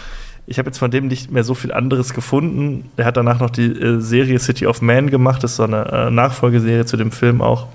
[0.50, 2.90] Ich habe jetzt von dem nicht mehr so viel anderes gefunden.
[2.96, 5.44] Er hat danach noch die äh, Serie City of Man gemacht.
[5.44, 7.68] Das ist so eine äh, Nachfolgeserie zu dem Film auch.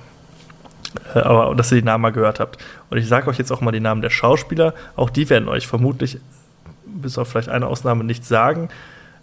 [1.13, 2.61] Äh, aber dass ihr die Namen mal gehört habt.
[2.89, 4.73] Und ich sage euch jetzt auch mal die Namen der Schauspieler.
[4.97, 6.19] Auch die werden euch vermutlich,
[6.86, 8.67] bis auf vielleicht eine Ausnahme, nicht sagen.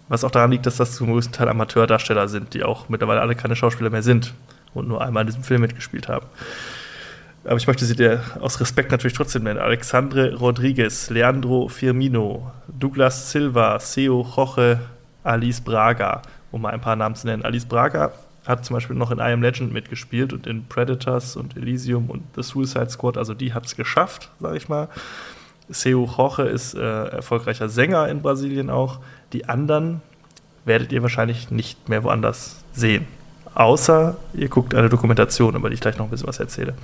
[0.08, 3.34] Was auch daran liegt, dass das zum größten Teil Amateurdarsteller sind, die auch mittlerweile alle
[3.34, 4.32] keine Schauspieler mehr sind
[4.72, 6.24] und nur einmal in diesem Film mitgespielt haben.
[7.44, 9.58] Aber ich möchte sie dir aus Respekt natürlich trotzdem nennen.
[9.58, 14.78] Alexandre Rodriguez, Leandro Firmino, Douglas Silva, Seo Jorge,
[15.24, 16.22] Alice Braga,
[16.52, 17.44] um mal ein paar Namen zu nennen.
[17.44, 18.12] Alice Braga
[18.46, 22.22] hat zum Beispiel noch in I Am Legend mitgespielt und in Predators und Elysium und
[22.36, 23.16] The Suicide Squad.
[23.16, 24.88] Also die hat es geschafft, sage ich mal.
[25.68, 29.00] Seu Jorge ist äh, erfolgreicher Sänger in Brasilien auch.
[29.32, 30.00] Die anderen
[30.64, 33.06] werdet ihr wahrscheinlich nicht mehr woanders sehen.
[33.54, 36.74] Außer ihr guckt eine Dokumentation, über die ich gleich noch ein bisschen was erzähle.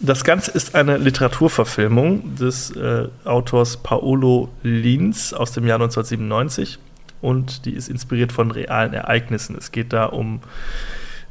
[0.00, 6.78] Das Ganze ist eine Literaturverfilmung des äh, Autors Paolo Lins aus dem Jahr 1997
[7.20, 9.56] und die ist inspiriert von realen Ereignissen.
[9.58, 10.40] Es geht da um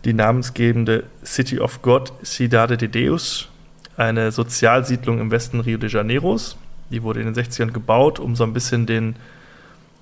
[0.04, 3.48] die namensgebende City of God, Cidade de Deus,
[3.96, 6.58] eine Sozialsiedlung im Westen Rio de Janeiros.
[6.92, 9.16] Die wurde in den 60ern gebaut, um so ein bisschen den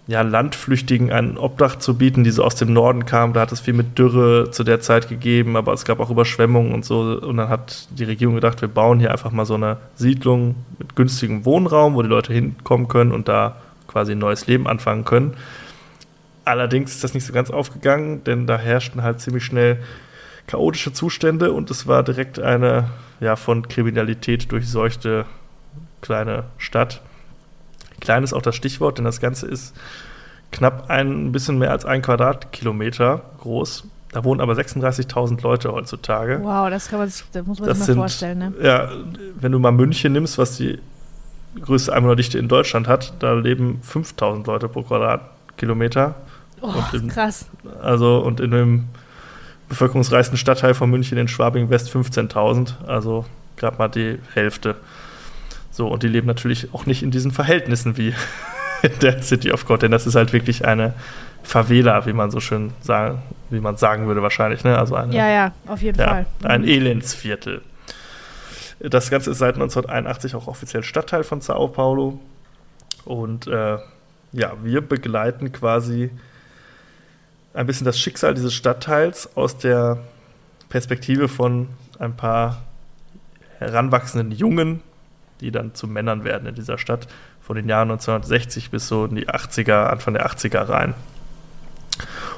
[0.07, 3.33] ja, Landflüchtigen ein Obdach zu bieten, die so aus dem Norden kamen.
[3.33, 6.73] Da hat es viel mit Dürre zu der Zeit gegeben, aber es gab auch Überschwemmungen
[6.73, 7.19] und so.
[7.19, 10.95] Und dann hat die Regierung gedacht, wir bauen hier einfach mal so eine Siedlung mit
[10.95, 13.55] günstigem Wohnraum, wo die Leute hinkommen können und da
[13.87, 15.35] quasi ein neues Leben anfangen können.
[16.43, 19.79] Allerdings ist das nicht so ganz aufgegangen, denn da herrschten halt ziemlich schnell
[20.45, 25.25] chaotische Zustände und es war direkt eine ja, von Kriminalität durchseuchte
[26.01, 27.01] kleine Stadt.
[28.05, 29.75] Klein ist auch das Stichwort, denn das Ganze ist
[30.51, 33.83] knapp ein bisschen mehr als ein Quadratkilometer groß.
[34.13, 36.39] Da wohnen aber 36.000 Leute heutzutage.
[36.41, 38.37] Wow, das, kann man sich, das muss man Das sich mal sind- vorstellen.
[38.39, 38.53] Ne?
[38.61, 38.89] Ja,
[39.35, 40.79] wenn du mal München nimmst, was die
[41.61, 46.15] größte Einwohnerdichte in Deutschland hat, da leben 5000 Leute pro Quadratkilometer.
[46.61, 47.47] Oh, in- krass.
[47.81, 48.85] Also und in dem
[49.67, 53.25] bevölkerungsreichsten Stadtteil von München in Schwabing West 15.000, also
[53.57, 54.75] gerade mal die Hälfte.
[55.75, 58.13] So, und die leben natürlich auch nicht in diesen Verhältnissen wie
[58.81, 60.93] in der City of God, denn das ist halt wirklich eine
[61.43, 64.77] Favela, wie man so schön sagen, wie man sagen würde wahrscheinlich, ne?
[64.77, 66.25] Also eine, Ja, ja, auf jeden ja, Fall.
[66.43, 66.63] ein.
[66.63, 67.61] Elendsviertel.
[68.79, 72.21] Das Ganze ist seit 1981 auch offiziell Stadtteil von Sao Paulo.
[73.03, 73.77] Und äh,
[74.31, 76.09] ja, wir begleiten quasi
[77.53, 79.99] ein bisschen das Schicksal dieses Stadtteils aus der
[80.69, 81.67] Perspektive von
[81.99, 82.63] ein paar
[83.59, 84.81] heranwachsenden Jungen,
[85.41, 87.07] die dann zu Männern werden in dieser Stadt,
[87.41, 90.95] von den Jahren 1960 bis so in die 80er, Anfang der 80er rein.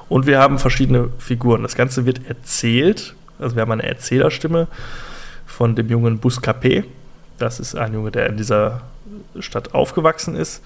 [0.10, 1.64] Und wir haben verschiedene Figuren.
[1.64, 4.68] Das Ganze wird erzählt, also wir haben eine Erzählerstimme
[5.46, 6.84] von dem jungen Buscapé.
[7.38, 8.82] Das ist ein Junge, der in dieser
[9.40, 10.64] Stadt aufgewachsen ist,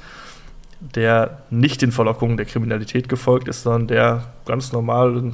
[0.79, 5.34] der nicht den Verlockungen der Kriminalität gefolgt ist, sondern der ganz normal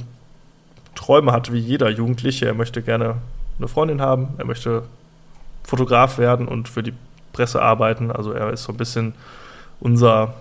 [0.94, 2.46] Träume hat wie jeder Jugendliche.
[2.46, 3.16] Er möchte gerne
[3.58, 4.82] eine Freundin haben, er möchte
[5.68, 6.94] Fotograf werden und für die
[7.34, 8.10] Presse arbeiten.
[8.10, 9.12] Also er ist so ein bisschen
[9.80, 10.32] unser,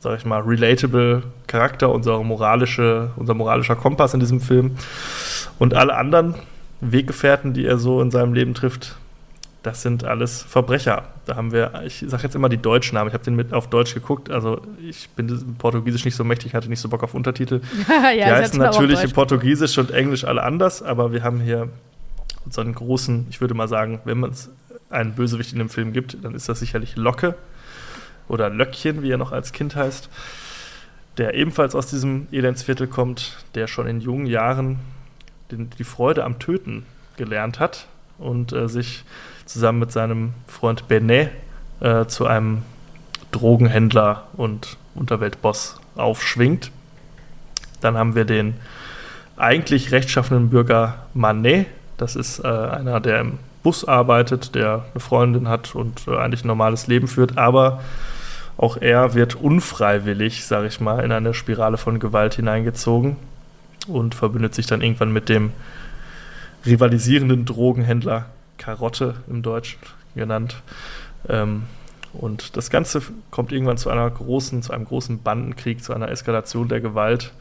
[0.00, 4.76] sag ich mal, relatable Charakter, unser, moralische, unser moralischer Kompass in diesem Film.
[5.60, 6.34] Und alle anderen
[6.80, 8.96] Weggefährten, die er so in seinem Leben trifft,
[9.62, 11.04] das sind alles Verbrecher.
[11.26, 13.70] Da haben wir, ich sage jetzt immer die deutschen Namen, ich habe den mit auf
[13.70, 17.60] Deutsch geguckt, also ich bin Portugiesisch nicht so mächtig, hatte nicht so Bock auf Untertitel.
[17.88, 21.68] ja, die heißen natürlich in Portugiesisch und Englisch alle anders, aber wir haben hier
[22.50, 24.50] so einen großen, ich würde mal sagen, wenn man es
[24.90, 27.34] einen Bösewicht in dem Film gibt, dann ist das sicherlich Locke
[28.28, 30.08] oder Löckchen, wie er noch als Kind heißt,
[31.18, 34.78] der ebenfalls aus diesem Elendsviertel kommt, der schon in jungen Jahren
[35.50, 36.84] den, die Freude am Töten
[37.16, 37.86] gelernt hat
[38.18, 39.04] und äh, sich
[39.46, 41.30] zusammen mit seinem Freund Benet
[41.80, 42.62] äh, zu einem
[43.30, 46.70] Drogenhändler und Unterweltboss aufschwingt.
[47.80, 48.54] Dann haben wir den
[49.36, 51.66] eigentlich rechtschaffenen Bürger Manet.
[51.96, 56.44] Das ist äh, einer, der im Bus arbeitet, der eine Freundin hat und äh, eigentlich
[56.44, 57.80] ein normales Leben führt, aber
[58.56, 63.16] auch er wird unfreiwillig, sage ich mal, in eine Spirale von Gewalt hineingezogen
[63.88, 65.52] und verbündet sich dann irgendwann mit dem
[66.64, 68.26] rivalisierenden Drogenhändler
[68.58, 69.78] Karotte im Deutsch
[70.14, 70.62] genannt.
[71.28, 71.64] Ähm,
[72.12, 76.68] und das Ganze kommt irgendwann zu einer großen, zu einem großen Bandenkrieg, zu einer Eskalation
[76.68, 77.32] der Gewalt.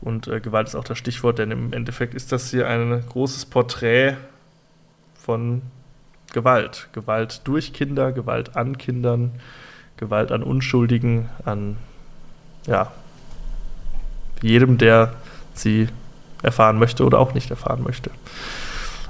[0.00, 3.46] Und äh, Gewalt ist auch das Stichwort, denn im Endeffekt ist das hier ein großes
[3.46, 4.16] Porträt
[5.14, 5.62] von
[6.32, 6.88] Gewalt.
[6.92, 9.32] Gewalt durch Kinder, Gewalt an Kindern,
[9.96, 11.76] Gewalt an Unschuldigen, an
[12.66, 12.92] ja,
[14.42, 15.14] jedem, der
[15.54, 15.88] sie
[16.42, 18.10] erfahren möchte oder auch nicht erfahren möchte.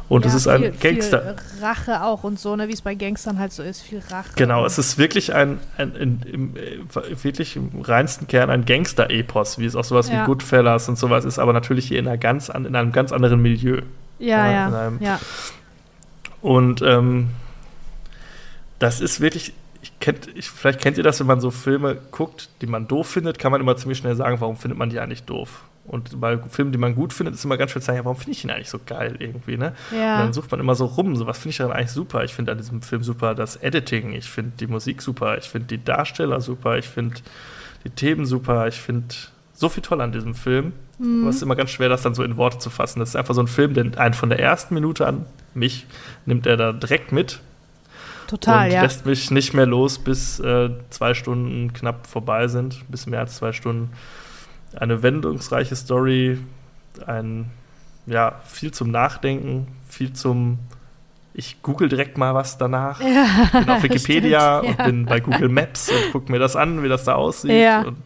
[0.08, 1.36] Und es Ja, ist ein viel, Gangster.
[1.36, 4.30] Viel Rache auch und so, ne, wie es bei Gangstern halt so ist, viel Rache.
[4.36, 9.58] Genau, es ist wirklich ein, ein, ein im, äh, wirklich im reinsten Kern ein Gangster-Epos,
[9.58, 10.22] wie es auch sowas Ja.
[10.22, 13.12] wie Goodfellas und sowas ist, aber natürlich hier in, einer ganz an, in einem ganz
[13.12, 13.80] anderen Milieu.
[14.18, 15.20] Ja, Ja, ja, ja.
[16.42, 17.30] Und ähm,
[18.78, 22.50] das ist wirklich, ich kennt, ich, vielleicht kennt ihr das, wenn man so Filme guckt,
[22.60, 25.22] die man doof findet, kann man immer ziemlich schnell sagen, warum findet man die eigentlich
[25.24, 25.62] doof.
[25.86, 28.16] Und bei Filmen, die man gut findet, ist immer ganz schwer zu sagen, ja, warum
[28.16, 29.74] finde ich ihn eigentlich so geil irgendwie, ne?
[29.90, 32.24] Und Ja, dann sucht man immer so rum, so was finde ich daran eigentlich super.
[32.24, 35.68] Ich finde an diesem Film super das Editing, ich finde die Musik super, ich finde
[35.68, 37.16] die Darsteller super, ich finde
[37.84, 39.14] die Themen super, ich finde
[39.52, 40.72] so viel toll an diesem Film.
[40.98, 41.22] Mhm.
[41.22, 43.00] Aber es ist immer ganz schwer, das dann so in Worte zu fassen.
[43.00, 45.86] Das ist einfach so ein Film, der einen von der ersten Minute an mich
[46.24, 47.40] nimmt er da direkt mit.
[48.26, 48.82] Total, und ja.
[48.82, 53.36] lässt mich nicht mehr los, bis äh, zwei Stunden knapp vorbei sind, bisschen mehr als
[53.36, 53.90] zwei Stunden.
[54.76, 56.38] Eine wendungsreiche Story,
[57.06, 57.50] ein
[58.06, 60.58] ja, viel zum Nachdenken, viel zum
[61.36, 63.00] ich google direkt mal was danach.
[63.00, 66.84] Ja, bin auf Wikipedia stimmt, und bin bei Google Maps und gucke mir das an,
[66.84, 67.50] wie das da aussieht.
[67.50, 67.82] Ja.
[67.82, 67.98] Und,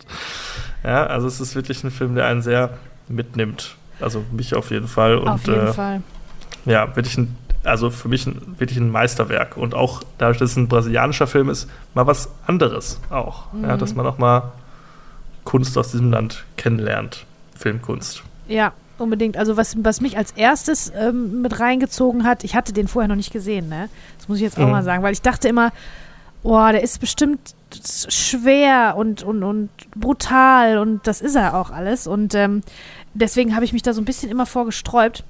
[0.82, 2.70] ja, also es ist wirklich ein Film, der einen sehr
[3.06, 3.76] mitnimmt.
[4.00, 5.18] Also mich auf jeden Fall.
[5.18, 6.02] Und, auf jeden äh, Fall.
[6.64, 9.58] Ja, wirklich ein, also für mich ein, wirklich ein Meisterwerk.
[9.58, 13.52] Und auch dadurch, dass es ein brasilianischer Film ist, mal was anderes auch.
[13.52, 13.64] Mhm.
[13.64, 14.52] Ja, dass man auch mal
[15.48, 17.24] Kunst aus diesem Land kennenlernt.
[17.56, 18.22] Filmkunst.
[18.48, 19.38] Ja, unbedingt.
[19.38, 23.16] Also was, was mich als erstes ähm, mit reingezogen hat, ich hatte den vorher noch
[23.16, 23.88] nicht gesehen, ne?
[24.18, 24.72] Das muss ich jetzt auch mhm.
[24.72, 25.72] mal sagen, weil ich dachte immer,
[26.42, 27.54] boah, der ist bestimmt
[28.10, 32.06] schwer und, und, und brutal und das ist er auch alles.
[32.06, 32.60] Und ähm,
[33.14, 35.24] deswegen habe ich mich da so ein bisschen immer vorgesträubt.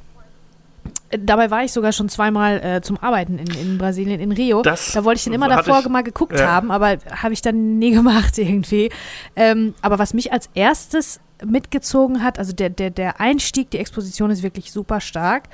[1.10, 4.62] Dabei war ich sogar schon zweimal äh, zum Arbeiten in, in Brasilien, in Rio.
[4.62, 6.47] Das da wollte ich den immer davor ich, mal geguckt ja.
[6.48, 8.90] haben, aber habe ich dann nie gemacht irgendwie.
[9.36, 12.39] Ähm, aber was mich als erstes mitgezogen hat.
[12.39, 15.44] Also der, der, der Einstieg, die Exposition ist wirklich super stark.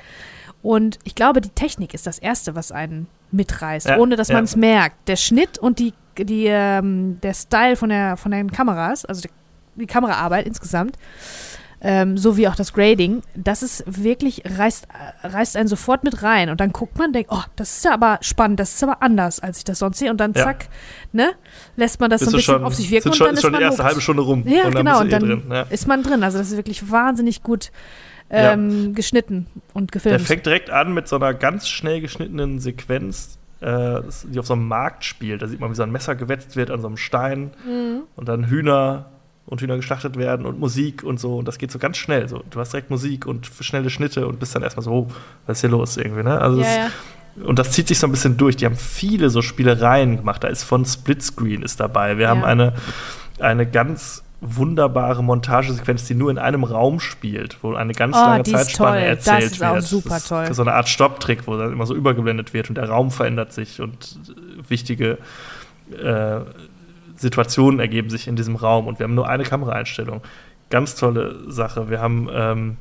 [0.61, 4.35] Und ich glaube, die Technik ist das Erste, was einen mitreißt, ja, ohne dass ja.
[4.35, 5.07] man es merkt.
[5.07, 9.29] Der Schnitt und die, die, ähm, der Style von, der, von den Kameras, also die,
[9.75, 10.97] die Kameraarbeit insgesamt,
[11.87, 14.87] ähm, so wie auch das Grading, das ist wirklich, reißt,
[15.21, 16.49] reißt einen sofort mit rein.
[16.49, 19.39] Und dann guckt man, denkt, oh, das ist ja aber spannend, das ist aber anders,
[19.39, 20.09] als ich das sonst sehe.
[20.09, 20.63] Und dann zack,
[21.13, 21.25] ja.
[21.25, 21.31] ne,
[21.75, 23.09] lässt man das so ein bisschen schon, auf sich wirken.
[23.09, 24.43] und schon, dann ist schon die erste halbe Stunde rum.
[24.47, 25.61] Ja, und genau, und dann eh ja.
[25.69, 26.23] ist man drin.
[26.23, 27.71] Also das ist wirklich wahnsinnig gut
[28.31, 28.91] ähm, ja.
[28.93, 29.45] geschnitten
[29.75, 30.19] und gefilmt.
[30.19, 34.53] Der fängt direkt an mit so einer ganz schnell geschnittenen Sequenz, äh, die auf so
[34.53, 35.43] einem Markt spielt.
[35.43, 38.05] Da sieht man, wie so ein Messer gewetzt wird an so einem Stein mhm.
[38.15, 39.11] und dann Hühner
[39.47, 41.37] und Hühner geschlachtet werden und Musik und so.
[41.37, 42.27] Und das geht so ganz schnell.
[42.27, 42.43] So.
[42.49, 45.07] Du hast direkt Musik und schnelle Schnitte und bist dann erstmal so, oh,
[45.45, 46.39] was ist hier los irgendwie, ne?
[46.41, 46.91] Also ja, ja.
[47.43, 48.55] Und das zieht sich so ein bisschen durch.
[48.55, 50.43] Die haben viele so Spielereien gemacht.
[50.43, 52.17] Da ist von Splitscreen ist dabei.
[52.17, 52.29] Wir ja.
[52.29, 52.73] haben eine,
[53.39, 58.43] eine ganz wunderbare Montagesequenz, die nur in einem Raum spielt, wo eine ganz oh, lange
[58.43, 59.07] Zeitspanne toll.
[59.07, 59.71] erzählt das ist wird.
[59.71, 60.53] Auch super toll.
[60.53, 63.81] so eine Art Stopptrick, wo dann immer so übergeblendet wird und der Raum verändert sich
[63.81, 64.19] und
[64.67, 65.17] wichtige
[65.91, 66.39] äh,
[67.15, 70.21] Situationen ergeben sich in diesem Raum und wir haben nur eine Kameraeinstellung.
[70.69, 71.89] Ganz tolle Sache.
[71.89, 72.77] Wir haben ähm,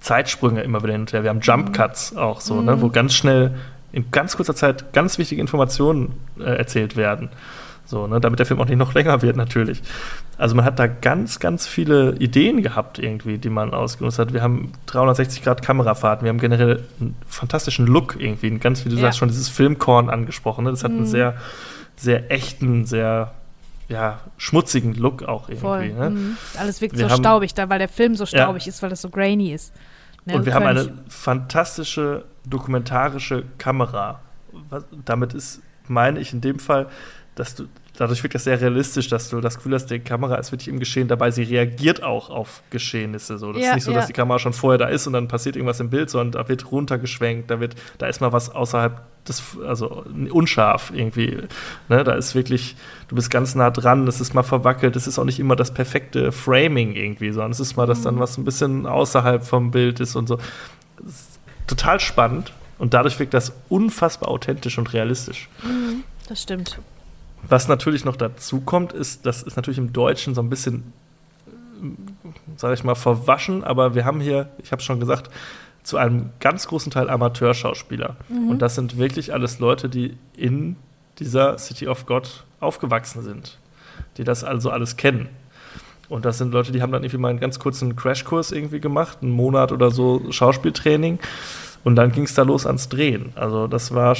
[0.00, 1.22] Zeitsprünge immer wieder hin und her.
[1.22, 2.66] Wir haben Jump Cuts auch so, ne, mhm.
[2.66, 3.54] ne, wo ganz schnell
[3.92, 7.30] in ganz kurzer Zeit ganz wichtige Informationen äh, erzählt werden.
[7.84, 9.80] So, ne, damit der Film auch nicht noch länger wird, natürlich.
[10.36, 14.34] Also man hat da ganz, ganz viele Ideen gehabt, irgendwie, die man ausgenutzt hat.
[14.34, 18.96] Wir haben 360 Grad Kamerafahrten, wir haben generell einen fantastischen Look irgendwie, ganz, wie du
[18.96, 19.02] ja.
[19.02, 20.64] sagst, schon dieses Filmkorn angesprochen.
[20.64, 20.70] Ne?
[20.70, 20.98] Das hat mhm.
[20.98, 21.34] einen sehr,
[21.96, 23.32] sehr echten, sehr
[23.88, 25.60] ja, schmutzigen Look auch irgendwie.
[25.60, 25.88] Voll.
[25.88, 26.10] Ne?
[26.10, 26.36] Mhm.
[26.58, 28.70] Alles wirkt wir so haben, staubig, da, weil der Film so staubig ja.
[28.70, 29.74] ist, weil das so grainy ist.
[30.26, 34.20] Ne, und wir haben eine fantastische dokumentarische Kamera.
[34.68, 36.88] Was, damit ist, meine ich in dem Fall,
[37.34, 37.66] dass du
[37.98, 40.78] dadurch wirkt das sehr realistisch, dass du das Gefühl hast, die Kamera ist wirklich im
[40.78, 41.32] Geschehen dabei.
[41.32, 43.38] Sie reagiert auch auf Geschehnisse.
[43.38, 43.52] So.
[43.52, 43.98] Das ja, ist nicht so, ja.
[43.98, 46.48] dass die Kamera schon vorher da ist und dann passiert irgendwas im Bild, sondern da
[46.48, 51.38] wird runtergeschwenkt, da wird, da ist mal was außerhalb des, also unscharf irgendwie.
[51.88, 52.04] Ne?
[52.04, 52.76] Da ist wirklich,
[53.08, 55.74] du bist ganz nah dran, es ist mal verwackelt, es ist auch nicht immer das
[55.74, 58.20] perfekte Framing irgendwie, sondern es ist mal, dass dann mhm.
[58.20, 60.38] was ein bisschen außerhalb vom Bild ist und so.
[61.66, 65.48] total spannend und dadurch wirkt das unfassbar authentisch und realistisch.
[65.64, 66.78] Mhm, das stimmt.
[67.46, 70.92] Was natürlich noch dazu kommt, ist, das ist natürlich im Deutschen so ein bisschen,
[72.56, 75.30] sage ich mal, verwaschen, aber wir haben hier, ich habe es schon gesagt,
[75.82, 78.16] zu einem ganz großen Teil Amateurschauspieler.
[78.28, 78.50] Mhm.
[78.50, 80.76] Und das sind wirklich alles Leute, die in
[81.18, 83.58] dieser City of God aufgewachsen sind,
[84.16, 85.28] die das also alles kennen.
[86.08, 89.18] Und das sind Leute, die haben dann irgendwie mal einen ganz kurzen Crashkurs irgendwie gemacht,
[89.22, 91.18] einen Monat oder so Schauspieltraining.
[91.84, 93.32] Und dann ging es da los ans Drehen.
[93.34, 94.16] Also das war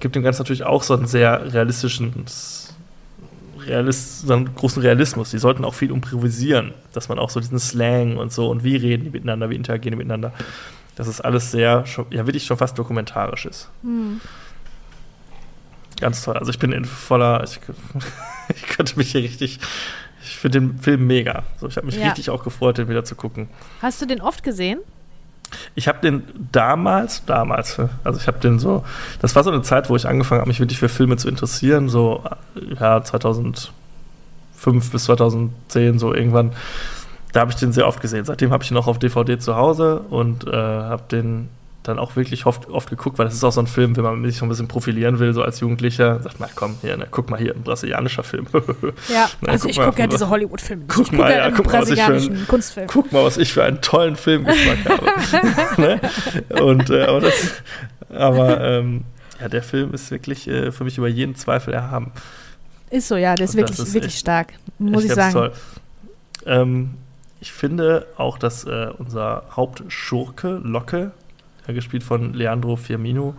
[0.00, 2.12] gibt dem Ganzen natürlich auch so einen sehr realistischen,
[3.66, 5.30] Realist, so einen großen Realismus.
[5.30, 8.76] Die sollten auch viel improvisieren, dass man auch so diesen Slang und so und wie
[8.76, 10.32] reden die miteinander, wie interagieren die miteinander.
[10.94, 13.68] Das ist alles sehr, ja, wirklich schon fast dokumentarisch ist.
[13.82, 14.20] Mhm.
[16.00, 16.36] Ganz toll.
[16.36, 17.60] Also ich bin in voller, ich,
[18.54, 19.58] ich könnte mich hier richtig,
[20.22, 21.44] ich finde den Film mega.
[21.60, 22.06] So, ich habe mich ja.
[22.06, 23.48] richtig auch gefreut, den wieder zu gucken.
[23.82, 24.80] Hast du den oft gesehen?
[25.74, 28.84] Ich habe den damals, damals, also ich habe den so,
[29.20, 31.88] das war so eine Zeit, wo ich angefangen habe, mich wirklich für Filme zu interessieren,
[31.88, 32.24] so
[32.78, 33.70] ja 2005
[34.90, 36.52] bis 2010 so irgendwann.
[37.32, 38.24] Da habe ich den sehr oft gesehen.
[38.24, 41.48] Seitdem habe ich ihn auch auf DVD zu Hause und äh, habe den
[41.88, 44.24] dann auch wirklich oft, oft geguckt, weil das ist auch so ein Film, wenn man
[44.24, 47.30] sich so ein bisschen profilieren will, so als Jugendlicher, sagt man, komm, hier, ne, guck
[47.30, 48.46] mal hier, ein brasilianischer Film.
[49.08, 50.84] ja, ne, also ich gucke ja diese Hollywood-Filme.
[50.88, 52.86] Guck mal, ja, guck mal, was ich für einen, Kunstfilm.
[52.88, 55.80] Guck mal, was ich für einen tollen Filmgeschmack habe.
[55.80, 56.00] ne?
[56.60, 57.62] Und, äh, aber das,
[58.10, 59.04] aber, ähm,
[59.40, 62.12] ja, der Film ist wirklich äh, für mich über jeden Zweifel erhaben.
[62.90, 65.32] Ist so, ja, der ist Und wirklich, ist wirklich echt, stark, muss ich sagen.
[65.32, 65.52] Toll.
[66.46, 66.94] Ähm,
[67.40, 71.12] ich finde auch, dass äh, unser Hauptschurke, Locke,
[71.74, 73.34] gespielt von Leandro Firmino,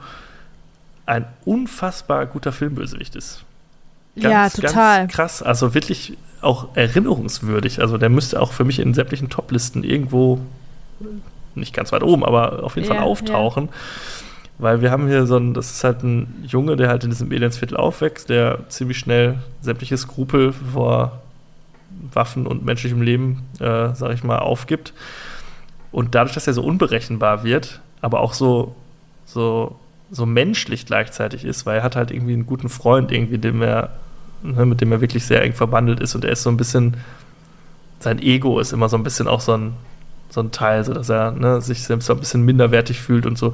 [1.06, 3.44] ein unfassbar guter Filmbösewicht ist.
[4.20, 5.00] Ganz, ja, total.
[5.00, 5.44] Ganz krass.
[5.44, 7.82] Also wirklich auch erinnerungswürdig.
[7.82, 10.40] Also der müsste auch für mich in sämtlichen Toplisten irgendwo,
[11.56, 13.66] nicht ganz weit oben, aber auf jeden ja, Fall auftauchen.
[13.66, 13.72] Ja.
[14.60, 17.32] Weil wir haben hier so ein, das ist halt ein Junge, der halt in diesem
[17.32, 21.22] Elendsviertel aufwächst, der ziemlich schnell sämtliche Skrupel vor
[22.14, 24.94] Waffen und menschlichem Leben, äh, sag ich mal, aufgibt.
[25.92, 28.76] Und dadurch, dass er so unberechenbar wird, aber auch so,
[29.26, 29.76] so,
[30.12, 33.92] so menschlich gleichzeitig ist, weil er hat halt irgendwie einen guten Freund, irgendwie, dem er,
[34.44, 36.98] ne, mit dem er wirklich sehr eng verbandelt ist und er ist so ein bisschen,
[38.00, 39.74] sein Ego ist immer so ein bisschen auch so ein,
[40.30, 43.38] so ein Teil, so dass er ne, sich selbst so ein bisschen minderwertig fühlt und
[43.38, 43.54] so.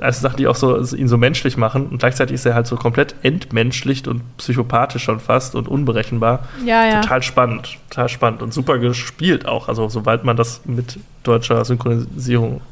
[0.00, 2.76] Also Sachen, die auch so ihn so menschlich machen und gleichzeitig ist er halt so
[2.76, 6.48] komplett entmenschlicht und psychopathisch schon fast und unberechenbar.
[6.64, 7.00] Ja, ja.
[7.02, 9.68] Total spannend, total spannend und super gespielt auch.
[9.68, 12.62] Also soweit man das mit deutscher Synchronisierung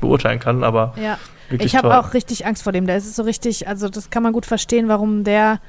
[0.00, 1.18] beurteilen kann, aber ja.
[1.50, 2.86] ich habe auch richtig Angst vor dem.
[2.86, 5.60] Der ist so richtig, also das kann man gut verstehen, warum der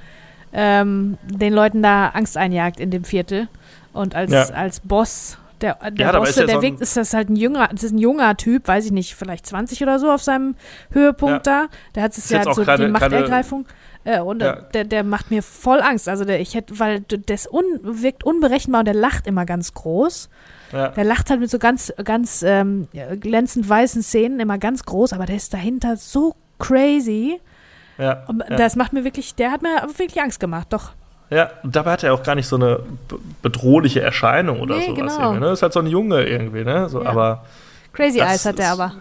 [0.53, 3.48] ähm, den Leuten da Angst einjagt in dem Viertel
[3.94, 4.44] und als, ja.
[4.49, 7.84] als Boss der, der ja, Bosse, der so Weg ist das halt ein junger, das
[7.84, 10.56] ist ein junger Typ, weiß ich nicht, vielleicht 20 oder so auf seinem
[10.91, 11.68] Höhepunkt ja.
[11.68, 11.68] da.
[11.95, 13.66] Der hat es ja so grade, die Machtergreifung.
[14.03, 14.56] Äh, und ja.
[14.74, 16.10] der, der macht mir voll Angst.
[16.10, 20.30] Also der, ich hätte, weil das un, wirkt unberechenbar und der lacht immer ganz groß.
[20.72, 20.89] Ja.
[20.89, 22.88] Der lacht halt mit so ganz, ganz ähm,
[23.19, 27.39] glänzend weißen Szenen immer ganz groß, aber der ist dahinter so crazy.
[27.98, 30.91] Ja, das macht mir wirklich, der hat mir wirklich Angst gemacht, doch.
[31.30, 32.81] Ja, und dabei hat er auch gar nicht so eine
[33.41, 35.15] bedrohliche Erscheinung oder nee, sowas.
[35.15, 35.34] Genau.
[35.34, 35.52] Ne?
[35.52, 36.89] Ist halt so ein Junge irgendwie, ne?
[36.89, 37.10] So, ja.
[37.10, 37.45] aber
[37.93, 38.93] Crazy Eyes hat er aber.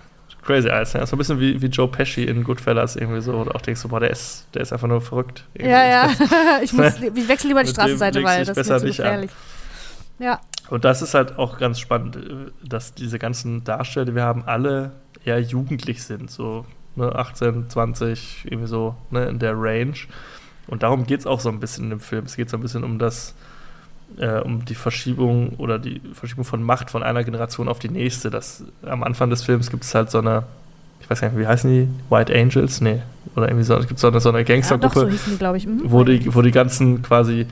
[0.43, 1.05] Crazy Eyes, ja.
[1.07, 3.35] So ein bisschen wie, wie Joe Pesci in Goodfellas irgendwie so.
[3.35, 5.45] Oder auch denkst du, boah, der ist, der ist einfach nur verrückt.
[5.55, 5.73] Irgendwie.
[5.73, 6.11] Ja, ja.
[6.63, 9.31] ich, muss, ich wechsle lieber die Straßenseite, weil das ist zu gefährlich.
[9.31, 10.25] An.
[10.25, 10.41] Ja.
[10.71, 12.19] Und das ist halt auch ganz spannend,
[12.65, 14.93] dass diese ganzen Darsteller, die wir haben, alle
[15.25, 16.31] eher jugendlich sind.
[16.31, 16.65] So
[16.95, 19.97] ne, 18, 20, irgendwie so ne, in der Range.
[20.69, 22.25] Und darum geht es auch so ein bisschen in dem Film.
[22.25, 23.35] Es geht so ein bisschen um das,
[24.19, 28.31] äh, um die Verschiebung oder die Verschiebung von Macht von einer Generation auf die nächste.
[28.31, 30.45] Das, am Anfang des Films gibt es halt so eine,
[31.01, 31.89] ich weiß gar nicht, wie heißen die?
[32.09, 32.81] White Angels?
[32.81, 33.03] Nee.
[33.35, 35.81] Oder irgendwie so, es gibt so eine, so eine Gangstergruppe, ja, so mhm.
[35.85, 37.47] wo, die, wo die ganzen quasi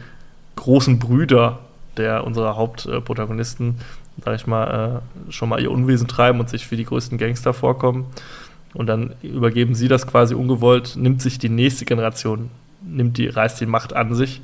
[0.55, 1.59] großen Brüder
[1.99, 3.77] der unserer Hauptprotagonisten,
[4.25, 7.53] sag ich mal, äh, schon mal ihr Unwesen treiben und sich wie die größten Gangster
[7.53, 8.07] vorkommen.
[8.75, 12.51] Und dann übergeben sie das quasi ungewollt, nimmt sich die nächste Generation
[12.83, 14.41] nimmt die, reißt die Macht an sich.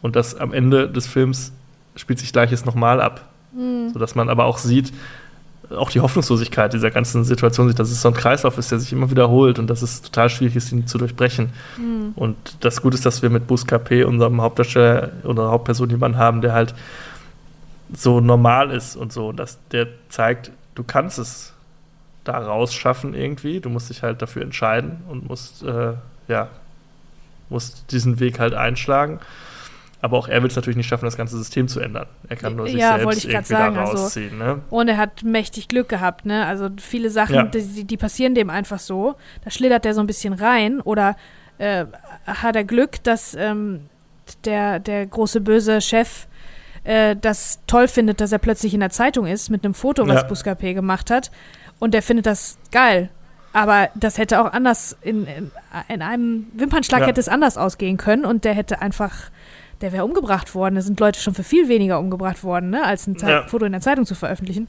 [0.00, 1.52] Und das am Ende des Films
[1.96, 3.28] spielt sich Gleiches nochmal ab.
[3.52, 3.90] Mhm.
[3.92, 4.92] Sodass man aber auch sieht,
[5.76, 9.10] auch die Hoffnungslosigkeit dieser ganzen Situation dass es so ein Kreislauf ist, der sich immer
[9.10, 11.50] wiederholt und dass es total schwierig ist, ihn zu durchbrechen.
[11.76, 12.12] Mhm.
[12.14, 16.52] Und das Gute ist, dass wir mit Buscapé, unserem Hauptdarsteller oder Hauptperson, jemanden haben, der
[16.52, 16.74] halt
[17.94, 21.52] so normal ist und so, dass der zeigt, du kannst es
[22.24, 25.94] da rausschaffen irgendwie, du musst dich halt dafür entscheiden und musst äh,
[26.28, 26.48] ja
[27.52, 29.20] muss diesen Weg halt einschlagen.
[30.02, 32.06] Aber auch er will es natürlich nicht schaffen, das ganze System zu ändern.
[32.28, 34.42] Er kann nur sich ja, selbst irgendwie sagen, da also rausziehen.
[34.42, 34.62] Also, ne?
[34.68, 36.26] Und er hat mächtig Glück gehabt.
[36.26, 36.44] Ne?
[36.44, 37.44] Also viele Sachen, ja.
[37.44, 39.14] die, die, passieren dem einfach so.
[39.44, 40.80] Da schlittert er so ein bisschen rein.
[40.80, 41.16] Oder
[41.58, 41.86] äh,
[42.26, 43.82] hat er Glück, dass ähm,
[44.44, 46.26] der, der große böse Chef
[46.82, 50.22] äh, das toll findet, dass er plötzlich in der Zeitung ist mit einem Foto, was
[50.22, 50.28] ja.
[50.28, 51.30] Buscapé gemacht hat.
[51.78, 53.08] Und der findet das geil.
[53.52, 55.50] Aber das hätte auch anders, in, in,
[55.88, 57.06] in einem Wimpernschlag ja.
[57.06, 59.30] hätte es anders ausgehen können und der hätte einfach,
[59.82, 60.76] der wäre umgebracht worden.
[60.76, 63.46] Da sind Leute schon für viel weniger umgebracht worden, ne, als ein ja.
[63.46, 64.68] Foto in der Zeitung zu veröffentlichen.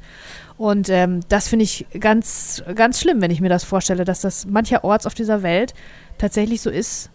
[0.57, 4.45] Und ähm, das finde ich ganz, ganz schlimm, wenn ich mir das vorstelle, dass das
[4.45, 5.73] mancherorts auf dieser Welt
[6.17, 7.09] tatsächlich so ist,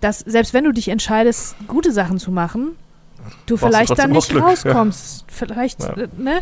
[0.00, 2.76] dass selbst wenn du dich entscheidest, gute Sachen zu machen,
[3.46, 5.22] du Brauchst vielleicht dann nicht rauskommst.
[5.22, 5.26] Ja.
[5.28, 5.80] Vielleicht,
[6.18, 6.40] ne?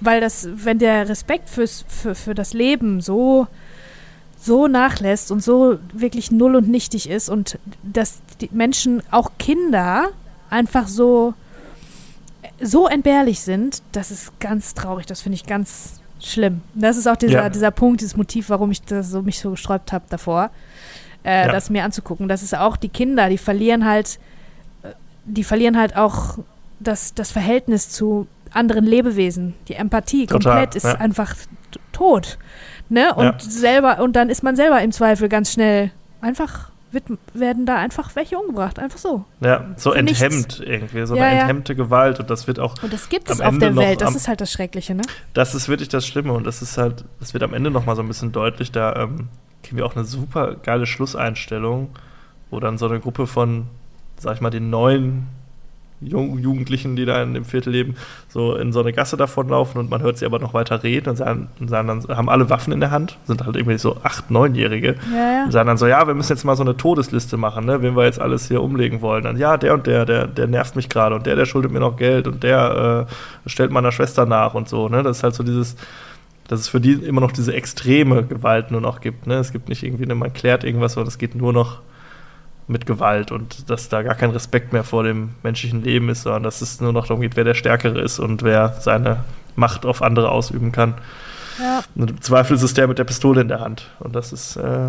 [0.00, 3.46] Weil das, wenn der Respekt fürs, für, für das Leben so
[4.46, 10.08] so nachlässt und so wirklich null und nichtig ist und dass die Menschen, auch Kinder,
[10.48, 11.34] einfach so,
[12.60, 15.06] so entbehrlich sind, das ist ganz traurig.
[15.06, 16.62] Das finde ich ganz schlimm.
[16.74, 17.48] Das ist auch dieser, ja.
[17.50, 20.50] dieser Punkt, dieses Motiv, warum ich das so, mich so gesträubt habe davor,
[21.24, 21.52] äh, ja.
[21.52, 22.28] das mir anzugucken.
[22.28, 24.18] Das ist auch die Kinder, die verlieren halt,
[24.82, 24.90] äh,
[25.24, 26.38] die verlieren halt auch
[26.80, 29.54] das, das Verhältnis zu anderen Lebewesen.
[29.68, 30.94] Die Empathie Total, komplett ist ja.
[30.94, 31.34] einfach
[31.92, 32.38] tot.
[32.88, 33.14] Ne?
[33.14, 33.34] Und Ja.
[33.38, 35.90] selber, und dann ist man selber im Zweifel ganz schnell
[36.20, 37.04] einfach, wird,
[37.34, 38.78] werden da einfach welche umgebracht.
[38.78, 39.24] Einfach so.
[39.40, 40.22] Ja, so Für nichts.
[40.22, 41.40] enthemmt irgendwie, so Ja, eine ja.
[41.42, 44.00] enthemmte Gewalt und das wird auch, Und das gibt es auf Ende der Welt.
[44.00, 45.02] Das am- ist halt das Schreckliche, ne?
[45.34, 48.02] das ist wirklich das Schlimme und das ist halt, das wird am Ende nochmal so
[48.02, 49.28] ein bisschen deutlich, da ähm,
[49.62, 51.90] kriegen wir auch eine super geile Schlusseinstellung,
[52.50, 53.66] wo dann so eine Gruppe von,
[54.18, 55.26] sag ich mal, den neuen
[56.00, 57.96] Jugendlichen, die da in dem Viertel leben,
[58.28, 61.16] so in so eine Gasse davonlaufen und man hört sie aber noch weiter reden und
[61.16, 64.96] sagen, sagen dann, haben alle Waffen in der Hand, sind halt irgendwie so acht, neunjährige
[65.10, 65.44] Ja, ja.
[65.44, 67.96] und sagen dann so, ja, wir müssen jetzt mal so eine Todesliste machen, ne, wen
[67.96, 69.24] wir jetzt alles hier umlegen wollen.
[69.24, 71.80] Dann, ja, der und der, der, der nervt mich gerade und der, der schuldet mir
[71.80, 73.06] noch Geld und der
[73.46, 75.02] äh, stellt meiner Schwester nach und so, ne.
[75.02, 75.76] Das ist halt so dieses,
[76.48, 79.36] dass es für die immer noch diese extreme Gewalt nur noch gibt, ne.
[79.36, 81.80] Es gibt nicht irgendwie, ne, man klärt irgendwas, sondern es geht nur noch
[82.68, 86.42] mit Gewalt und dass da gar kein Respekt mehr vor dem menschlichen Leben ist, sondern
[86.42, 89.18] dass es nur noch darum geht, wer der Stärkere ist und wer seine
[89.54, 90.94] Macht auf andere ausüben kann.
[91.60, 91.82] ja.
[91.94, 93.90] Und im Zweifel ist es der mit der Pistole in der Hand.
[94.00, 94.88] Und das ist, äh,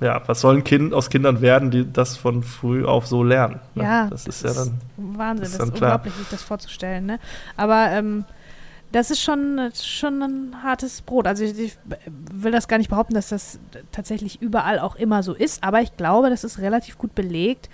[0.00, 3.60] ja, was sollen kind, aus Kindern werden, die das von früh auf so lernen?
[3.74, 3.84] ne?
[3.84, 4.80] Ja, Das ist ja dann.
[4.96, 7.04] Wahnsinn, ist das ist unglaublich, sich das vorzustellen.
[7.04, 7.18] Ne?
[7.56, 8.24] Aber ähm,
[8.92, 11.26] das ist schon, schon ein hartes Brot.
[11.26, 11.76] Also ich, ich
[12.32, 13.60] will das gar nicht behaupten, dass das
[13.92, 17.68] tatsächlich überall auch immer so ist, aber ich glaube, das ist relativ gut belegt,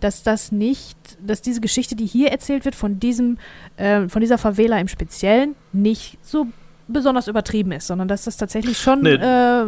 [0.00, 3.38] dass das nicht, dass diese Geschichte, die hier erzählt wird, von diesem,
[3.76, 6.46] äh, von dieser Favela im Speziellen, nicht so
[6.88, 9.14] besonders übertrieben ist, sondern dass das tatsächlich schon Nee.
[9.14, 9.64] äh,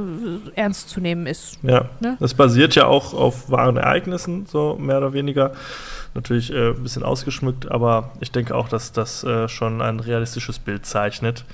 [0.55, 1.59] ernst zu nehmen ist.
[1.63, 2.17] Ja, Ne?
[2.21, 5.53] das basiert ja auch auf wahren Ereignissen, so mehr oder weniger.
[6.15, 10.59] Natürlich äh, ein bisschen ausgeschmückt, aber ich denke auch, dass das äh, schon ein realistisches
[10.59, 11.45] Bild zeichnet.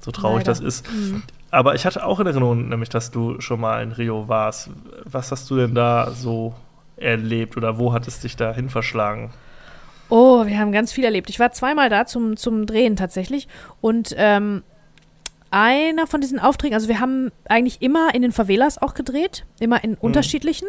[0.00, 0.50] So traurig Leider.
[0.52, 0.90] das ist.
[0.92, 1.22] Mhm.
[1.52, 4.70] Aber ich hatte auch in Erinnerung, nämlich, dass du schon mal in Rio warst.
[5.04, 6.54] Was hast du denn da so
[6.96, 9.30] erlebt oder wo hat es dich da hin verschlagen?
[10.08, 11.30] Oh, wir haben ganz viel erlebt.
[11.30, 13.48] Ich war zweimal da zum, zum Drehen tatsächlich.
[13.80, 14.62] Und ähm,
[15.52, 19.82] einer von diesen Aufträgen, also wir haben eigentlich immer in den Favelas auch gedreht, immer
[19.84, 20.68] in unterschiedlichen,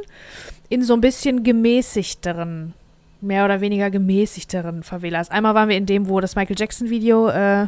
[0.69, 2.73] in so ein bisschen gemäßigteren,
[3.21, 5.31] mehr oder weniger gemäßigteren Favelas.
[5.31, 7.67] Einmal waren wir in dem, wo das Michael Jackson Video äh,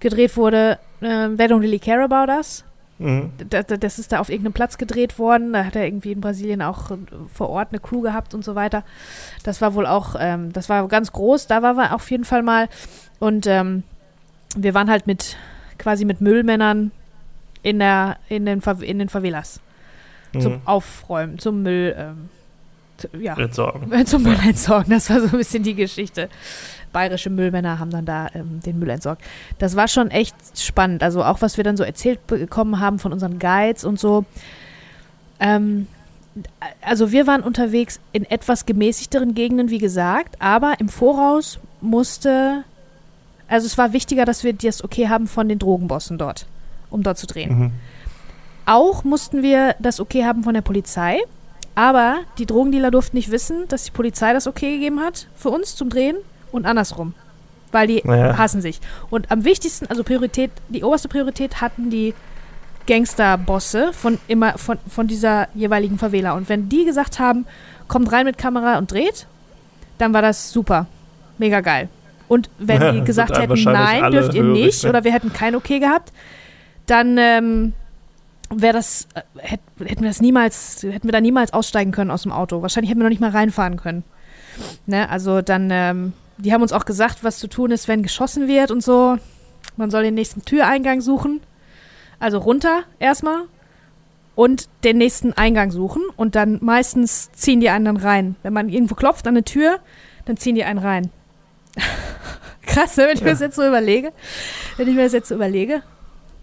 [0.00, 2.64] gedreht wurde, äh, They Don't Really Care About Us.
[2.98, 3.32] Mhm.
[3.50, 5.52] Da- da- Das ist da auf irgendeinem Platz gedreht worden.
[5.52, 6.96] Da hat er irgendwie in Brasilien auch äh,
[7.32, 8.84] vor Ort eine Crew gehabt und so weiter.
[9.42, 11.46] Das war wohl auch, ähm, das war ganz groß.
[11.46, 12.68] Da waren wir auf jeden Fall mal.
[13.18, 13.82] Und ähm,
[14.56, 15.36] wir waren halt mit,
[15.78, 16.90] quasi mit Müllmännern
[17.62, 19.60] in, der, in, den, Fa- in den Favelas.
[20.38, 20.60] Zum Mhm.
[20.66, 22.28] Aufräumen, zum Müll, ähm,
[23.22, 24.06] ja, Entsorgen.
[24.06, 24.90] zum Müll entsorgen.
[24.90, 26.28] Das war so ein bisschen die Geschichte.
[26.92, 29.22] Bayerische Müllmänner haben dann da ähm, den Müll entsorgt.
[29.58, 31.02] Das war schon echt spannend.
[31.02, 34.24] Also auch, was wir dann so erzählt bekommen haben von unseren Guides und so.
[35.40, 35.86] Ähm,
[36.82, 42.64] also wir waren unterwegs in etwas gemäßigteren Gegenden, wie gesagt, aber im Voraus musste,
[43.48, 46.46] also es war wichtiger, dass wir das okay haben von den Drogenbossen dort,
[46.90, 47.58] um dort zu drehen.
[47.58, 47.72] Mhm.
[48.66, 51.20] Auch mussten wir das okay haben von der Polizei.
[51.76, 55.76] Aber die Drogendealer durften nicht wissen, dass die Polizei das okay gegeben hat für uns
[55.76, 56.16] zum Drehen
[56.50, 57.14] und andersrum.
[57.70, 58.38] Weil die Naja.
[58.38, 58.80] hassen sich.
[59.10, 62.14] Und am wichtigsten, also Priorität, die oberste Priorität hatten die
[62.86, 66.32] Gangsterbosse von immer von, von dieser jeweiligen Favela.
[66.32, 67.44] Und wenn die gesagt haben,
[67.88, 69.26] kommt rein mit Kamera und dreht,
[69.98, 70.86] dann war das super.
[71.36, 71.90] Mega geil.
[72.28, 74.90] Und wenn die gesagt hätten, nein, dürft ihr hörig, nicht, ne?
[74.90, 76.12] oder wir hätten kein Okay gehabt,
[76.86, 77.72] dann ähm,
[78.50, 82.22] wäre das, äh, hätt, hätten wir das niemals, hätten wir da niemals aussteigen können aus
[82.22, 82.62] dem Auto.
[82.62, 84.04] Wahrscheinlich hätten wir noch nicht mal reinfahren können.
[84.86, 88.48] Ne, also dann, ähm, die haben uns auch gesagt, was zu tun ist, wenn geschossen
[88.48, 89.18] wird und so.
[89.76, 91.40] Man soll den nächsten Türeingang suchen.
[92.18, 93.42] Also runter erstmal
[94.34, 98.36] und den nächsten Eingang suchen und dann meistens ziehen die einen dann rein.
[98.42, 99.80] Wenn man irgendwo klopft an eine Tür,
[100.24, 101.10] dann ziehen die einen rein.
[102.66, 103.32] Krass, ne, wenn ich mir Ja.
[103.32, 104.12] das jetzt so überlege.
[104.76, 105.82] Wenn ich mir das jetzt so überlege,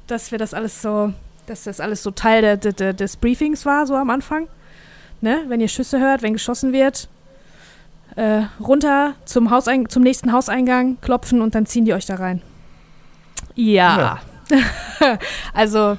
[0.08, 1.14] dass wir das alles so,
[1.48, 4.48] dass das alles so Teil der, der, des Briefings war, so am Anfang.
[5.22, 5.44] Ne?
[5.48, 7.08] Wenn ihr Schüsse hört, wenn geschossen wird,
[8.16, 12.42] äh, runter zum, Hauseing zum nächsten Hauseingang, klopfen und dann ziehen die euch da rein.
[13.56, 14.20] Ja.
[15.54, 15.98] also,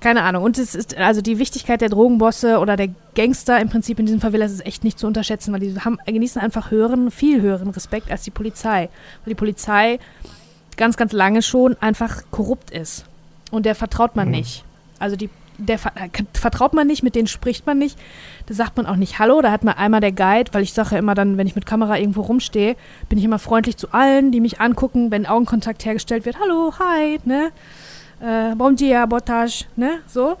[0.00, 0.42] keine Ahnung.
[0.44, 4.20] Und es ist, also die Wichtigkeit der Drogenbosse oder der Gangster im Prinzip in diesen
[4.20, 8.10] Favelas ist echt nicht zu unterschätzen, weil die haben, genießen einfach höheren, viel höheren Respekt
[8.10, 8.88] als die Polizei.
[9.24, 9.98] Weil die Polizei
[10.76, 13.04] ganz, ganz lange schon einfach korrupt ist.
[13.50, 14.32] Und der vertraut man Mhm.
[14.32, 14.64] nicht.
[14.98, 15.28] Also die,
[15.58, 15.92] der ver
[16.32, 17.98] vertraut man nicht, mit denen spricht man nicht.
[18.46, 19.42] Da sagt man auch nicht Hallo.
[19.42, 21.66] Da hat man einmal der Guide, weil ich sage ja immer dann, wenn ich mit
[21.66, 22.76] Kamera irgendwo rumstehe,
[23.10, 26.40] bin ich immer freundlich zu allen, die mich angucken, wenn Augenkontakt hergestellt wird.
[26.40, 27.50] Hallo, hi, ne?
[28.20, 30.00] Äh, bom dia, botage, ne?
[30.06, 30.36] So.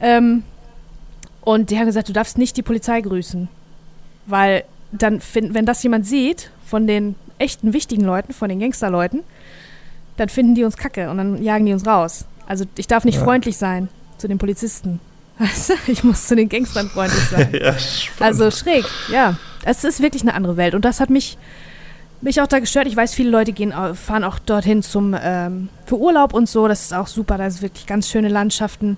[0.00, 0.42] Ähm,
[1.42, 3.48] und die haben gesagt, du darfst nicht die Polizei grüßen.
[4.26, 9.22] Weil dann, wenn das jemand sieht, von den echten wichtigen Leuten, von den Gangsterleuten,
[10.16, 12.24] dann finden die uns kacke und dann jagen die uns raus.
[12.46, 13.24] Also ich darf nicht Ja.
[13.24, 13.88] freundlich sein
[14.18, 15.00] zu den Polizisten.
[15.86, 17.50] Ich muss zu den Gangstern freundlich sein.
[17.60, 17.74] ja.
[18.20, 19.36] Also schräg, ja.
[19.64, 20.74] Es ist wirklich eine andere Welt.
[20.74, 21.36] Und das hat mich,
[22.20, 22.86] mich auch da gestört.
[22.86, 26.66] Ich weiß, viele Leute gehen, fahren auch dorthin zum, ähm, für Urlaub und so.
[26.68, 27.38] Das ist auch super.
[27.38, 28.96] Da ist wirklich ganz schöne Landschaften,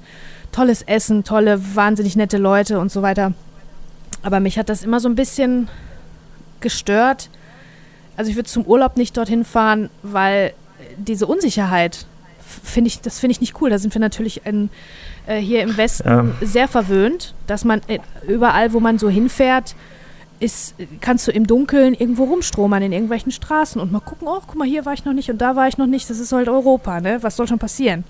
[0.52, 3.32] tolles Essen, tolle, wahnsinnig nette Leute und so weiter.
[4.22, 5.68] Aber mich hat das immer so ein bisschen
[6.60, 7.30] gestört.
[8.16, 10.52] Also ich würde zum Urlaub nicht dorthin fahren, weil
[10.96, 12.06] diese Unsicherheit
[12.64, 13.70] finde ich, das finde ich nicht cool.
[13.70, 14.70] Da sind wir natürlich in,
[15.26, 16.24] äh, hier im Westen Ja.
[16.40, 19.76] sehr verwöhnt, dass man äh, überall, wo man so hinfährt,
[20.40, 24.56] ist, kannst du im Dunkeln irgendwo rumstromern in irgendwelchen Straßen und mal gucken, oh, guck
[24.56, 26.08] mal, hier war ich noch nicht und da war ich noch nicht.
[26.08, 27.18] Das ist halt Europa, ne?
[27.22, 28.04] Was soll schon passieren?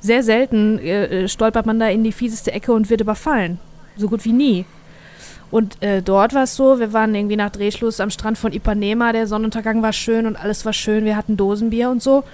[0.00, 3.58] Sehr selten äh, äh, stolpert man da in die fieseste Ecke und wird überfallen.
[3.96, 4.64] So gut wie nie.
[5.50, 9.12] Und äh, dort war es so, wir waren irgendwie nach Drehschluss am Strand von Ipanema,
[9.12, 12.24] der Sonnenuntergang war schön und alles war schön, wir hatten Dosenbier und so.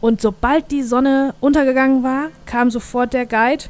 [0.00, 3.64] Und sobald die Sonne untergegangen war, kam sofort der Guide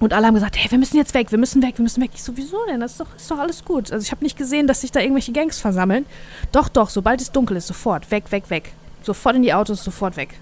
[0.00, 2.10] und alle haben gesagt, hey, wir müssen jetzt weg, wir müssen weg, wir müssen weg.
[2.14, 2.80] Ich so, wieso denn?
[2.80, 3.90] Das ist doch, ist doch alles gut.
[3.92, 6.06] Also ich habe nicht gesehen, dass sich da irgendwelche Gangs versammeln.
[6.52, 8.72] Doch, doch, sobald es dunkel ist, sofort, weg, weg, weg.
[9.02, 10.38] Sofort in die Autos, sofort weg.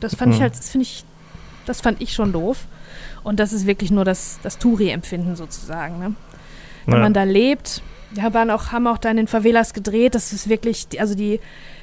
[0.00, 0.42] Das fand ich Mhm.
[0.44, 1.04] halt, das finde ich,
[1.66, 2.66] das fand ich schon doof.
[3.24, 6.14] Und das ist wirklich nur das, das Touri-Empfinden sozusagen, ne?
[6.86, 7.00] wenn Ja.
[7.00, 7.82] man da lebt.
[8.10, 10.14] Wir waren auch, haben auch da in den Favelas gedreht.
[10.14, 11.40] Das ist wirklich, also die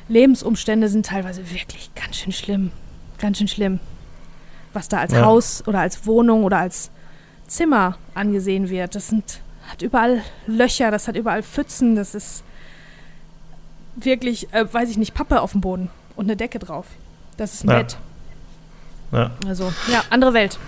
[0.09, 2.71] Lebensumstände sind teilweise wirklich ganz schön schlimm.
[3.19, 3.79] Ganz schön schlimm.
[4.73, 5.25] Was da als Ja.
[5.25, 6.91] Haus oder als Wohnung oder als
[7.49, 8.95] Zimmer angesehen wird.
[8.95, 12.43] Das sind, hat überall Löcher, das hat überall Pfützen, das ist
[13.95, 16.85] wirklich, äh, weiß ich nicht, Pappe auf dem Boden und eine Decke drauf.
[17.37, 17.77] Das ist ein Ja.
[17.77, 17.97] Bett.
[19.11, 19.31] Ja.
[19.47, 20.59] Also, ja, andere Welt.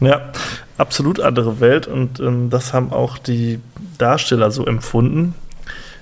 [0.00, 0.32] Ja,
[0.78, 3.60] absolut andere Welt und ähm, das haben auch die
[3.98, 5.34] Darsteller so empfunden.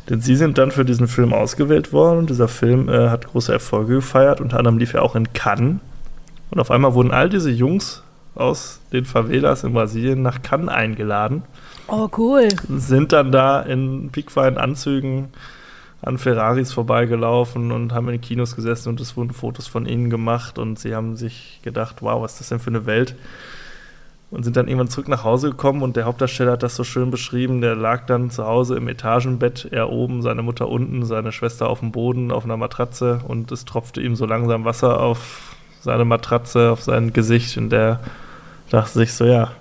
[0.09, 3.53] Denn sie sind dann für diesen Film ausgewählt worden und dieser Film äh, hat große
[3.53, 4.41] Erfolge gefeiert.
[4.41, 5.81] Unter anderem lief er auch in Cannes.
[6.51, 8.03] Und auf einmal wurden all diese Jungs
[8.39, 11.43] aus den Favelas in Brasilien nach Cannes eingeladen,
[11.89, 12.49] Oh, cool.
[12.69, 15.29] sind dann da in piekfeinen Anzügen
[16.03, 20.11] an Ferraris vorbeigelaufen und haben in den Kinos gesessen und es wurden Fotos von ihnen
[20.11, 23.17] gemacht und sie haben sich gedacht, wow, was ist das denn für eine Welt?
[24.31, 27.11] Und sind dann irgendwann zurück nach Hause gekommen und der Hauptdarsteller hat das so schön
[27.11, 31.69] beschrieben, der lag dann zu Hause im Etagenbett, er oben, seine Mutter unten, seine Schwester
[31.71, 36.05] auf dem Boden auf einer Matratze und es tropfte ihm so langsam Wasser auf seine
[36.05, 38.01] Matratze, auf sein Gesicht und der
[38.71, 39.53] dachte sich so, ja,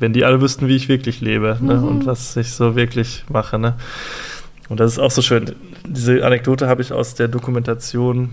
[0.00, 1.84] wenn die alle wüssten, wie ich wirklich lebe ne, Mhm.
[1.88, 3.58] und was ich so wirklich mache.
[3.58, 3.74] Ne?
[4.68, 5.54] Und das ist auch so schön.
[5.86, 8.30] Diese Anekdote habe ich aus der Dokumentation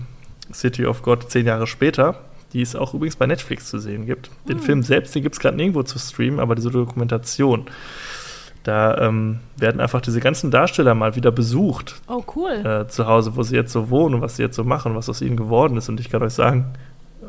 [0.52, 2.16] City of God zehn Jahre später,
[2.52, 4.30] die es auch übrigens bei Netflix zu sehen gibt.
[4.48, 4.64] Den Hm.
[4.64, 7.66] Film selbst, den gibt es gerade nirgendwo zu streamen, aber diese Dokumentation,
[8.64, 12.50] da ähm, werden einfach diese ganzen Darsteller mal wieder besucht Oh, cool.
[12.64, 15.08] äh, zu Hause, wo sie jetzt so wohnen und was sie jetzt so machen, was
[15.08, 15.88] aus ihnen geworden ist.
[15.88, 16.64] Und ich kann euch sagen,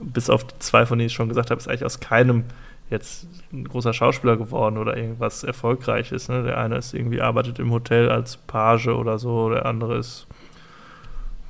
[0.02, 2.46] bis auf die zwei, von denen ich schon gesagt habe, ist eigentlich aus keinem
[2.90, 6.30] jetzt ein großer Schauspieler geworden oder irgendwas Erfolgreiches.
[6.30, 6.44] Ne?
[6.44, 10.28] Der eine ist irgendwie arbeitet im Hotel als Page oder so, der andere ist,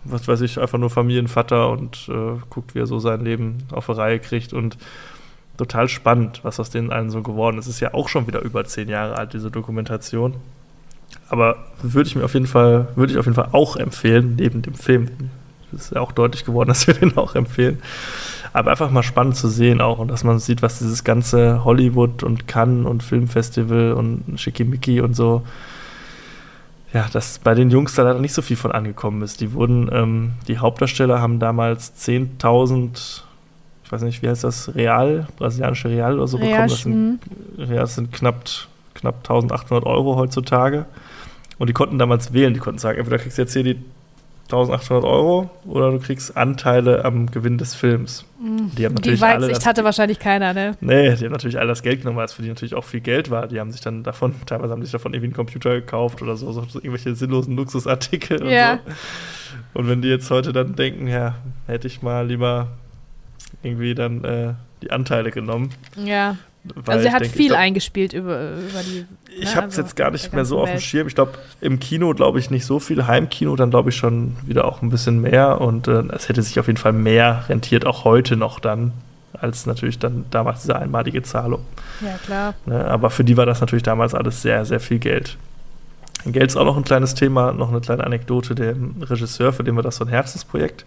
[0.06, 3.88] was weiß ich, einfach nur Familienvater und äh, guckt, wie er so sein Leben auf
[3.88, 4.78] die Reihe kriegt und
[5.58, 7.66] total spannend, was aus denen allen so geworden ist.
[7.68, 10.36] Es ist ja auch schon wieder über zehn Jahre alt, diese Dokumentation.
[11.30, 14.62] Aber würde ich mir auf jeden Fall, würde ich auf jeden Fall auch empfehlen, neben
[14.62, 15.10] dem Film.
[15.76, 17.82] Ist ja auch deutlich geworden, dass wir den auch empfehlen.
[18.54, 22.24] Aber einfach mal spannend zu sehen auch und dass man sieht, was dieses ganze Hollywood
[22.24, 25.44] und Cannes und Filmfestival und Schickimicki und so,
[26.94, 29.42] ja, dass bei den Jungs da leider nicht so viel von angekommen ist.
[29.42, 33.24] Die wurden, ähm, die Hauptdarsteller haben damals 10.000,
[33.84, 36.56] ich weiß nicht, wie heißt das, Real, brasilianische Real oder so bekommen.
[36.56, 37.20] Ja, Das sind
[37.58, 38.46] ja, das sind knapp,
[38.94, 40.86] knapp 1800 Euro heutzutage.
[41.58, 42.54] Und die konnten damals wählen.
[42.54, 43.80] Die konnten sagen, entweder kriegst du jetzt hier die
[44.46, 48.26] 1800 Euro oder du kriegst Anteile am Gewinn des Films.
[48.40, 50.74] Die haben Die natürlich Weitsicht das, hatte wahrscheinlich keiner, ne?
[50.82, 53.00] Nee, die haben natürlich alle das Geld genommen, weil es für die natürlich auch viel
[53.00, 53.48] Geld war.
[53.48, 56.52] Die haben sich dann davon, teilweise haben sich davon irgendwie einen Computer gekauft oder so,
[56.52, 58.74] so, irgendwelche sinnlosen Luxusartikel Ja.
[58.74, 59.80] und so.
[59.80, 61.36] Und wenn die jetzt heute dann denken, ja,
[61.66, 62.68] hätte ich mal lieber
[63.64, 64.54] irgendwie dann äh,
[64.84, 65.72] die Anteile genommen.
[66.04, 66.38] Ja.
[66.64, 69.06] weil Also er ich hat denke, ich viel glaub, eingespielt über, über die.
[69.38, 70.84] Ich ne, habe es also jetzt gar nicht mehr so ganzen auf dem Welt.
[70.84, 71.08] Schirm.
[71.08, 73.06] Ich glaube, im Kino glaube ich nicht so viel.
[73.06, 75.60] Heimkino dann glaube ich schon wieder auch ein bisschen mehr.
[75.60, 78.94] Und äh, es hätte sich auf jeden Fall mehr rentiert, auch heute noch dann,
[79.34, 81.62] als natürlich dann damals diese einmalige Zahlung.
[82.02, 82.54] Ja, klar.
[82.66, 82.86] Ne?
[82.86, 85.38] Aber für die war das natürlich damals alles sehr, sehr viel Geld.
[86.26, 88.56] Geld ist auch noch ein kleines Thema, noch eine kleine Anekdote.
[88.56, 90.86] Der Regisseur, für den war das so ein Herzensprojekt.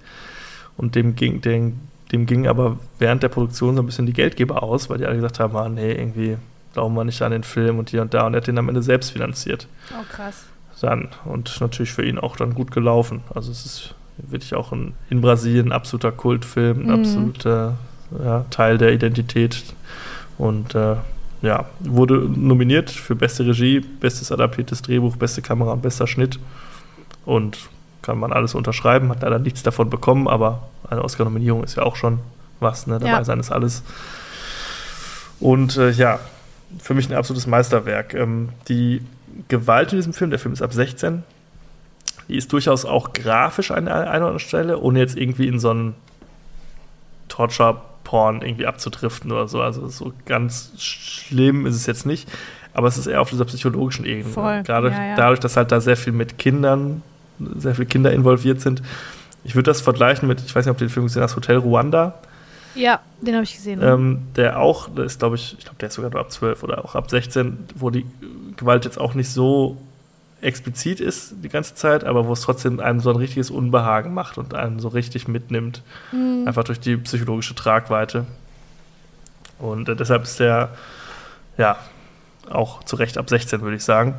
[0.76, 1.80] Und dem ging, dem,
[2.12, 5.16] dem ging aber während der Produktion so ein bisschen die Geldgeber aus, weil die alle
[5.16, 6.38] gesagt haben, ah, nee, irgendwie
[6.72, 8.26] glauben wir nicht an den Film und hier und da.
[8.26, 9.66] Und er hat den am Ende selbst finanziert.
[9.92, 10.44] Oh, krass.
[10.80, 11.08] Dann.
[11.24, 13.22] Und natürlich für ihn auch dann gut gelaufen.
[13.34, 16.90] Also es ist wirklich auch ein, in Brasilien ein absoluter Kultfilm, ein Mhm.
[17.00, 17.78] absoluter
[18.22, 19.62] ja, Teil der Identität.
[20.38, 20.96] Und äh,
[21.42, 26.38] ja, wurde nominiert für beste Regie, bestes adaptiertes Drehbuch, beste Kamera und bester Schnitt.
[27.24, 27.58] Und
[28.02, 31.96] kann man alles unterschreiben, hat leider nichts davon bekommen, aber eine Oscar-Nominierung ist ja auch
[31.96, 32.20] schon
[32.60, 32.98] was, ne?
[32.98, 33.24] Dabei ja.
[33.24, 33.82] sein ist alles.
[35.40, 36.18] Und äh, ja,
[36.82, 38.14] für mich ein absolutes Meisterwerk.
[38.14, 39.02] Ähm, die
[39.48, 41.22] Gewalt in diesem Film, der Film ist ab 16,
[42.28, 45.94] die ist durchaus auch grafisch an einer, anderen Stelle, ohne jetzt irgendwie in so einen
[47.28, 49.62] Torture-Porn irgendwie abzudriften oder so.
[49.62, 52.28] Also so ganz schlimm ist es jetzt nicht,
[52.74, 54.32] aber es ist eher auf dieser psychologischen Ebene.
[54.32, 54.62] Voll.
[54.62, 55.16] Gerade ja, ja.
[55.16, 57.02] dadurch, dass halt da sehr viel mit Kindern,
[57.38, 58.82] sehr viele Kinder involviert sind.
[59.44, 61.56] Ich würde das vergleichen mit, ich weiß nicht, ob du den Film gesehen hast, Hotel
[61.56, 62.14] Ruanda.
[62.74, 63.80] Ja, den habe ich gesehen.
[63.82, 66.62] Ähm, der auch, der ist, glaube ich, ich glaube, der ist sogar nur ab 12
[66.62, 68.06] oder auch ab 16, wo die
[68.56, 69.76] Gewalt jetzt auch nicht so
[70.40, 74.38] explizit ist die ganze Zeit, aber wo es trotzdem einem so ein richtiges Unbehagen macht
[74.38, 75.82] und einen so richtig mitnimmt.
[76.12, 76.44] Mhm.
[76.46, 78.24] Einfach durch die psychologische Tragweite.
[79.58, 80.70] Und äh, deshalb ist der,
[81.56, 81.76] ja,
[82.48, 84.14] auch zu Recht ab 16, würde ich sagen.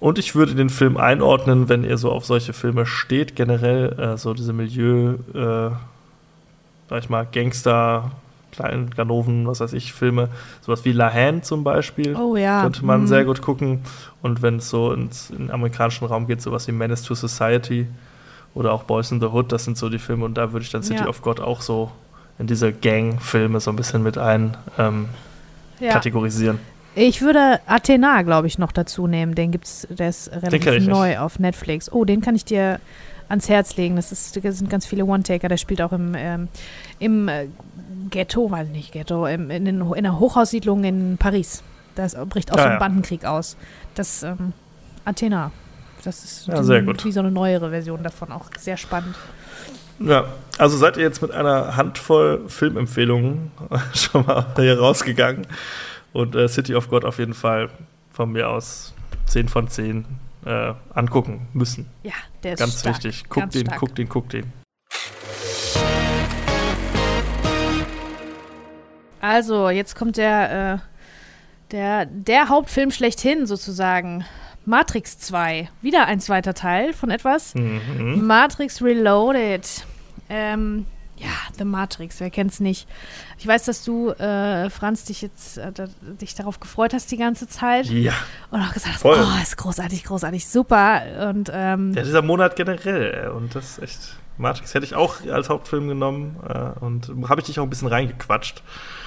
[0.00, 4.18] Und ich würde den Film einordnen, wenn ihr so auf solche Filme steht, generell, äh,
[4.18, 5.70] so diese Milieu, äh,
[6.88, 8.10] sag ich mal, Gangster,
[8.52, 10.28] kleinen Ganoven, was weiß ich, Filme,
[10.60, 12.16] sowas wie La Hand zum Beispiel.
[12.16, 12.62] Oh ja.
[12.62, 13.06] Könnte man mhm.
[13.06, 13.80] sehr gut gucken.
[14.22, 17.86] Und wenn es so ins, in den amerikanischen Raum geht, sowas wie Menace to Society
[18.54, 20.24] oder auch Boys in the Hood, das sind so die Filme.
[20.24, 21.08] Und da würde ich dann City ja.
[21.08, 21.90] of God auch so
[22.38, 25.08] in diese Gang-Filme so ein bisschen mit ein ähm,
[25.80, 25.92] ja.
[25.92, 26.58] kategorisieren.
[26.96, 29.34] Ich würde Athena, glaube ich, noch dazu nehmen.
[29.34, 31.18] Den gibt's, der ist relativ neu nicht.
[31.18, 31.90] auf Netflix.
[31.90, 32.78] Oh, den kann ich dir
[33.28, 33.96] ans Herz legen.
[33.96, 35.48] Das, ist, das sind ganz viele One-Taker.
[35.48, 36.48] Der spielt auch im, ähm,
[36.98, 37.48] im äh,
[38.10, 41.62] Ghetto, weiß nicht, Ghetto, im, in, in, in einer Hochhaussiedlung in Paris.
[41.94, 42.78] Da bricht auch ja, so ein.
[42.78, 43.56] Bandenkrieg aus.
[43.94, 44.52] Das ähm,
[45.04, 45.52] Athena.
[46.04, 47.02] Das ist ja, sehr gut.
[47.04, 49.16] wie so eine neuere Version davon, auch sehr spannend.
[49.98, 50.26] Ja,
[50.58, 53.52] also seid ihr jetzt mit einer Handvoll Filmempfehlungen
[53.94, 55.46] schon mal hier rausgegangen.
[56.12, 57.70] Und äh, City of God auf jeden Fall
[58.12, 58.92] von mir aus
[59.26, 60.04] 10 von 10
[60.44, 61.88] äh, angucken müssen.
[62.02, 62.12] Ja,
[62.42, 62.96] der ist Ganz stark.
[62.96, 63.24] wichtig.
[63.28, 63.78] Guck Ganz den, stark.
[63.80, 64.52] guck den, guck den.
[69.20, 70.78] Also, jetzt kommt der, äh,
[71.70, 74.24] der, der Hauptfilm schlechthin sozusagen.
[74.66, 75.68] Matrix 2.
[75.82, 77.54] Wieder ein zweiter Teil von etwas.
[77.54, 78.26] Mhm.
[78.26, 79.86] Matrix Reloaded.
[80.30, 80.86] Ähm,
[81.16, 81.28] ja,
[81.58, 82.88] The Matrix, wer kennt's nicht?
[83.38, 85.72] Ich weiß, dass du, äh, Franz, dich jetzt äh,
[86.20, 87.86] dich darauf gefreut hast die ganze Zeit.
[87.86, 88.12] Ja.
[88.50, 89.18] Und auch gesagt hast, Voll.
[89.18, 91.30] oh, ist großartig, großartig, super.
[91.30, 93.28] Und, ähm, ja, dieser Monat generell.
[93.30, 94.16] Und das ist echt.
[94.36, 97.86] Matrix hätte ich auch als Hauptfilm genommen äh, und habe ich dich auch ein bisschen
[97.86, 98.64] reingequatscht.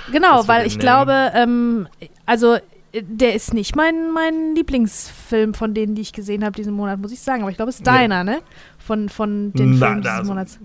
[0.09, 0.79] Genau, weil ich nehmen.
[0.79, 1.89] glaube, ähm,
[2.25, 2.57] also
[2.93, 7.11] der ist nicht mein, mein Lieblingsfilm von denen, die ich gesehen habe diesen Monat, muss
[7.11, 7.41] ich sagen.
[7.41, 8.35] Aber ich glaube, es ist deiner, nee.
[8.35, 8.41] ne?
[8.77, 10.59] Von, von den Na, Filmen dieses Monats.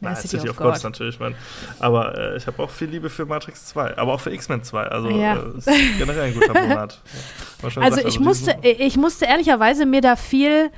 [0.00, 1.34] Nein, City, City of, of God natürlich, mein.
[1.78, 4.82] Aber äh, ich habe auch viel Liebe für Matrix 2, aber auch für X-Men 2.
[4.84, 5.36] Also ja.
[5.36, 5.68] äh, ist
[5.98, 7.00] generell ein guter Monat.
[7.62, 10.70] also, also ich musste, ich musste ehrlicherweise mir da viel,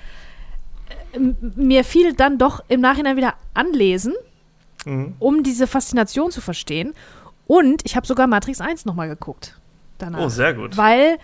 [1.12, 1.18] äh,
[1.54, 4.14] mir viel dann doch im Nachhinein wieder anlesen,
[4.84, 5.14] mhm.
[5.20, 6.92] um diese Faszination zu verstehen.
[7.46, 9.56] Und ich habe sogar Matrix 1 nochmal geguckt.
[9.98, 10.20] Danach.
[10.20, 10.76] Oh, sehr gut.
[10.76, 11.18] Weil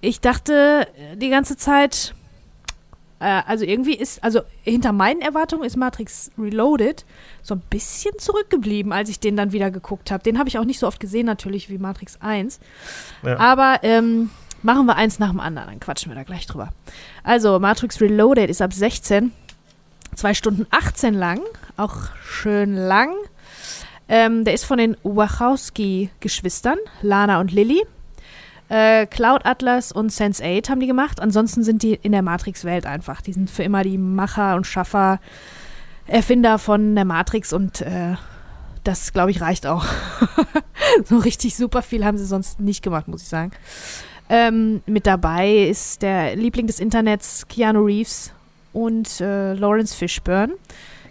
[0.00, 0.86] ich dachte
[1.16, 2.14] die ganze Zeit,
[3.20, 7.04] äh, also irgendwie ist, also hinter meinen Erwartungen ist Matrix Reloaded
[7.42, 10.22] so ein bisschen zurückgeblieben, als ich den dann wieder geguckt habe.
[10.22, 12.60] Den habe ich auch nicht so oft gesehen, natürlich, wie Matrix 1.
[13.22, 13.38] Ja.
[13.38, 14.30] Aber ähm,
[14.62, 16.70] machen wir eins nach dem anderen, dann quatschen wir da gleich drüber.
[17.22, 19.32] Also, Matrix Reloaded ist ab 16,
[20.14, 21.40] 2 Stunden 18 lang,
[21.76, 23.12] auch schön lang.
[24.08, 27.82] Ähm, der ist von den Wachowski-Geschwistern, Lana und Lilly.
[28.68, 31.20] Äh, Cloud Atlas und Sense8 haben die gemacht.
[31.20, 33.20] Ansonsten sind die in der Matrix-Welt einfach.
[33.22, 35.20] Die sind für immer die Macher und Schaffer,
[36.06, 38.16] Erfinder von der Matrix und äh,
[38.84, 39.84] das, glaube ich, reicht auch.
[41.04, 43.52] so richtig super viel haben sie sonst nicht gemacht, muss ich sagen.
[44.30, 48.32] Ähm, mit dabei ist der Liebling des Internets, Keanu Reeves
[48.72, 50.54] und äh, Lawrence Fishburne.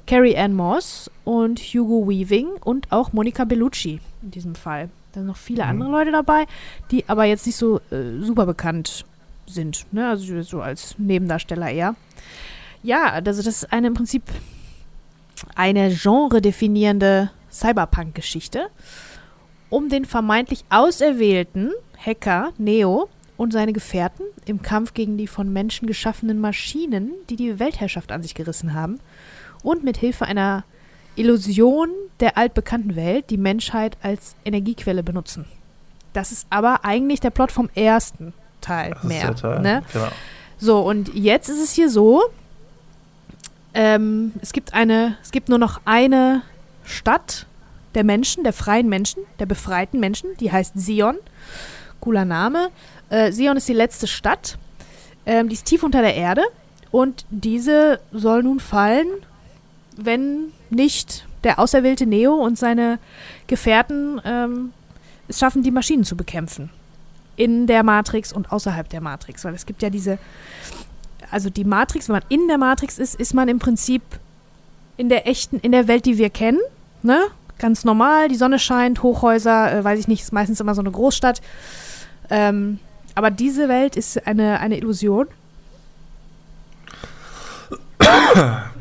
[0.08, 4.90] Carrie Ann Moss und Hugo Weaving und auch Monica Bellucci in diesem Fall.
[5.12, 5.70] Da sind noch viele mhm.
[5.70, 6.46] andere Leute dabei,
[6.92, 9.06] die aber jetzt nicht so äh, super bekannt
[9.46, 9.86] sind.
[9.92, 10.08] Ne?
[10.08, 11.96] Also so als Nebendarsteller eher.
[12.84, 14.24] Ja, also das ist eine im Prinzip
[15.56, 18.70] eine genre-definierende Cyberpunk-Geschichte
[19.70, 25.88] um den vermeintlich auserwählten Hacker Neo und seine Gefährten im Kampf gegen die von Menschen
[25.88, 29.00] geschaffenen Maschinen, die die Weltherrschaft an sich gerissen haben
[29.68, 30.64] und mit Hilfe einer
[31.16, 31.90] Illusion
[32.22, 35.46] der altbekannten Welt die Menschheit als Energiequelle benutzen.
[36.14, 39.32] Das ist aber eigentlich der Plot vom ersten Teil das mehr.
[39.32, 39.62] Ist der Teil.
[39.62, 39.84] Ne?
[39.92, 40.08] Genau.
[40.58, 42.24] So, und jetzt ist es hier so,
[43.74, 46.44] ähm, es gibt eine, es gibt nur noch eine
[46.84, 47.46] Stadt
[47.94, 50.30] der Menschen, der freien Menschen, der befreiten Menschen.
[50.40, 51.18] Die heißt Sion.
[52.00, 52.70] Cooler Name.
[53.10, 54.58] Äh, Sion ist die letzte Stadt.
[55.26, 56.44] Ähm, die ist tief unter der Erde.
[56.90, 59.08] Und diese soll nun fallen,
[59.98, 63.00] wenn nicht der auserwählte Neo und seine
[63.48, 64.74] Gefährten ähm,
[65.28, 66.70] es schaffen, die Maschinen zu bekämpfen.
[67.36, 69.46] In der Matrix und außerhalb der Matrix.
[69.46, 70.18] Weil es gibt ja diese,
[71.30, 74.02] also die Matrix, wenn man in der Matrix ist, ist man im Prinzip
[74.96, 76.60] in der echten, in der Welt, die wir kennen.
[77.04, 77.20] Ne?
[77.60, 80.92] Ganz normal, die Sonne scheint, Hochhäuser, äh, weiß ich nicht, ist meistens immer so eine
[80.92, 81.42] Großstadt.
[82.30, 82.80] Ähm,
[83.14, 85.28] aber diese Welt ist eine, eine Illusion.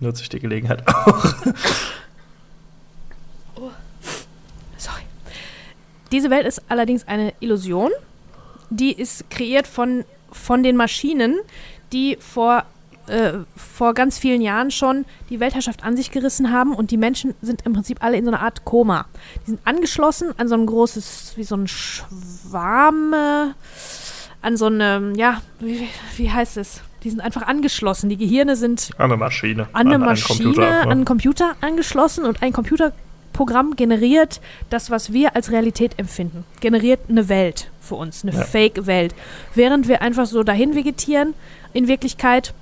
[0.00, 1.34] Nutze ich die Gelegenheit auch.
[3.56, 3.70] oh.
[4.76, 5.02] Sorry.
[6.12, 7.90] Diese Welt ist allerdings eine Illusion.
[8.70, 11.38] Die ist kreiert von, von den Maschinen,
[11.92, 12.64] die vor
[13.06, 17.34] äh, vor ganz vielen Jahren schon die Weltherrschaft an sich gerissen haben und die Menschen
[17.42, 19.06] sind im Prinzip alle in so einer Art Koma.
[19.42, 23.52] Die sind angeschlossen an so ein großes, wie so ein Schwarm, äh,
[24.40, 26.80] an so eine, ja, wie, wie heißt es?
[27.04, 28.08] Die sind einfach angeschlossen.
[28.08, 30.80] Die Gehirne sind an eine Maschine, an eine Maschine, Computer, ne?
[30.80, 34.40] an einen Computer angeschlossen und ein Computerprogramm generiert
[34.70, 36.44] das, was wir als Realität empfinden.
[36.60, 38.42] Generiert eine Welt für uns, eine ja.
[38.42, 39.14] Fake-Welt.
[39.54, 41.34] Während wir einfach so dahin vegetieren,
[41.74, 42.54] in Wirklichkeit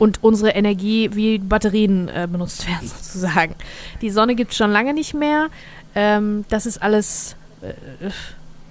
[0.00, 3.54] und unsere Energie wie Batterien äh, benutzt werden, sozusagen.
[4.00, 5.48] Die Sonne gibt es schon lange nicht mehr.
[5.94, 7.36] Ähm, das ist alles.
[7.62, 8.10] Äh,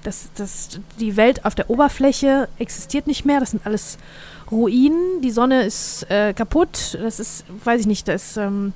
[0.03, 3.41] das, das, die Welt auf der Oberfläche existiert nicht mehr.
[3.41, 3.97] Das sind alles
[4.51, 5.21] Ruinen.
[5.21, 6.97] Die Sonne ist äh, kaputt.
[7.01, 8.73] Das ist, weiß ich nicht, das ähm,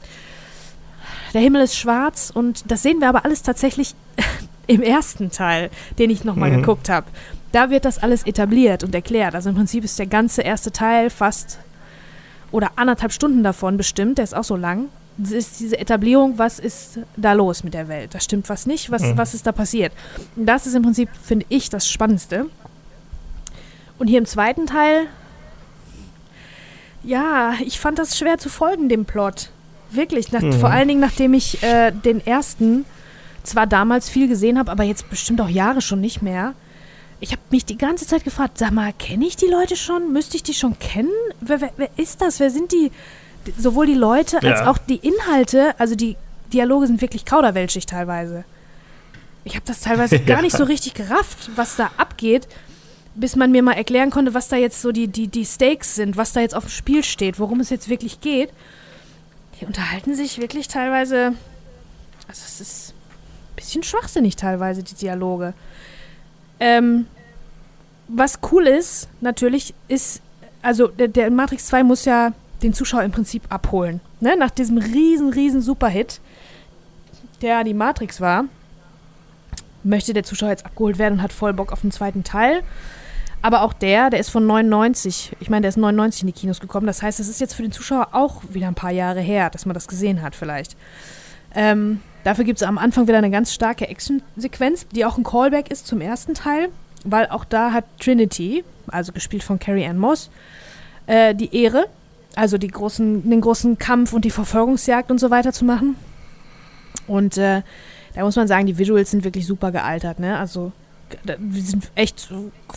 [1.33, 3.95] der Himmel ist schwarz und das sehen wir aber alles tatsächlich
[4.67, 6.57] im ersten Teil, den ich nochmal mhm.
[6.57, 7.07] geguckt habe.
[7.51, 9.35] Da wird das alles etabliert und erklärt.
[9.35, 11.59] Also im Prinzip ist der ganze erste Teil fast
[12.51, 16.59] oder anderthalb Stunden davon bestimmt, der ist auch so lang, das ist diese Etablierung, was
[16.59, 18.13] ist da los mit der Welt?
[18.13, 19.17] Da stimmt was nicht, was, mhm.
[19.17, 19.91] was ist da passiert?
[20.35, 22.47] Und das ist im Prinzip, finde ich, das Spannendste.
[23.99, 25.07] Und hier im zweiten Teil,
[27.03, 29.49] ja, ich fand das schwer zu folgen, dem Plot.
[29.91, 30.53] Wirklich, nach, mhm.
[30.53, 32.85] vor allen Dingen, nachdem ich äh, den ersten
[33.43, 36.53] zwar damals viel gesehen habe, aber jetzt bestimmt auch Jahre schon nicht mehr
[37.23, 40.11] ich habe mich die ganze Zeit gefragt, sag mal, kenne ich die Leute schon?
[40.11, 41.09] Müsste ich die schon kennen?
[41.39, 42.41] Wer, wer, wer ist das?
[42.41, 42.91] Wer sind die?
[43.57, 44.69] Sowohl die Leute als ja.
[44.69, 46.17] auch die Inhalte, also die
[46.51, 48.43] Dialoge sind wirklich kauderwelschig teilweise.
[49.45, 52.49] Ich habe das teilweise gar nicht so richtig gerafft, was da abgeht,
[53.15, 56.17] bis man mir mal erklären konnte, was da jetzt so die, die, die Stakes sind,
[56.17, 58.49] was da jetzt auf dem Spiel steht, worum es jetzt wirklich geht.
[59.59, 61.33] Die unterhalten sich wirklich teilweise.
[62.27, 62.93] Also, es ist
[63.51, 65.53] ein bisschen schwachsinnig teilweise, die Dialoge.
[66.59, 67.05] Ähm,
[68.07, 70.21] was cool ist, natürlich, ist,
[70.61, 72.31] also der, der, Matrix 2 muss ja
[72.61, 74.01] den Zuschauer im Prinzip abholen.
[74.19, 74.35] Ne?
[74.37, 76.19] Nach diesem riesen, riesen Superhit,
[77.41, 78.45] der die Matrix war,
[79.83, 82.63] möchte der Zuschauer jetzt abgeholt werden und hat voll Bock auf den zweiten Teil.
[83.43, 85.33] Aber auch der, der ist von 99.
[85.39, 86.87] Ich meine, der ist 99 in die Kinos gekommen.
[86.87, 89.67] Das heißt, es ist jetzt für den Zuschauer auch wieder ein paar Jahre her, dass
[89.67, 90.75] man das gesehen hat, vielleicht.
[91.53, 95.69] Ähm, dafür gibt es am Anfang wieder eine ganz starke Action-Sequenz, die auch ein Callback
[95.69, 96.69] ist zum ersten Teil
[97.03, 100.29] weil auch da hat Trinity, also gespielt von Carrie Ann Moss,
[101.07, 101.85] äh, die Ehre,
[102.35, 105.95] also die großen, den großen Kampf und die Verfolgungsjagd und so weiter zu machen.
[107.07, 107.61] Und äh,
[108.15, 110.37] da muss man sagen, die Visuals sind wirklich super gealtert, ne?
[110.37, 110.71] Also
[111.23, 112.29] wir sind echt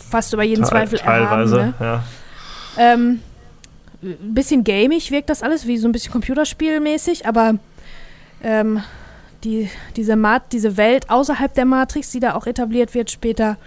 [0.09, 1.85] fast über jeden Teil, Zweifel teilweise, erhaben, ne?
[1.85, 2.03] ja.
[2.77, 3.19] Ähm,
[4.01, 7.55] ein bisschen gamig wirkt das alles, wie so ein bisschen Computerspielmäßig, aber
[8.43, 8.83] ähm,
[9.43, 13.57] die, diese, Mat diese Welt außerhalb der Matrix, die da auch etabliert wird später,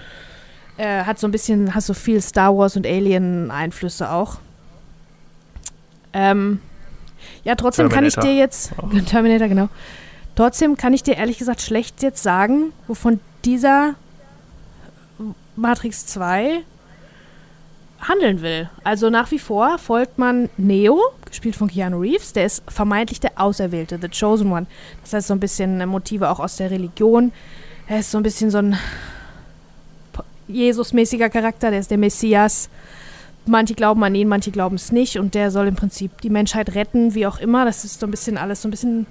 [0.76, 4.38] äh, hat so ein bisschen, hast so viel Star Wars und Alien-Einflüsse auch.
[6.12, 6.60] Ähm,
[7.44, 8.22] ja, trotzdem Terminator.
[8.22, 8.72] kann ich dir jetzt.
[8.80, 8.88] Oh.
[9.06, 9.68] Terminator, genau.
[10.36, 13.94] Trotzdem kann ich dir ehrlich gesagt schlecht jetzt sagen, wovon dieser
[15.56, 16.62] Matrix 2
[18.00, 18.70] handeln will.
[18.82, 23.32] Also nach wie vor folgt man Neo, gespielt von Keanu Reeves, der ist vermeintlich der
[23.40, 24.66] Auserwählte, The Chosen One.
[25.02, 27.32] Das heißt so ein bisschen Motive auch aus der Religion.
[27.86, 28.78] Er ist so ein bisschen so ein
[30.48, 32.68] Jesus-mäßiger Charakter, der ist der Messias.
[33.46, 36.74] Manche glauben an ihn, manche glauben es nicht und der soll im Prinzip die Menschheit
[36.74, 37.64] retten, wie auch immer.
[37.64, 39.06] Das ist so ein bisschen alles so ein bisschen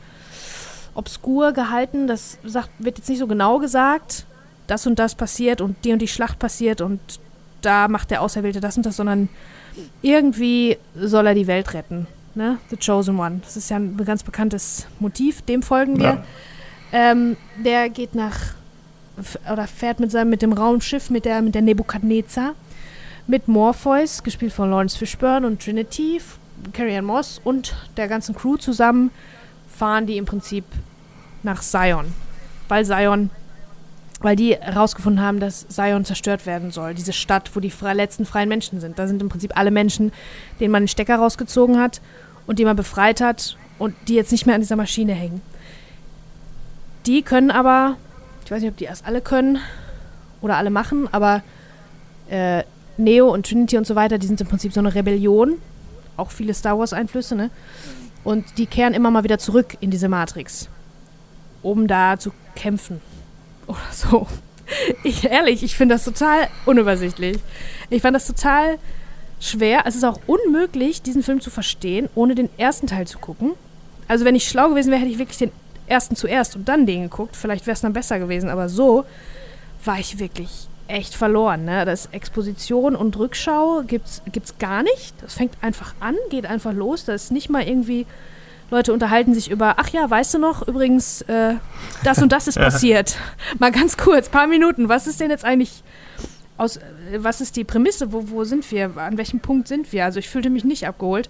[0.94, 2.08] obskur gehalten.
[2.08, 4.26] Das sagt, wird jetzt nicht so genau gesagt,
[4.70, 7.00] das und das passiert und die und die Schlacht passiert und
[7.62, 9.30] da macht der Auserwählte das und das, sondern
[10.02, 12.08] irgendwie soll er die Welt retten.
[12.36, 12.58] Ne?
[12.70, 13.42] The Chosen One.
[13.44, 16.06] Das ist ja ein ganz bekanntes Motiv, dem folgen wir.
[16.06, 16.24] Ja.
[16.92, 18.54] Ähm, der geht nach
[19.52, 22.54] oder fährt mit seinem mit dem Raumschiff mit der mit der Nebukadnezar
[23.28, 26.20] mit Morpheus, gespielt von Lawrence Fishburne und Trinity,
[26.74, 29.12] Carrie Ann Moss und der ganzen Crew zusammen
[29.68, 30.66] fahren die im Prinzip
[31.44, 32.12] nach Zion.
[32.68, 33.30] Weil Zion,
[34.22, 36.94] weil die herausgefunden haben, dass Zion zerstört werden soll.
[36.94, 39.00] Diese Stadt, wo die fre letzten freien Menschen sind.
[39.00, 40.12] Da sind im Prinzip alle Menschen,
[40.60, 42.02] denen man den Stecker rausgezogen hat
[42.48, 45.42] und die man befreit hat und die jetzt nicht mehr an dieser Maschine hängen.
[47.06, 47.96] Die können aber,
[48.44, 49.60] ich weiß nicht, ob die erst alle können
[50.42, 51.42] oder alle machen, aber
[52.30, 52.64] äh,
[52.98, 55.56] Neo und Trinity und so weiter, die sind im Prinzip so eine Rebellion.
[56.18, 57.50] Auch viele Star Wars-Einflüsse, ne?
[58.26, 60.68] Und die kehren immer mal wieder zurück in diese Matrix,
[61.64, 63.00] um da zu kämpfen.
[63.70, 64.28] Oder so.
[65.04, 67.38] Ich, ehrlich, ich finde das total unübersichtlich.
[67.90, 68.78] Ich fand das total
[69.40, 69.84] schwer.
[69.86, 73.54] Es ist auch unmöglich, diesen Film zu verstehen, ohne den ersten Teil zu gucken.
[74.08, 75.52] Also, wenn ich schlau gewesen wäre, hätte ich wirklich den
[75.88, 77.36] ersten zuerst und dann den geguckt.
[77.36, 78.50] Vielleicht wäre es dann besser gewesen.
[78.50, 79.06] Aber so
[79.86, 81.66] war ich wirklich echt verloren.
[81.66, 81.86] Ne?
[81.86, 85.14] Das Exposition und Rückschau gibt's, gibt's gar nicht.
[85.22, 87.06] Das fängt einfach an, geht einfach los.
[87.06, 88.06] Da ist nicht mal irgendwie,
[88.70, 91.56] Leute unterhalten sich über, ach ja, weißt du noch, übrigens, äh,
[92.04, 93.18] das und das ist passiert.
[93.60, 94.90] Mal ganz kurz, paar Minuten.
[94.90, 95.84] Was ist denn jetzt eigentlich
[96.58, 96.82] aus, äh,
[97.18, 98.12] was ist die Prämisse?
[98.12, 98.98] Wo, wo sind wir?
[98.98, 100.06] An welchem Punkt sind wir?
[100.06, 101.30] Also ich fühlte mich nicht abgeholt.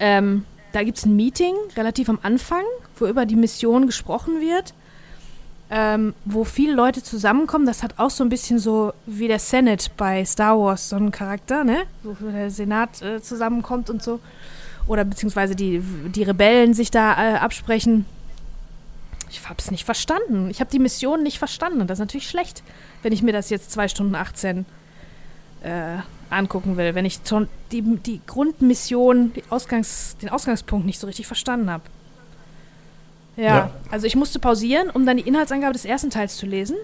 [0.00, 2.64] Ähm, da gibt es ein Meeting relativ am Anfang,
[2.96, 4.74] wo über die Mission gesprochen wird
[5.70, 7.66] ähm, wo viele Leute zusammenkommen.
[7.66, 11.10] Das hat auch so ein bisschen so wie der Senate bei Star Wars so einen
[11.10, 11.82] Charakter, ne?
[12.02, 14.20] Wo der Senat äh, zusammenkommt und so.
[14.86, 15.82] Oder beziehungsweise die,
[16.14, 18.04] die Rebellen sich da äh, absprechen.
[19.30, 20.50] Ich hab's nicht verstanden.
[20.50, 21.86] Ich habe die Mission nicht verstanden.
[21.86, 22.62] Das ist natürlich schlecht,
[23.02, 24.66] wenn ich mir das jetzt 2 Stunden 18
[25.62, 25.96] äh,
[26.30, 26.94] angucken will.
[26.94, 27.20] Wenn ich
[27.72, 31.84] die, die Grundmission, die Ausgangs-, den Ausgangspunkt nicht so richtig verstanden habe.
[33.36, 36.76] Ja, ja, also ich musste pausieren, um dann die Inhaltsangabe des ersten Teils zu lesen.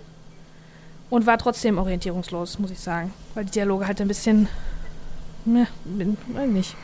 [1.11, 3.13] Und war trotzdem orientierungslos, muss ich sagen.
[3.35, 4.49] Weil die Dialoge halt ein bisschen.
[5.45, 6.77] Ne, weiß nicht.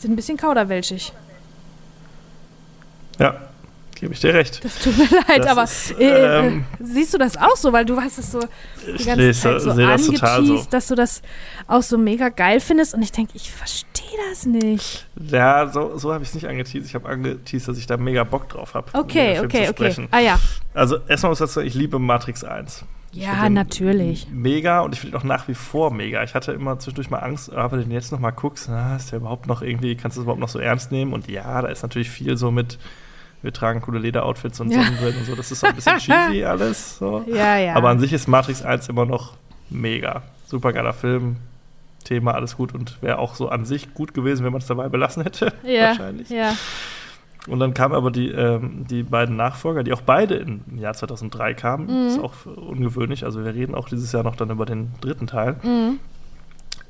[0.00, 1.12] Sind ein bisschen kauderwelschig.
[3.18, 3.36] Ja,
[3.96, 4.64] gebe ich dir recht.
[4.64, 7.70] Das tut mir leid, das aber ist, äh, ähm, siehst du das auch so?
[7.70, 10.66] Weil du hast es so die ganze lese, Zeit so angeteased, so.
[10.70, 11.20] dass du das
[11.66, 12.94] auch so mega geil findest.
[12.94, 15.06] Und ich denke, ich verstehe das nicht.
[15.16, 16.86] Ja, so, so habe ich es nicht angeteased.
[16.86, 18.98] Ich habe angeteased, dass ich da mega Bock drauf habe.
[18.98, 20.08] Okay, okay, okay.
[20.12, 20.38] Ah ja.
[20.72, 22.86] Also erstmal muss ich sagen, ich liebe Matrix 1.
[23.12, 24.28] Ja, natürlich.
[24.30, 26.22] Mega und ich finde ihn auch nach wie vor mega.
[26.22, 29.10] Ich hatte immer zwischendurch mal Angst, aber wenn du jetzt noch mal guckst, na, ist
[29.10, 31.12] der überhaupt noch irgendwie, kannst du das überhaupt noch so ernst nehmen?
[31.12, 32.78] Und ja, da ist natürlich viel so mit,
[33.42, 35.34] wir tragen coole Lederoutfits und Sonnenbrillen und so.
[35.34, 36.98] Das ist so ein bisschen cheesy alles.
[36.98, 37.24] So.
[37.26, 37.74] Ja, ja.
[37.74, 39.34] Aber an sich ist Matrix 1 immer noch
[39.70, 40.22] mega.
[40.46, 41.36] Super geiler Film,
[42.04, 44.88] Thema, alles gut und wäre auch so an sich gut gewesen, wenn man es dabei
[44.88, 45.52] belassen hätte.
[45.64, 46.28] Ja, wahrscheinlich.
[46.30, 46.54] Ja.
[47.48, 51.54] Und dann kamen aber die, ähm, die beiden Nachfolger, die auch beide im Jahr 2003
[51.54, 51.86] kamen.
[51.86, 52.04] Mhm.
[52.04, 53.24] Das ist auch ungewöhnlich.
[53.24, 55.56] Also wir reden auch dieses Jahr noch dann über den dritten Teil.
[55.62, 56.00] Mhm.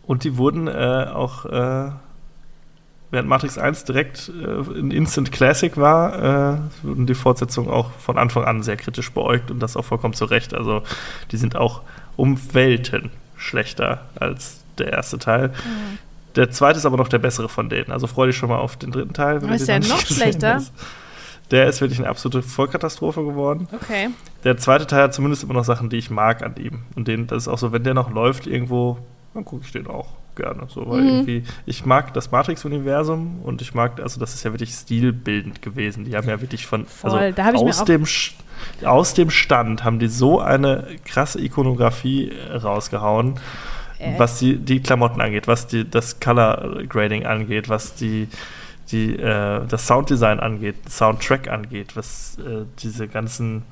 [0.07, 1.91] Und die wurden äh, auch, äh,
[3.13, 6.19] während Matrix 1 direkt äh, ein Instant Classic war,
[6.55, 10.15] äh, wurden die Fortsetzungen auch von Anfang an sehr kritisch beäugt und das auch vollkommen
[10.15, 10.53] zu Recht.
[10.53, 10.83] Also
[11.31, 11.83] die sind auch
[12.17, 15.49] um Welten schlechter als der erste Teil.
[15.49, 15.99] Mhm.
[16.37, 17.91] Der zweite ist aber noch der bessere von denen.
[17.91, 19.43] Also freue dich schon mal auf den dritten Teil.
[19.53, 20.55] ist der noch schlechter?
[20.55, 20.73] Hast.
[21.51, 23.67] Der ist wirklich eine absolute Vollkatastrophe geworden.
[23.73, 24.11] Okay.
[24.45, 26.85] Der zweite Teil hat zumindest immer noch Sachen, die ich mag an ihm.
[26.95, 28.99] Und den, das ist auch so, wenn der noch läuft irgendwo,
[29.35, 30.67] dann gucke ich den auch gerne.
[30.69, 31.09] So, weil mhm.
[31.09, 36.05] irgendwie, ich mag das Matrix-Universum und ich mag, also das ist ja wirklich stilbildend gewesen.
[36.05, 38.05] Die haben ja wirklich von, Voll, also aus dem
[38.85, 43.41] aus dem Stand haben die so eine krasse Ikonografie rausgehauen.
[44.01, 44.19] Äh.
[44.19, 48.29] was die, die Klamotten angeht, was die, das Color Grading angeht, was die,
[48.91, 53.63] die, äh, das Sounddesign angeht, Soundtrack angeht, was äh, diese ganzen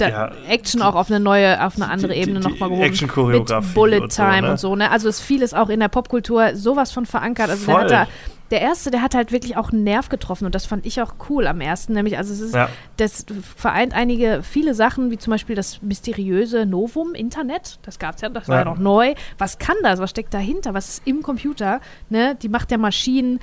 [0.00, 2.82] ja, Action auch auf eine neue, auf eine andere die, Ebene nochmal gehoben.
[2.82, 3.66] Action Choreografie.
[3.66, 4.50] Mit Bullet Time und so, ne?
[4.50, 4.90] und so, ne?
[4.90, 7.48] Also ist vieles auch in der Popkultur sowas von verankert.
[7.48, 7.86] Also Voll.
[7.86, 8.12] der hat da
[8.50, 11.14] der erste, der hat halt wirklich auch einen Nerv getroffen und das fand ich auch
[11.28, 11.92] cool am ersten.
[11.92, 12.68] Nämlich, also es ist, ja.
[12.96, 13.26] das
[13.56, 17.78] vereint einige, viele Sachen, wie zum Beispiel das mysteriöse Novum Internet.
[17.82, 18.52] Das gab es ja, das ja.
[18.52, 19.14] war ja noch neu.
[19.36, 20.00] Was kann das?
[20.00, 20.74] Was steckt dahinter?
[20.74, 21.80] Was ist im Computer?
[22.08, 22.36] Ne?
[22.40, 23.40] Die Macht der Maschinen.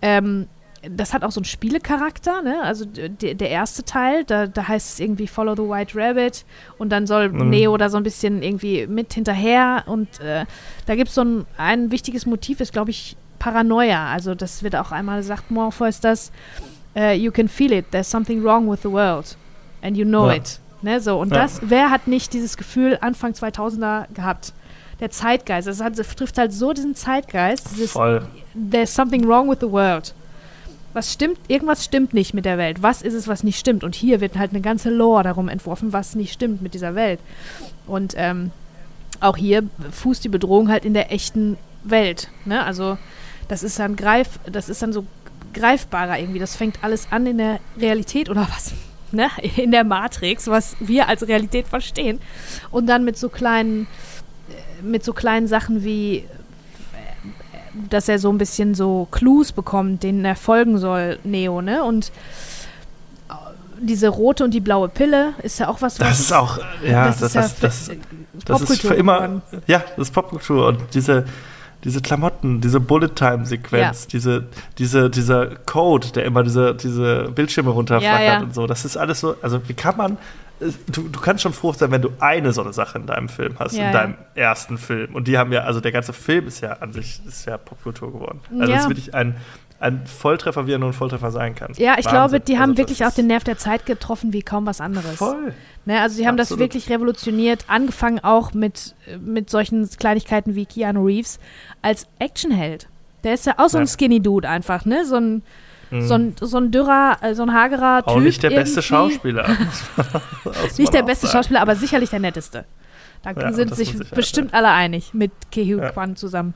[0.00, 0.48] Ähm,
[0.90, 2.62] das hat auch so einen Spielecharakter, ne?
[2.62, 6.44] Also der erste Teil, da, da heißt es irgendwie Follow the White Rabbit
[6.78, 7.50] und dann soll mhm.
[7.50, 10.44] Neo da so ein bisschen irgendwie mit hinterher und äh,
[10.86, 13.16] da gibt es so ein, ein wichtiges Motiv, ist glaube ich
[13.46, 14.12] Paranoia.
[14.12, 16.32] Also das wird auch einmal gesagt, Morpheus, dass
[16.96, 19.36] uh, you can feel it, there's something wrong with the world
[19.82, 20.34] and you know ja.
[20.34, 20.58] it.
[20.82, 21.20] Ne, so.
[21.20, 21.42] Und ja.
[21.42, 24.52] das, wer hat nicht dieses Gefühl Anfang 2000er gehabt?
[24.98, 25.68] Der Zeitgeist.
[25.68, 27.70] Das, hat, das trifft halt so diesen Zeitgeist.
[27.70, 28.26] Dieses, Voll.
[28.54, 30.12] There's something wrong with the world.
[30.92, 32.82] Was stimmt, irgendwas stimmt nicht mit der Welt.
[32.82, 33.84] Was ist es, was nicht stimmt?
[33.84, 37.20] Und hier wird halt eine ganze Lore darum entworfen, was nicht stimmt mit dieser Welt.
[37.86, 38.50] Und ähm,
[39.20, 39.62] auch hier
[39.92, 42.28] fußt die Bedrohung halt in der echten Welt.
[42.44, 42.64] Ne?
[42.64, 42.98] Also
[43.48, 45.06] das ist dann greif, das ist dann so
[45.54, 46.38] greifbarer irgendwie.
[46.38, 48.72] Das fängt alles an in der Realität oder was?
[49.12, 52.20] ne, in der Matrix, was wir als Realität verstehen.
[52.70, 53.86] Und dann mit so kleinen,
[54.48, 56.24] äh, mit so kleinen Sachen wie, äh,
[57.90, 61.82] dass er so ein bisschen so Clues bekommt, denen er folgen soll, Neo, ne?
[61.84, 62.12] Und
[63.28, 63.32] äh,
[63.80, 67.06] diese rote und die blaue Pille ist ja auch was, was Das ist auch, ja,
[67.06, 67.90] das, das, ist ja das, das,
[68.44, 69.42] das ist für immer, geworden.
[69.66, 71.24] ja, das ist Popkultur und diese,
[71.84, 74.08] diese Klamotten, diese Bullet-Time-Sequenz, Ja.
[74.12, 74.44] diese,
[74.78, 78.40] diese, dieser Code, der immer diese, diese Bildschirme runterflackert Ja, ja.
[78.42, 80.18] und so, das ist alles so, also wie kann man,
[80.86, 83.54] du, du kannst schon froh sein, wenn du eine so eine Sache in deinem Film
[83.58, 86.72] hast, in deinem ersten Film und die haben ja, also der ganze Film ist ja
[86.74, 88.40] an sich, ist ja Popkultur geworden.
[88.50, 88.66] Also Ja.
[88.68, 89.36] das ist wirklich ein,
[89.78, 91.72] ein Volltreffer, wie er nur ein Volltreffer sein kann.
[91.76, 92.10] Ja, ich Wahnsinn.
[92.10, 95.16] glaube, die haben Also wirklich auch den Nerv der Zeit getroffen wie kaum was anderes.
[95.16, 95.52] Voll.
[95.86, 96.60] Ne, also sie haben das Absolut.
[96.64, 101.38] wirklich revolutioniert, angefangen auch mit, äh, mit solchen Kleinigkeiten wie Keanu Reeves
[101.80, 102.88] als Actionheld.
[103.24, 103.90] Der ist ja auch so ein Ja.
[103.90, 105.04] Skinny Dude einfach, ne?
[105.04, 105.42] So ein,
[105.92, 106.02] Mhm.
[106.02, 108.08] so ein, so ein dürrer, äh, so ein hagerer Typ.
[108.08, 108.82] auch nicht der beste irgendwie.
[108.88, 109.48] Schauspieler.
[110.44, 111.38] Muss Nicht der auch beste sagen.
[111.38, 112.64] Schauspieler, aber sicherlich der netteste.
[113.22, 115.90] Da Ja, sind das sich Sicherheit, bestimmt alle einig mit Kehu Ja.
[115.90, 116.54] Kwan zusammen.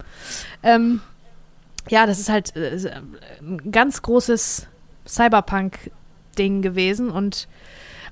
[0.64, 1.00] Ähm,
[1.88, 2.90] ja, das ist halt äh,
[3.40, 4.66] ein ganz großes
[5.06, 7.48] Cyberpunk-Ding gewesen und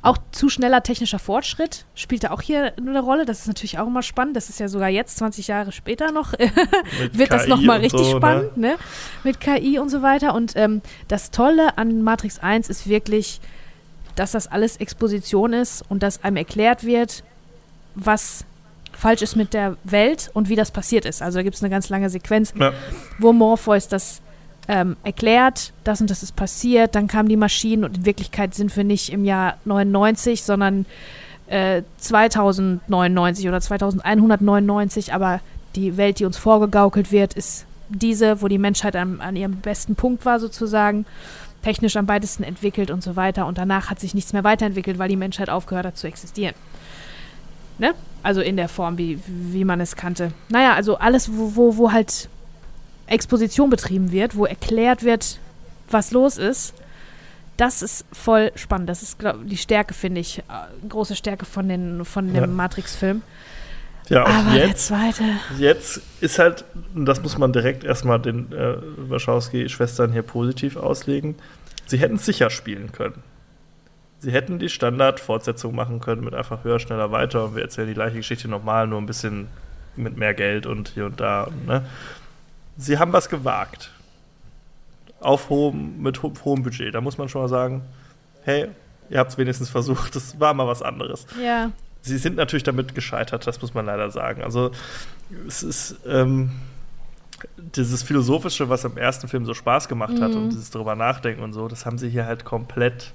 [0.02, 3.24] auch zu schneller technischer Fortschritt spielte auch hier eine Rolle.
[3.24, 4.36] Das ist natürlich auch immer spannend.
[4.36, 6.32] Das ist ja sogar jetzt, 20 Jahre später noch,
[7.12, 8.16] wird das KI nochmal und richtig so, ne?
[8.16, 8.76] spannend, ne?
[9.24, 10.34] Mit KI und so weiter.
[10.34, 13.40] Und ähm, das Tolle an Matrix 1 ist wirklich,
[14.14, 17.24] dass das alles Exposition ist und dass einem erklärt wird,
[17.94, 18.44] was
[18.92, 21.22] falsch ist mit der Welt und wie das passiert ist.
[21.22, 22.72] Also da gibt es eine ganz lange Sequenz, Ja.
[23.18, 24.20] wo Morpheus das
[24.68, 28.76] ähm, erklärt, das und das ist passiert, dann kamen die Maschinen und in Wirklichkeit sind
[28.76, 30.84] wir nicht im Jahr 99, sondern
[31.48, 35.40] äh, 2099 oder 2199, aber
[35.74, 39.94] die Welt, die uns vorgegaukelt wird, ist diese, wo die Menschheit an, an ihrem besten
[39.94, 41.06] Punkt war sozusagen,
[41.62, 45.08] technisch am weitesten entwickelt und so weiter und danach hat sich nichts mehr weiterentwickelt, weil
[45.08, 46.54] die Menschheit aufgehört hat zu existieren.
[47.78, 47.94] Ne?
[48.22, 50.32] Also in der Form, wie, wie man es kannte.
[50.50, 52.28] Naja, also alles, wo, wo, wo halt
[53.10, 55.38] Exposition betrieben wird, wo erklärt wird,
[55.90, 56.74] was los ist,
[57.56, 58.88] das ist voll spannend.
[58.88, 60.38] Das ist glaub, die Stärke, finde ich.
[60.38, 60.42] äh,
[60.88, 62.46] Große Stärke von, den, von dem Ja.
[62.46, 63.22] Matrix-Film.
[64.08, 65.22] Ja, und Aber der jetzt, zweite.
[65.58, 66.64] jetzt ist halt,
[66.94, 68.76] und das muss man direkt erstmal den äh,
[69.10, 71.34] Wachowski-Schwestern hier positiv auslegen,
[71.86, 73.22] sie hätten es sicher spielen können.
[74.20, 77.94] Sie hätten die Standard-Fortsetzung machen können mit einfach höher, schneller, weiter und wir erzählen die
[77.94, 79.48] gleiche Geschichte nochmal, nur ein bisschen
[79.94, 81.48] mit mehr Geld und hier und da.
[81.66, 81.84] Ne?
[82.78, 83.90] Sie haben was gewagt.
[85.20, 86.94] Auf hohem, mit ho hohem Budget.
[86.94, 87.82] Da muss man schon mal sagen,
[88.44, 88.68] hey,
[89.10, 91.26] ihr habt es wenigstens versucht, das war mal was anderes.
[91.42, 91.72] Ja.
[92.02, 94.42] Sie sind natürlich damit gescheitert, das muss man leider sagen.
[94.44, 94.70] Also
[95.48, 96.52] es ist ähm,
[97.74, 100.36] dieses Philosophische, was im ersten Film so Spaß gemacht hat Mhm.
[100.36, 103.12] und dieses drüber nachdenken und so, das haben sie hier halt komplett,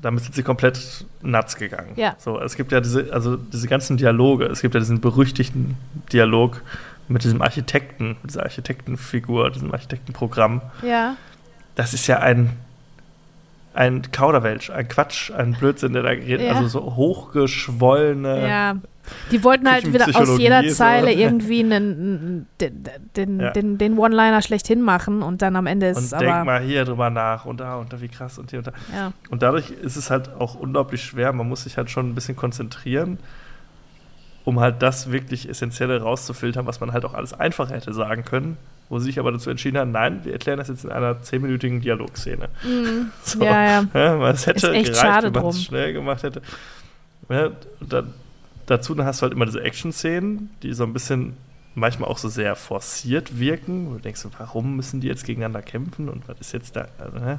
[0.00, 1.92] damit sind sie komplett nuts gegangen.
[1.96, 2.16] Ja.
[2.18, 5.76] So, es gibt ja diese, also diese ganzen Dialoge, es gibt ja diesen berüchtigten
[6.12, 6.62] Dialog
[7.10, 10.62] mit diesem Architekten, mit dieser Architektenfigur, diesem Architektenprogramm.
[10.82, 11.16] Ja.
[11.74, 12.50] Das ist ja ein
[13.72, 16.40] ein Kauderwelsch, ein Quatsch, ein Blödsinn, der da geht.
[16.40, 16.54] Ja.
[16.54, 18.48] Also so hochgeschwollene.
[18.48, 18.76] Ja.
[19.30, 20.66] Die wollten halt wieder aus jeder.
[20.68, 22.84] Zeile irgendwie einen, den,
[23.16, 23.50] den, Ja.
[23.50, 26.44] den, den One-Liner schlechthin machen und dann am Ende ist Und es denk aber.
[26.44, 28.72] mal hier drüber nach und da und da, wie krass und hier und da.
[28.94, 29.12] Ja.
[29.30, 31.32] Und dadurch ist es halt auch unglaublich schwer.
[31.32, 33.18] Man muss sich halt schon ein bisschen konzentrieren,
[34.44, 38.56] um halt das wirklich Essentielle rauszufiltern, was man halt auch alles einfacher hätte sagen können.
[38.88, 41.80] Wo sie sich aber dazu entschieden haben, nein, wir erklären das jetzt in einer zehnminütigen
[41.80, 42.48] Dialogszene.
[42.64, 43.10] Mhm.
[43.22, 43.44] So.
[43.44, 43.84] Ja, ja.
[43.94, 46.42] Ja, es hätte gereicht, schade wenn man es schnell gemacht hätte.
[47.28, 47.50] Ja,
[47.80, 48.12] dann,
[48.66, 51.36] dazu dann hast du halt immer diese Action-Szenen, die so ein bisschen
[51.76, 53.90] manchmal auch so sehr forciert wirken.
[53.90, 56.88] Wo du denkst, warum müssen die jetzt gegeneinander kämpfen und was ist jetzt da?
[56.98, 57.38] Also?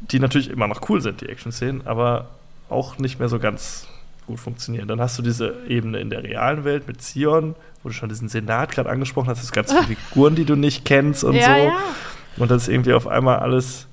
[0.00, 2.30] Die natürlich immer noch cool sind, die Action-Szenen, aber
[2.70, 3.86] auch nicht mehr so ganz
[4.30, 4.88] gut funktionieren.
[4.88, 8.28] Dann hast du diese Ebene in der realen Welt mit Zion, wo du schon diesen
[8.28, 11.46] Senat gerade angesprochen hast, das sind ganz viele Figuren, die du nicht kennst und ja,
[11.46, 11.50] so.
[11.52, 11.72] ja.
[12.36, 13.86] Und das ist irgendwie auf einmal alles,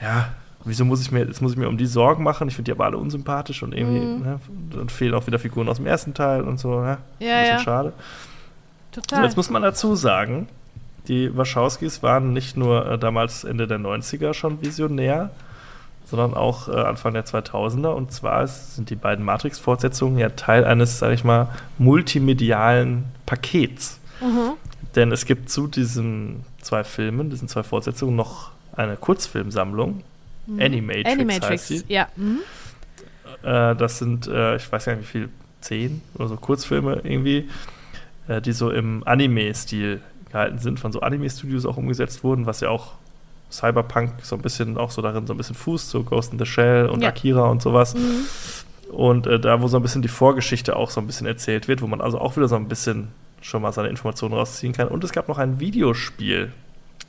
[0.00, 0.28] ja,
[0.64, 2.48] wieso muss ich mir, jetzt muss ich mir um die Sorgen machen?
[2.48, 4.22] Ich finde die aber alle unsympathisch und irgendwie, Mhm.
[4.22, 4.40] ne,
[4.76, 6.98] dann fehlen auch wieder Figuren aus dem ersten Teil und so, ne?
[7.18, 7.58] Ja, ein bisschen ja.
[7.60, 7.92] schade.
[8.92, 9.24] Total.
[9.24, 10.48] jetzt muss man dazu sagen,
[11.08, 15.30] die Wachowskis waren nicht nur äh, damals Ende der 90er schon visionär,
[16.06, 17.88] sondern auch äh, Anfang der 2000er.
[17.88, 23.98] Und zwar ist- sind die beiden Matrix-Fortsetzungen ja Teil eines, sag ich mal, multimedialen Pakets.
[24.20, 24.52] Mhm.
[24.94, 30.02] Denn es gibt zu diesen zwei Filmen, diesen zwei Fortsetzungen, noch eine Kurzfilmsammlung.
[30.46, 30.60] Mhm.
[30.60, 31.82] Animatrix, Animatrix, heißt sie.
[31.88, 32.08] ja.
[32.16, 32.38] Mhm.
[33.42, 35.28] Äh, das sind, äh, ich weiß gar nicht wie viel,
[35.60, 37.48] zehn oder so Kurzfilme irgendwie,
[38.28, 40.00] äh, die so im Anime-Stil
[40.30, 42.92] gehalten sind, von so Anime-Studios auch umgesetzt wurden, was ja auch
[43.50, 46.46] Cyberpunk so ein bisschen auch so darin so ein bisschen Fuß, so Ghost in the
[46.46, 47.08] Shell und Ja.
[47.08, 47.94] Akira und sowas.
[47.94, 48.24] Mhm.
[48.92, 51.82] Und äh, da, wo so ein bisschen die Vorgeschichte auch so ein bisschen erzählt wird,
[51.82, 53.08] wo man also auch wieder so ein bisschen
[53.40, 54.88] schon mal seine Informationen rausziehen kann.
[54.88, 56.52] Und es gab noch ein Videospiel,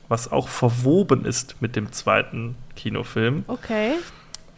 [0.08, 3.92] was auch verwoben ist mit dem zweiten Kinofilm, Okay.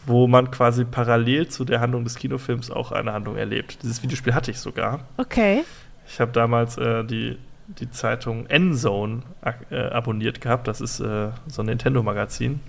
[0.07, 3.79] wo man quasi parallel zu der Handlung des Kinofilms auch eine Handlung erlebt.
[3.83, 5.01] Dieses Videospiel hatte ich sogar.
[5.17, 5.63] Okay.
[6.09, 7.37] Ich habe damals äh, die,
[7.79, 9.23] die Zeitung N-Zone
[9.71, 10.69] äh, abonniert gehabt.
[10.69, 12.61] Das ist äh, so ein Nintendo-Magazin.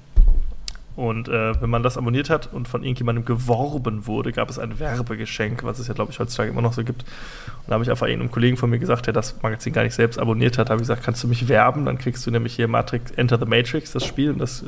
[0.95, 4.78] Und äh, wenn man das abonniert hat und von irgendjemandem geworben wurde, gab es ein
[4.78, 7.03] Werbegeschenk, was es ja, glaube ich, heutzutage immer noch so gibt.
[7.03, 9.94] Und da habe ich einfach irgendeinem Kollegen von mir gesagt, der das Magazin gar nicht
[9.94, 11.86] selbst abonniert hat, habe ich gesagt, kannst du mich werben?
[11.86, 14.65] Dann kriegst du nämlich hier Matrix, Enter the Matrix, das Spiel, und das äh,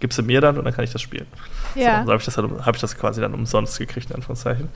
[0.00, 1.26] gibst du mir dann und dann kann ich das spielen.
[1.74, 2.00] Ja.
[2.00, 4.68] So, so habe ich, das halt, hab ich das quasi dann umsonst gekriegt, in Anführungszeichen.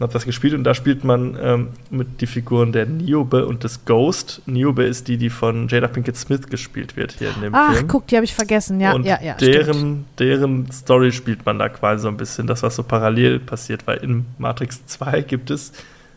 [0.00, 3.64] Und habe das gespielt und da spielt man ähm, mit die Figuren der Niobe und
[3.64, 4.40] des Ghost.
[4.46, 7.86] Niobe ist die, die von Jada Pinkett Smith gespielt wird hier in dem Ach, Film.
[7.86, 8.80] guck, die habe ich vergessen.
[8.80, 9.34] Ja, und ja, ja.
[9.34, 9.54] stimmt.
[9.54, 13.86] deren, deren Story spielt man da quasi so ein bisschen, das, was so parallel passiert,
[13.86, 15.72] weil in Matrix 2 gibt es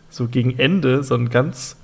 [0.10, 1.76] so gegen Ende so einen ganz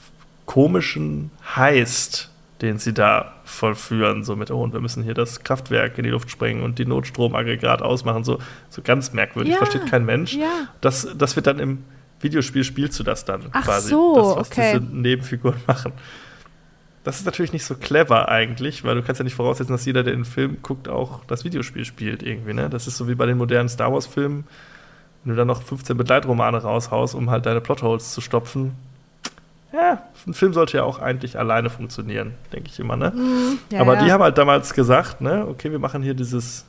[0.45, 2.30] komischen Heist,
[2.61, 6.10] den sie da vollführen, so mit, oh, und wir müssen hier das Kraftwerk in die
[6.10, 10.34] Luft sprengen und die Notstromaggregat ausmachen, so, so ganz merkwürdig, Ja, versteht kein Mensch.
[10.34, 10.68] Ja.
[10.81, 11.84] Das, das wird dann im
[12.19, 14.80] Videospiel, spielst du das dann Ach quasi, so, das, was okay.
[14.80, 15.94] diese Nebenfiguren machen.
[17.06, 20.03] Das ist natürlich nicht so clever eigentlich, weil du kannst ja nicht voraussetzen, dass jeder,
[20.03, 22.69] der den Film guckt, auch das Videospiel spielt irgendwie, ne?
[22.69, 24.44] Das ist so wie bei den modernen Star Wars-Filmen,
[25.23, 28.73] wenn du dann noch 15 Begleitromane raushaust, um halt deine Plotholes zu stopfen.
[29.71, 33.11] Ja, ein Film sollte ja auch eigentlich alleine funktionieren, denke ich immer, ne?
[33.11, 33.59] Mhm.
[33.71, 34.03] Ja, Aber ja.
[34.03, 36.65] die haben halt damals gesagt, ne, okay, wir machen hier dieses,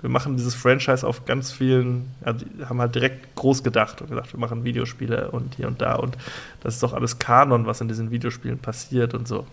[0.00, 4.32] wir machen dieses Franchise auf ganz vielen, die haben halt direkt groß gedacht und gesagt,
[4.32, 6.16] wir machen Videospiele und hier und da und
[6.62, 9.46] das ist doch alles Kanon, was in diesen Videospielen passiert und so.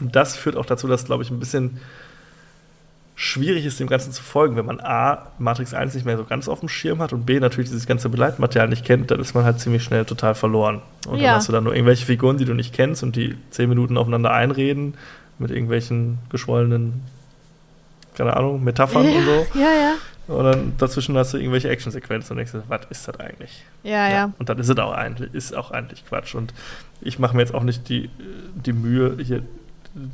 [0.00, 1.78] Und das führt auch dazu, dass, glaube ich, ein bisschen
[3.20, 6.48] schwierig ist, dem Ganzen zu folgen, wenn man A, Matrix 1 nicht mehr so ganz
[6.48, 9.42] auf dem Schirm hat und B, natürlich dieses ganze Begleitmaterial nicht kennt, dann ist man
[9.42, 10.82] halt ziemlich schnell total verloren.
[11.08, 11.26] Und Ja.
[11.26, 13.96] dann hast du dann nur irgendwelche Figuren, die du nicht kennst und die zehn Minuten
[13.96, 14.94] aufeinander einreden
[15.40, 17.02] mit irgendwelchen geschwollenen,
[18.14, 19.46] keine Ahnung, Metaphern und so.
[19.58, 19.94] Ja, ja.
[20.28, 23.64] Und dann dazwischen hast du irgendwelche Actionsequenzen und denkst, was ist das eigentlich?
[23.82, 24.32] Ja, ja.
[24.38, 26.34] Und dann ist es auch eigentlich, ist auch eigentlich Quatsch.
[26.36, 26.52] Und
[27.00, 28.10] ich mache mir jetzt auch nicht die,
[28.54, 29.42] die Mühe, hier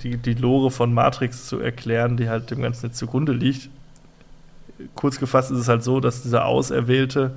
[0.02, 3.69] die, die Lore von Matrix zu erklären, die halt dem Ganzen jetzt zugrunde liegt.
[4.94, 7.32] Kurz gefasst ist es halt so, dass dieser auserwählte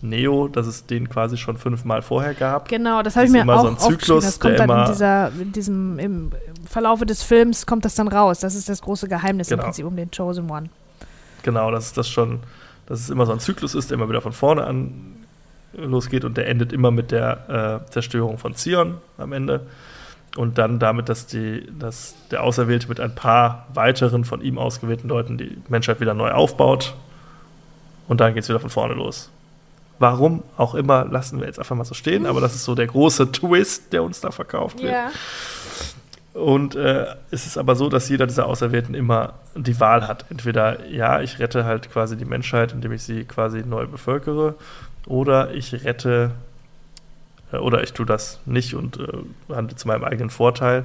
[0.00, 2.68] Neo, dass es den quasi schon fünfmal vorher gab.
[2.68, 3.78] Genau, das habe ich ist mir immer auch so ein.
[3.78, 6.32] Zyklus, Das kommt dann in, dieser, in diesem, im
[6.68, 8.38] Verlaufe des Films kommt das dann raus.
[8.40, 9.64] Das ist das große Geheimnis im Genau.
[9.64, 10.68] Prinzip um den Chosen One.
[11.42, 12.40] Genau, dass es das schon,
[12.86, 15.16] dass es immer so ein Zyklus ist, der immer wieder von vorne an
[15.74, 19.66] losgeht und der endet immer mit der äh, Zerstörung von Zion am Ende.
[20.36, 25.08] Und dann damit, dass, die, dass der Auserwählte mit ein paar weiteren von ihm ausgewählten
[25.08, 26.94] Leuten die Menschheit wieder neu aufbaut.
[28.08, 29.30] Und dann geht es wieder von vorne los.
[29.98, 32.86] Warum auch immer, lassen wir jetzt einfach mal so stehen, aber das ist so der
[32.86, 34.94] große Twist, der uns da verkauft wird.
[36.34, 40.24] Und äh, es ist aber so, dass jeder dieser Auserwählten immer die Wahl hat.
[40.30, 44.54] Entweder, ja, ich rette halt quasi die Menschheit, indem ich sie quasi neu bevölkere,
[45.06, 46.30] oder ich rette,
[47.52, 50.84] oder ich tue das nicht und äh, handle zu meinem eigenen Vorteil.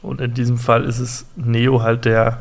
[0.00, 2.40] Und in diesem Fall ist es Neo halt, der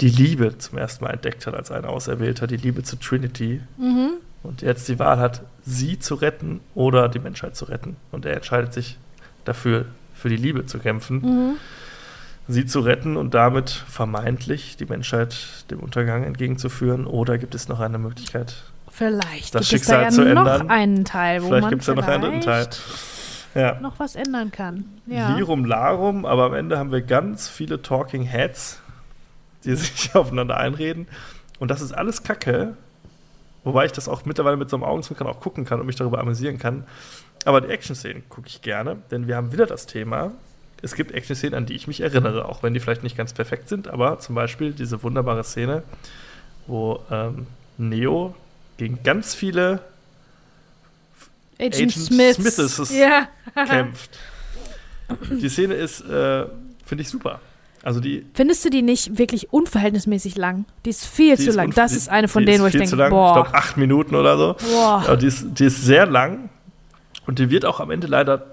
[0.00, 3.60] die Liebe zum ersten Mal entdeckt hat als ein Auserwählter, die Liebe zu Trinity.
[3.78, 4.10] Mhm.
[4.42, 7.96] Und jetzt die Wahl hat, sie zu retten oder die Menschheit zu retten.
[8.12, 8.98] Und er entscheidet sich
[9.44, 11.52] dafür, für die Liebe zu kämpfen, Mhm.
[12.46, 17.06] sie zu retten und damit vermeintlich die Menschheit dem Untergang entgegenzuführen.
[17.06, 18.54] Oder gibt es noch eine Möglichkeit?
[18.96, 20.70] Vielleicht Das gibt Schicksal es da ja noch ändern.
[20.70, 22.62] einen Teil, wo Vielleicht man gibt es ja noch einen Teil.
[22.64, 22.80] vielleicht
[23.54, 23.80] Ja.
[23.80, 24.84] noch was ändern kann.
[25.06, 25.34] Ja.
[25.36, 28.80] Lirum Larum, aber am Ende haben wir ganz viele Talking Heads,
[29.64, 31.08] die sich aufeinander einreden.
[31.58, 32.76] Und das ist alles Kacke.
[33.64, 36.20] Wobei ich das auch mittlerweile mit so einem Augenzwinkern auch gucken kann und mich darüber
[36.20, 36.84] amüsieren kann.
[37.44, 40.30] Aber die Action-Szenen gucke ich gerne, denn wir haben wieder das Thema.
[40.82, 43.68] Es gibt Action-Szenen, an die ich mich erinnere, auch wenn die vielleicht nicht ganz perfekt
[43.68, 45.82] sind, aber zum Beispiel diese wunderbare Szene,
[46.66, 47.46] wo ähm,
[47.78, 48.34] Neo
[48.76, 49.80] gegen ganz viele
[51.58, 52.36] Agent, Agent Smith.
[52.36, 53.28] Smiths ist- Ja.
[53.66, 54.10] kämpft.
[55.30, 56.46] Die Szene ist, äh,
[56.84, 57.40] finde ich super.
[57.82, 60.64] Also die, Findest du die nicht wirklich unverhältnismäßig lang?
[60.84, 61.70] Die ist viel die zu ist lang.
[61.72, 63.06] Das die- ist eine von denen, wo ich denke, lang.
[63.08, 64.56] Ich boah, glaube acht Minuten oder so.
[64.72, 65.04] boah.
[65.06, 66.48] Aber die ist, die ist sehr lang
[67.26, 68.44] und die wird auch am Ende leider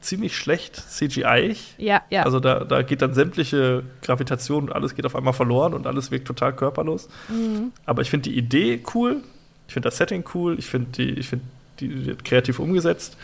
[0.00, 1.54] ziemlich schlecht CGI.
[1.78, 2.24] Ja, ja.
[2.24, 6.10] Also da, da geht dann sämtliche Gravitation und alles geht auf einmal verloren und alles
[6.10, 7.08] wirkt total körperlos.
[7.28, 7.70] Mhm.
[7.86, 9.22] Aber ich finde die Idee cool,
[9.70, 11.44] ich finde das Setting cool, ich finde die, ich finde
[11.78, 13.16] die wird kreativ umgesetzt.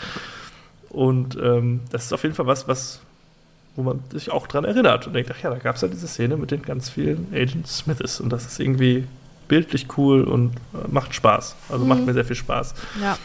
[0.91, 3.01] Und ähm, das ist auf jeden Fall was, was
[3.75, 6.07] wo man sich auch dran erinnert und denkt, ach ja, da gab es ja diese
[6.07, 9.09] Szene mit den ganz vielen Agent Smiths und das ist irgendwie
[9.49, 11.57] bildlich cool und äh, macht Spaß.
[11.69, 11.89] Also mhm.
[11.89, 12.75] macht mir sehr viel Spaß.
[13.03, 13.19] Ja.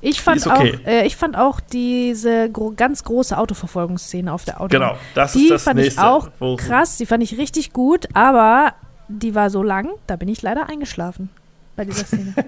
[0.00, 0.78] Ich fand, okay.
[0.82, 4.88] auch, äh, ich fand auch diese gro ganz große Autoverfolgungsszene auf der Autobahn.
[4.88, 6.00] Genau, das die ist das fand nächste.
[6.00, 8.72] ich auch krass, die fand ich richtig gut, aber
[9.08, 11.28] die war so lang, da bin ich leider eingeschlafen
[11.76, 12.34] bei dieser Szene.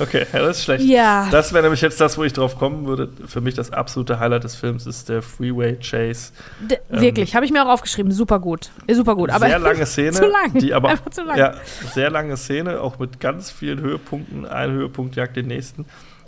[0.00, 0.84] Okay, ja, das ist schlecht.
[0.84, 1.28] Ja.
[1.30, 3.10] Das wäre nämlich jetzt das, wo ich drauf kommen würde.
[3.26, 6.32] Für mich das absolute Highlight des Films ist der Freeway Chase.
[6.60, 8.10] D ähm, wirklich, habe ich mir auch aufgeschrieben.
[8.10, 8.70] Super gut.
[8.90, 9.28] Super gut.
[9.28, 10.12] Aber sehr lange Szene.
[10.12, 10.54] zu lang.
[10.54, 11.36] Die aber, Einfach zu lang.
[11.36, 11.54] Ja,
[11.92, 14.46] sehr lange Szene, auch mit ganz vielen Höhepunkten.
[14.46, 15.84] Ein Höhepunkt jagt den nächsten.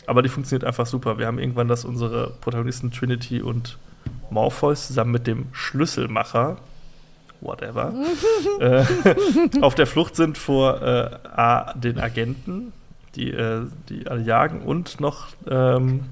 [0.07, 1.16] Aber die funktioniert einfach super.
[1.19, 3.78] Wir haben irgendwann, dass unsere Protagonisten Trinity und
[4.28, 6.59] Morpheus zusammen mit dem Schlüsselmacher
[7.43, 7.93] whatever,
[8.60, 8.85] äh,
[9.60, 12.73] auf der Flucht sind vor äh, A, den Agenten,
[13.14, 16.05] die, äh, die alle jagen und noch ähm,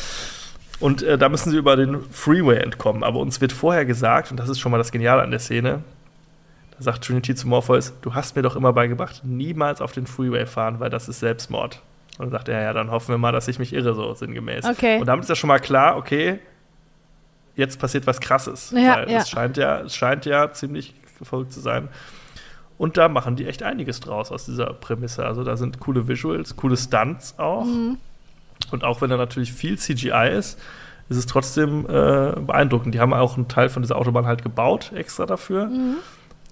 [0.78, 3.02] Und äh, da müssen sie über den Freeway entkommen.
[3.02, 5.82] Aber uns wird vorher gesagt, und das ist schon mal das Geniale an der Szene,
[6.76, 10.46] da sagt Trinity zu Morpheus, du hast mir doch immer beigebracht, niemals auf den Freeway
[10.46, 11.80] fahren, weil das ist Selbstmord.
[12.18, 14.64] Und dann sagt er, ja, dann hoffen wir mal, dass ich mich irre, so sinngemäß.
[14.64, 14.98] Okay.
[15.00, 16.38] Und damit ist ja schon mal klar, okay,
[17.56, 18.70] jetzt passiert was Krasses.
[18.70, 19.18] Ja, weil ja.
[19.18, 21.88] Es, scheint ja, es scheint ja ziemlich verfolgt zu sein.
[22.78, 25.24] Und da machen die echt einiges draus aus dieser Prämisse.
[25.24, 27.64] Also da sind coole Visuals, coole Stunts auch.
[27.64, 27.98] Mhm.
[28.70, 30.60] Und auch wenn da natürlich viel CGI ist,
[31.08, 32.94] ist es trotzdem äh, beeindruckend.
[32.94, 35.66] Die haben auch einen Teil von dieser Autobahn halt gebaut, extra dafür.
[35.66, 35.96] Mhm.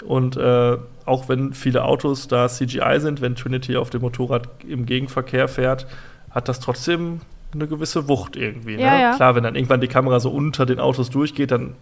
[0.03, 4.87] Und äh, auch wenn viele Autos da CGI sind, wenn Trinity auf dem Motorrad im
[4.87, 5.87] Gegenverkehr fährt,
[6.31, 7.21] hat das trotzdem
[7.55, 8.75] eine gewisse Wucht irgendwie.
[8.75, 9.01] Ja, ne?
[9.03, 9.17] ja.
[9.17, 11.75] Klar, wenn dann irgendwann die Kamera so unter den Autos durchgeht, dann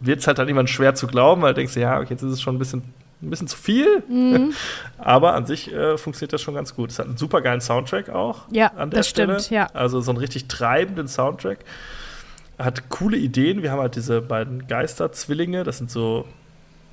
[0.00, 2.32] wird es halt dann irgendwann schwer zu glauben, weil du denkst, ja, okay, jetzt ist
[2.32, 2.82] es schon ein bisschen,
[3.22, 4.02] ein bisschen zu viel.
[4.08, 4.52] Mhm.
[4.98, 6.90] Aber an sich äh, funktioniert das schon ganz gut.
[6.90, 8.42] Es hat einen super geilen Soundtrack auch.
[8.50, 9.40] Ja, an der das Stelle.
[9.40, 9.66] stimmt, ja.
[9.72, 11.60] Also so einen richtig treibenden Soundtrack.
[12.58, 13.62] Hat coole Ideen.
[13.62, 15.64] Wir haben halt diese beiden Geisterzwillinge.
[15.64, 16.26] Das sind so,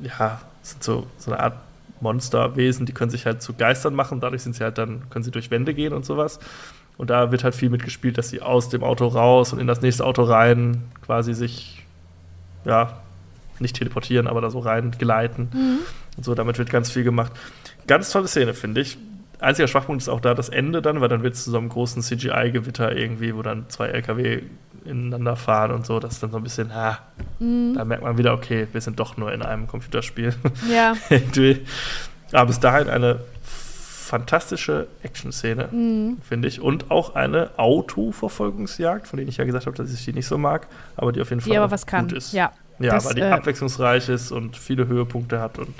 [0.01, 1.55] ja, sind so, so eine Art
[2.01, 4.19] Monsterwesen, die können sich halt zu Geistern machen.
[4.19, 6.39] Dadurch sind sie halt dann, können sie durch Wände gehen und sowas.
[6.97, 9.81] Und da wird halt viel mitgespielt, dass sie aus dem Auto raus und in das
[9.81, 11.83] nächste Auto rein quasi sich,
[12.65, 13.01] ja,
[13.59, 15.49] nicht teleportieren, aber da so rein gleiten.
[15.53, 15.79] Mhm.
[16.17, 17.31] Und so, damit wird ganz viel gemacht.
[17.87, 18.97] Ganz tolle Szene, finde ich.
[19.41, 21.67] Einziger Schwachpunkt ist auch da das Ende dann, weil dann wird es zu so einem
[21.69, 24.43] großen CGI-Gewitter irgendwie, wo dann zwei LKW
[24.85, 25.99] ineinander fahren und so.
[25.99, 26.99] Das ist dann so ein bisschen, ha,
[27.39, 27.73] Mhm.
[27.75, 30.33] da merkt man wieder, okay, wir sind doch nur in einem Computerspiel.
[30.71, 30.93] Ja.
[32.33, 36.17] Aber bis dahin eine fantastische Action-Szene, Mhm.
[36.27, 36.61] finde ich.
[36.61, 40.37] Und auch eine Autoverfolgungsjagd, von denen ich ja gesagt habe, dass ich die nicht so
[40.37, 42.07] mag, aber die auf jeden Fall Die aber was kann.
[42.07, 42.33] gut ist.
[42.33, 42.51] Ja.
[42.79, 45.73] Ja, Das, weil die äh, abwechslungsreich ist und viele Höhepunkte hat und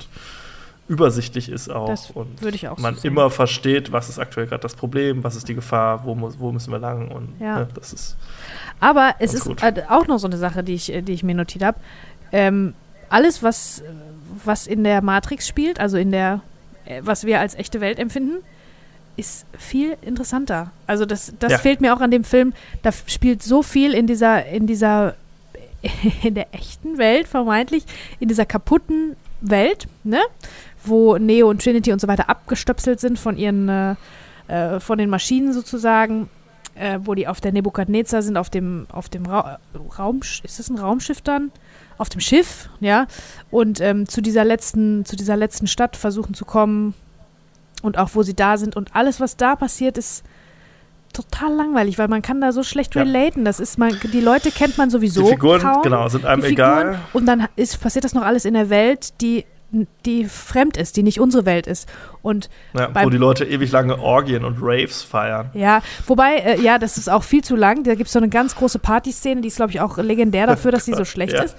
[0.88, 1.88] übersichtlich ist auch.
[1.88, 3.12] Das und würde ich auch so man sehen.
[3.12, 6.52] immer versteht, was ist aktuell gerade das Problem, was ist die Gefahr, wo, muss, wo
[6.52, 7.60] müssen wir lang und Ja.
[7.60, 8.16] ne, das ist
[8.80, 9.62] Aber es ist gut.
[9.88, 11.78] auch noch so eine Sache, die ich, die ich mir notiert habe.
[12.32, 12.74] Ähm,
[13.08, 13.82] alles, was,
[14.44, 16.40] was in der Matrix spielt, also in der,
[16.84, 18.38] äh, was wir als echte Welt empfinden,
[19.16, 20.70] ist viel interessanter.
[20.86, 21.58] Also das, das Ja.
[21.58, 22.54] fehlt mir auch an dem Film.
[22.82, 25.14] Da spielt so viel in dieser, in dieser,
[26.22, 27.84] in der echten Welt vermeintlich,
[28.20, 30.20] in dieser kaputten Welt, ne?
[30.84, 33.94] Wo Neo und Trinity und so weiter abgestöpselt sind von ihren, äh,
[34.48, 36.28] äh, von den Maschinen sozusagen
[36.74, 39.58] äh, wo die auf der Nebukadnezar sind, auf dem, auf dem Ra
[39.98, 41.50] Raum, ist das ein Raumschiff dann?
[41.98, 43.06] Auf dem Schiff, ja.
[43.50, 46.94] Und ähm, zu dieser letzten, zu dieser letzten Stadt versuchen zu kommen
[47.82, 48.74] und auch wo sie da sind.
[48.76, 50.24] Und alles, was da passiert, ist
[51.12, 53.02] total langweilig, weil man kann da so schlecht Ja.
[53.02, 53.44] relaten.
[53.44, 55.24] Das ist man, die Leute kennt man sowieso.
[55.24, 55.82] die Figuren, kaum.
[55.82, 57.00] genau, sind einem egal.
[57.12, 59.44] Und dann ist, passiert das noch alles in der Welt, die,
[60.04, 61.88] die fremd ist, die nicht unsere Welt ist.
[62.20, 65.50] Und Ja, wo die Leute ewig lange Orgien und Raves feiern.
[65.54, 67.82] Ja, wobei, äh, ja, das ist auch viel zu lang.
[67.84, 70.70] Da gibt es so eine ganz große Partyszene, die ist, glaube ich, auch legendär dafür,
[70.72, 71.42] dass sie so schlecht Ja.
[71.42, 71.56] ist.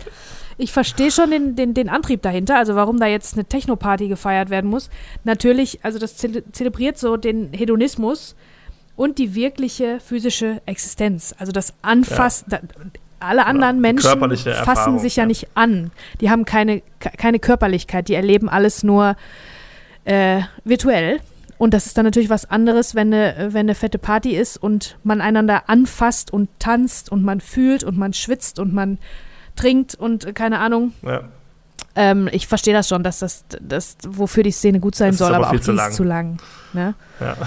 [0.59, 4.51] Ich verstehe schon den, den, den Antrieb dahinter, also warum da jetzt eine Techno-Party gefeiert
[4.51, 4.91] werden muss.
[5.23, 8.35] Natürlich, also das zele zelebriert so den Hedonismus
[8.95, 11.33] und die wirkliche physische Existenz.
[11.39, 12.45] Also das Anfassen.
[12.49, 12.59] Da,
[13.23, 14.19] alle anderen Menschen
[14.63, 15.27] fassen sich ja ja.
[15.27, 15.91] nicht an.
[16.21, 19.15] Die haben keine, ke- keine Körperlichkeit, die erleben alles nur
[20.05, 21.19] äh, virtuell.
[21.57, 24.97] Und das ist dann natürlich was anderes, wenn eine, wenn eine fette Party ist und
[25.03, 28.97] man einander anfasst und tanzt und man fühlt und man schwitzt und man
[29.55, 30.93] trinkt und äh, keine Ahnung.
[31.03, 31.21] Ja.
[31.95, 35.27] Ähm, ich verstehe das schon, dass das, das, wofür die Szene gut sein ist soll,
[35.35, 35.91] aber aber, auch viel die zu ist lang.
[35.91, 36.37] zu lang.
[36.73, 36.95] Ne?
[37.19, 37.37] Ja.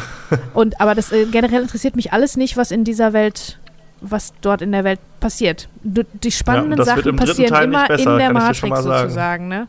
[0.54, 3.58] Und aber das äh, generell interessiert mich alles nicht, was in dieser Welt,
[4.00, 5.68] was dort in der Welt passiert.
[5.82, 9.48] Die spannenden wird Sachen passieren immer besser, in der Matrix sozusagen.
[9.48, 9.68] Ne?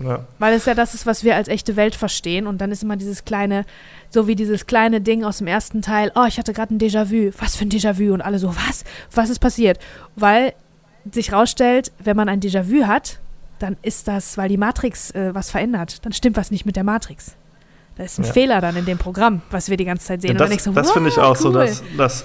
[0.00, 0.24] Ja.
[0.38, 2.46] Weil es ja das ist, was wir als echte Welt verstehen.
[2.46, 3.64] Und dann ist immer dieses kleine,
[4.08, 7.32] so wie dieses kleine Ding aus dem ersten Teil, oh, ich hatte gerade ein Déjà-vu.
[7.38, 8.12] Was für ein Déjà-vu?
[8.12, 8.84] Und alle so, was?
[9.12, 9.78] Was ist passiert?
[10.16, 10.54] Weil
[11.10, 13.20] sich rausstellt, wenn man ein Déjà-vu hat,
[13.58, 16.04] dann ist das, weil die Matrix äh, was verändert.
[16.04, 17.36] Dann stimmt was nicht mit der Matrix.
[18.00, 18.32] Da ist ein ja.
[18.32, 20.38] Fehler dann in dem Programm, was wir die ganze Zeit sehen.
[20.38, 21.36] Ja, das, so, das finde ich auch cool.
[21.36, 22.24] so das, das,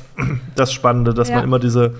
[0.55, 1.35] das Spannende, dass ja.
[1.35, 1.95] man immer diese,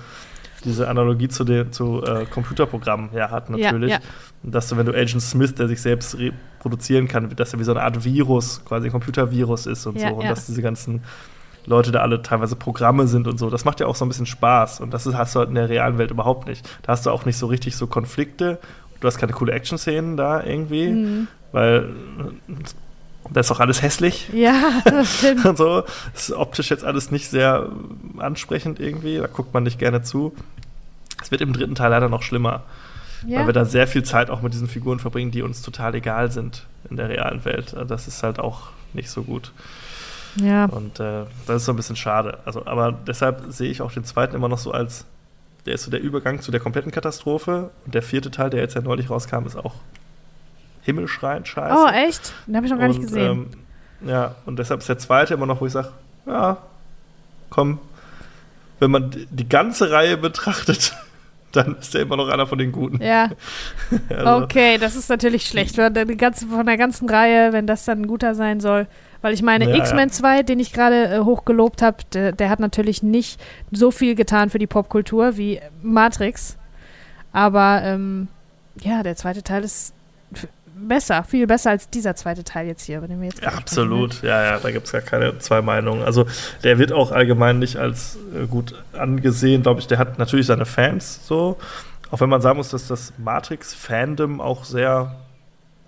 [0.64, 3.90] diese Analogie zu, den, zu äh, Computerprogrammen ja, hat, natürlich.
[3.90, 3.98] Ja,
[4.42, 7.72] dass du, wenn du Agent Smith, der sich selbst reproduzieren kann, dass er wie so
[7.72, 10.06] eine Art Virus, quasi ein Computervirus ist und so.
[10.06, 11.02] Und dass diese ganzen
[11.66, 13.50] Leute da alle teilweise Programme sind und so.
[13.50, 14.80] Das macht ja auch so ein bisschen Spaß.
[14.80, 16.66] Und das ist, hast du halt in der realen Welt überhaupt nicht.
[16.80, 18.58] Da hast du auch nicht so richtig so Konflikte.
[19.00, 21.28] Du hast keine coole Action-Szenen da irgendwie, mhm.
[21.52, 21.90] weil
[23.30, 24.28] das ist auch alles hässlich.
[24.32, 25.44] Ja, das stimmt.
[25.44, 25.82] und so.
[26.12, 27.68] Das ist optisch jetzt alles nicht sehr
[28.18, 29.18] ansprechend irgendwie.
[29.18, 30.34] Da guckt man nicht gerne zu.
[31.22, 32.62] Es wird im dritten Teil leider noch schlimmer.
[33.26, 33.40] Ja.
[33.40, 36.30] Weil wir da sehr viel Zeit auch mit diesen Figuren verbringen, die uns total egal
[36.30, 37.74] sind in der realen Welt.
[37.88, 39.52] Das ist halt auch nicht so gut.
[40.36, 40.66] Ja.
[40.66, 42.38] Und äh, das ist so ein bisschen schade.
[42.44, 45.06] Also, aber deshalb sehe ich auch den zweiten immer noch so als,
[45.64, 47.70] der ist so der Übergang zu der kompletten Katastrophe.
[47.84, 49.74] Und der vierte Teil, der jetzt ja neulich rauskam, ist auch
[50.86, 51.76] himmelschreiend scheiße.
[51.76, 52.32] Oh, echt?
[52.46, 53.50] Den habe ich noch gar und, nicht gesehen.
[54.02, 55.90] Ähm, ja, und deshalb ist der zweite immer noch, wo ich sage,
[56.26, 56.58] ja,
[57.50, 57.80] komm,
[58.78, 60.94] wenn man die ganze Reihe betrachtet,
[61.52, 63.02] dann ist er immer noch einer von den Guten.
[63.02, 63.30] Ja.
[64.08, 64.44] also.
[64.44, 65.74] Okay, das ist natürlich schlecht.
[65.74, 68.86] Von der, ganzen, von der ganzen Reihe, wenn das dann ein guter sein soll.
[69.22, 70.14] Weil ich meine, ja, X-Men ja.
[70.14, 73.40] 2, den ich gerade äh, hochgelobt habe, der, der, hat natürlich nicht
[73.72, 76.56] so viel getan für die Popkultur wie Matrix.
[77.32, 78.28] Aber ähm,
[78.80, 79.94] ja, der zweite Teil ist
[80.76, 84.42] besser, viel besser als dieser zweite Teil jetzt hier, den wir jetzt ja, Absolut, ja,
[84.42, 86.02] ja, da gibt es gar keine zwei Meinungen.
[86.02, 86.26] Also
[86.62, 89.86] der wird auch allgemein nicht als äh, gut angesehen, glaube ich.
[89.86, 91.56] Der hat natürlich seine Fans so,
[92.10, 95.16] auch wenn man sagen muss, dass das Matrix-Fandom auch sehr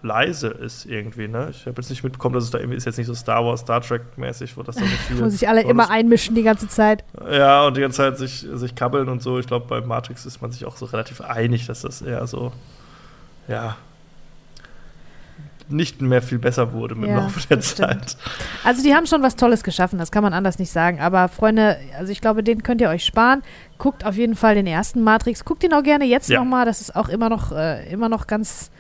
[0.03, 1.49] leise ist irgendwie, ne?
[1.51, 3.61] Ich habe jetzt nicht mitbekommen, dass es da irgendwie ist jetzt nicht so Star Wars,
[3.61, 5.21] Star Trek-mäßig, wo das dann nicht viel.
[5.21, 7.05] wo sich alle immer einmischen die ganze Zeit.
[7.31, 9.39] Ja, und die ganze Zeit sich, sich kabbeln und so.
[9.39, 12.53] Ich glaube, bei Matrix ist man sich auch so relativ einig, dass das eher so,
[13.49, 13.77] ja,
[15.71, 18.17] nicht mehr viel besser wurde mit ja, dem Laufe der Zeit.
[18.65, 21.01] Also die haben schon was Tolles geschaffen, das kann man anders nicht sagen.
[21.01, 23.43] Aber Freunde, also ich glaube, den könnt ihr euch sparen.
[23.79, 25.45] Guckt auf jeden Fall den ersten Matrix.
[25.45, 26.41] Guckt ihn auch gerne jetzt ja.
[26.41, 26.65] nochmal.
[26.65, 28.71] Das ist auch immer noch, äh, immer noch ganz,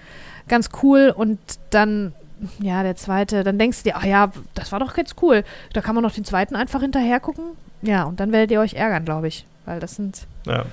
[0.48, 1.12] ganz cool.
[1.15, 1.39] Und
[1.70, 2.12] dann,
[2.60, 5.44] ja, der zweite, dann denkst du dir, ach ja, das war doch ganz cool.
[5.73, 7.44] Da kann man noch den zweiten einfach hinterher gucken.
[7.82, 9.47] Ja, und dann werdet ihr euch ärgern, glaube ich.
[9.65, 10.27] Weil das sind.
[10.47, 10.65] Ja.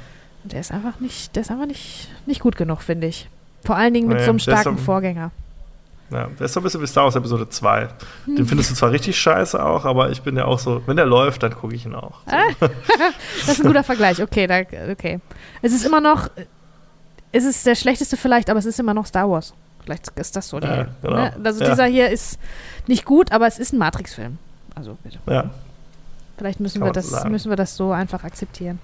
[0.43, 3.29] Der ist einfach nicht, der ist einfach nicht, nicht gut genug, finde ich.
[3.63, 5.31] Vor allen Dingen mit nee, so einem starken Vorgänger.
[6.11, 7.88] Ja, der ist so ein bisschen wie Star Wars Episode 2.
[8.27, 11.06] Den findest du zwar richtig scheiße auch, aber ich bin ja auch so, wenn der
[11.06, 12.19] läuft, dann gucke ich ihn auch.
[12.27, 12.68] So.
[13.45, 14.22] das ist ein guter Vergleich.
[14.22, 14.60] Okay, da,
[14.91, 15.19] okay.
[15.64, 16.30] Es ist immer noch,
[17.32, 19.53] es ist der schlechteste vielleicht, aber es ist immer noch Star Wars.
[19.84, 20.60] Vielleicht ist das so.
[20.60, 21.15] Die, ja, genau.
[21.15, 21.34] ne?
[21.44, 21.69] Also ja.
[21.69, 22.40] dieser hier ist
[22.88, 24.38] nicht gut, aber es ist ein Matrix-Film.
[24.76, 25.19] Also bitte.
[25.27, 25.52] Ja.
[26.38, 28.80] Vielleicht müssen wir, das, müssen wir das so einfach akzeptieren.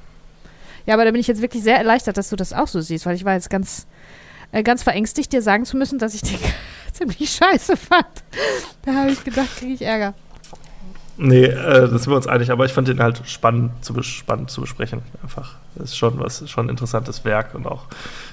[0.85, 3.05] Ja, aber da bin ich jetzt wirklich sehr erleichtert, dass du das auch so siehst,
[3.05, 3.87] weil ich war jetzt ganz,
[4.51, 6.39] äh, ganz verängstigt, dir sagen zu müssen, dass ich den
[6.93, 8.07] ziemlich scheiße fand.
[8.83, 10.13] Da habe ich gedacht, kriege ich Ärger.
[11.17, 14.49] Nee, äh, das sind wir uns einig, aber ich fand den halt spannend zu, spannend
[14.49, 15.01] zu besprechen.
[15.21, 15.55] Einfach.
[15.75, 17.85] Das ist schon was, schon ein interessantes Werk und auch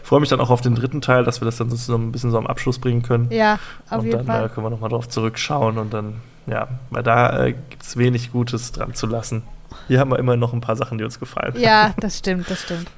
[0.02, 2.30] freue mich dann auch auf den dritten Teil, dass wir das dann so ein bisschen
[2.30, 3.30] so am Abschluss bringen können.
[3.30, 3.58] Ja,
[3.90, 4.36] auf und jeden dann, Fall.
[4.36, 6.14] Und dann äh, können wir nochmal drauf zurückschauen und dann,
[6.46, 9.42] ja, weil da äh, gibt es wenig Gutes dran zu lassen.
[9.86, 11.54] Hier haben wir immer noch ein paar Sachen, die uns gefallen.
[11.58, 12.88] Ja, das stimmt, das stimmt.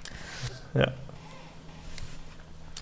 [0.74, 0.88] ja.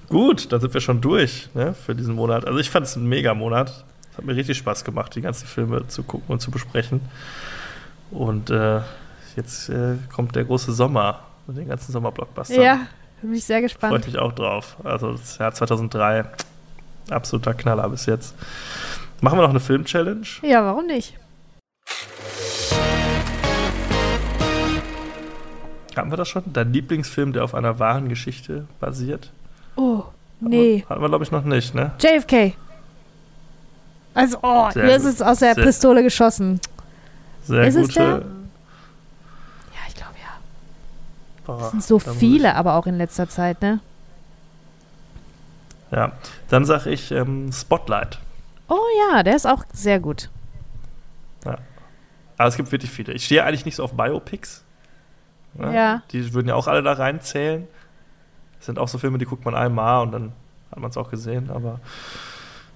[0.09, 2.47] Gut, dann sind wir schon durch ne, für diesen Monat.
[2.47, 3.85] Also ich fand es ein mega Monat.
[4.11, 7.01] Es hat mir richtig Spaß gemacht, die ganzen Filme zu gucken und zu besprechen.
[8.11, 8.81] Und äh,
[9.37, 12.61] jetzt äh, kommt der große Sommer mit den ganzen Sommerblockbustern.
[12.61, 12.81] Ja,
[13.21, 13.93] bin ich sehr gespannt.
[13.93, 14.77] Freue ich mich auch drauf.
[14.83, 16.25] Also das Jahr 2003,
[17.11, 18.35] absoluter Knaller bis jetzt.
[19.21, 20.27] Machen wir noch eine Film-Challenge?
[20.43, 21.15] Ja, warum nicht?
[25.97, 26.45] Haben wir das schon?
[26.53, 29.33] Dein Lieblingsfilm, der auf einer wahren Geschichte basiert?
[29.79, 30.03] Oh,
[30.41, 30.85] nee.
[30.89, 31.93] Hatten wir, glaube ich, noch nicht, ne?
[32.01, 32.57] JFK.
[34.13, 36.61] Also, oh, Sehr mir ist es aus der Sehr Pistole geschossen.
[37.45, 38.01] Sehr ist gute.
[38.01, 38.19] Ja,
[39.87, 41.45] ich glaube ja.
[41.47, 43.79] Boah, das sind so viele, aber auch in letzter Zeit, ne?
[45.93, 46.11] Ja,
[46.49, 48.19] dann sage ich ähm, Spotlight.
[48.67, 48.81] Oh
[49.13, 50.29] ja, der ist auch sehr gut.
[51.45, 51.57] Ja.
[52.37, 53.13] Aber es gibt wirklich viele.
[53.13, 54.65] Ich stehe eigentlich nicht so auf Biopics.
[55.55, 55.73] Ne?
[55.73, 56.03] Ja.
[56.11, 57.69] Die würden ja auch alle da reinzählen.
[58.59, 60.33] Das sind auch so Filme, die guckt man einmal und dann
[60.71, 61.81] hat man es auch gesehen, aber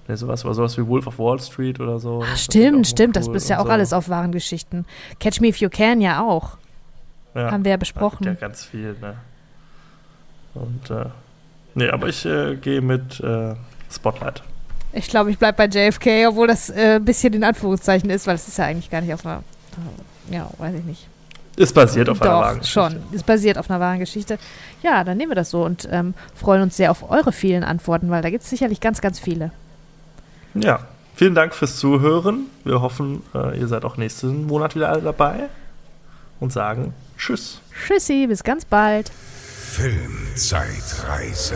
[0.07, 2.23] ne, sowas, oder sowas wie Wolf of Wall Street oder so.
[2.25, 3.71] Ach, stimmt, stimmt, cool das ist ja auch so.
[3.71, 4.85] alles auf wahren Geschichten.
[5.19, 6.57] Catch Me If You Can ja auch.
[7.35, 8.25] Ja, Haben wir ja besprochen.
[8.25, 9.15] Ja, ganz viel, ne?
[10.53, 11.05] Und, äh,
[11.73, 13.55] nee, aber ich äh, gehe mit äh,
[13.91, 14.43] Spotlight.
[14.91, 18.35] Ich glaube, ich bleibe bei JFK, obwohl das äh, ein bisschen in Anführungszeichen ist, weil
[18.35, 19.43] es ist ja eigentlich gar nicht auf einer,
[20.29, 21.07] ja, weiß ich nicht.
[21.55, 22.79] Ist basiert auf Doch, einer wahren Geschichte.
[22.79, 23.03] schon.
[23.13, 24.39] Ist basiert auf einer wahren Geschichte.
[24.81, 28.09] Ja, dann nehmen wir das so und ähm, freuen uns sehr auf eure vielen Antworten,
[28.09, 29.51] weil da gibt es sicherlich ganz, ganz viele.
[30.55, 30.79] Ja,
[31.15, 32.47] vielen Dank fürs Zuhören.
[32.63, 35.49] Wir hoffen, äh, ihr seid auch nächsten Monat wieder alle dabei
[36.39, 37.61] und sagen Tschüss.
[37.87, 39.11] Tschüssi, bis ganz bald.
[39.73, 41.55] Filmzeitreise.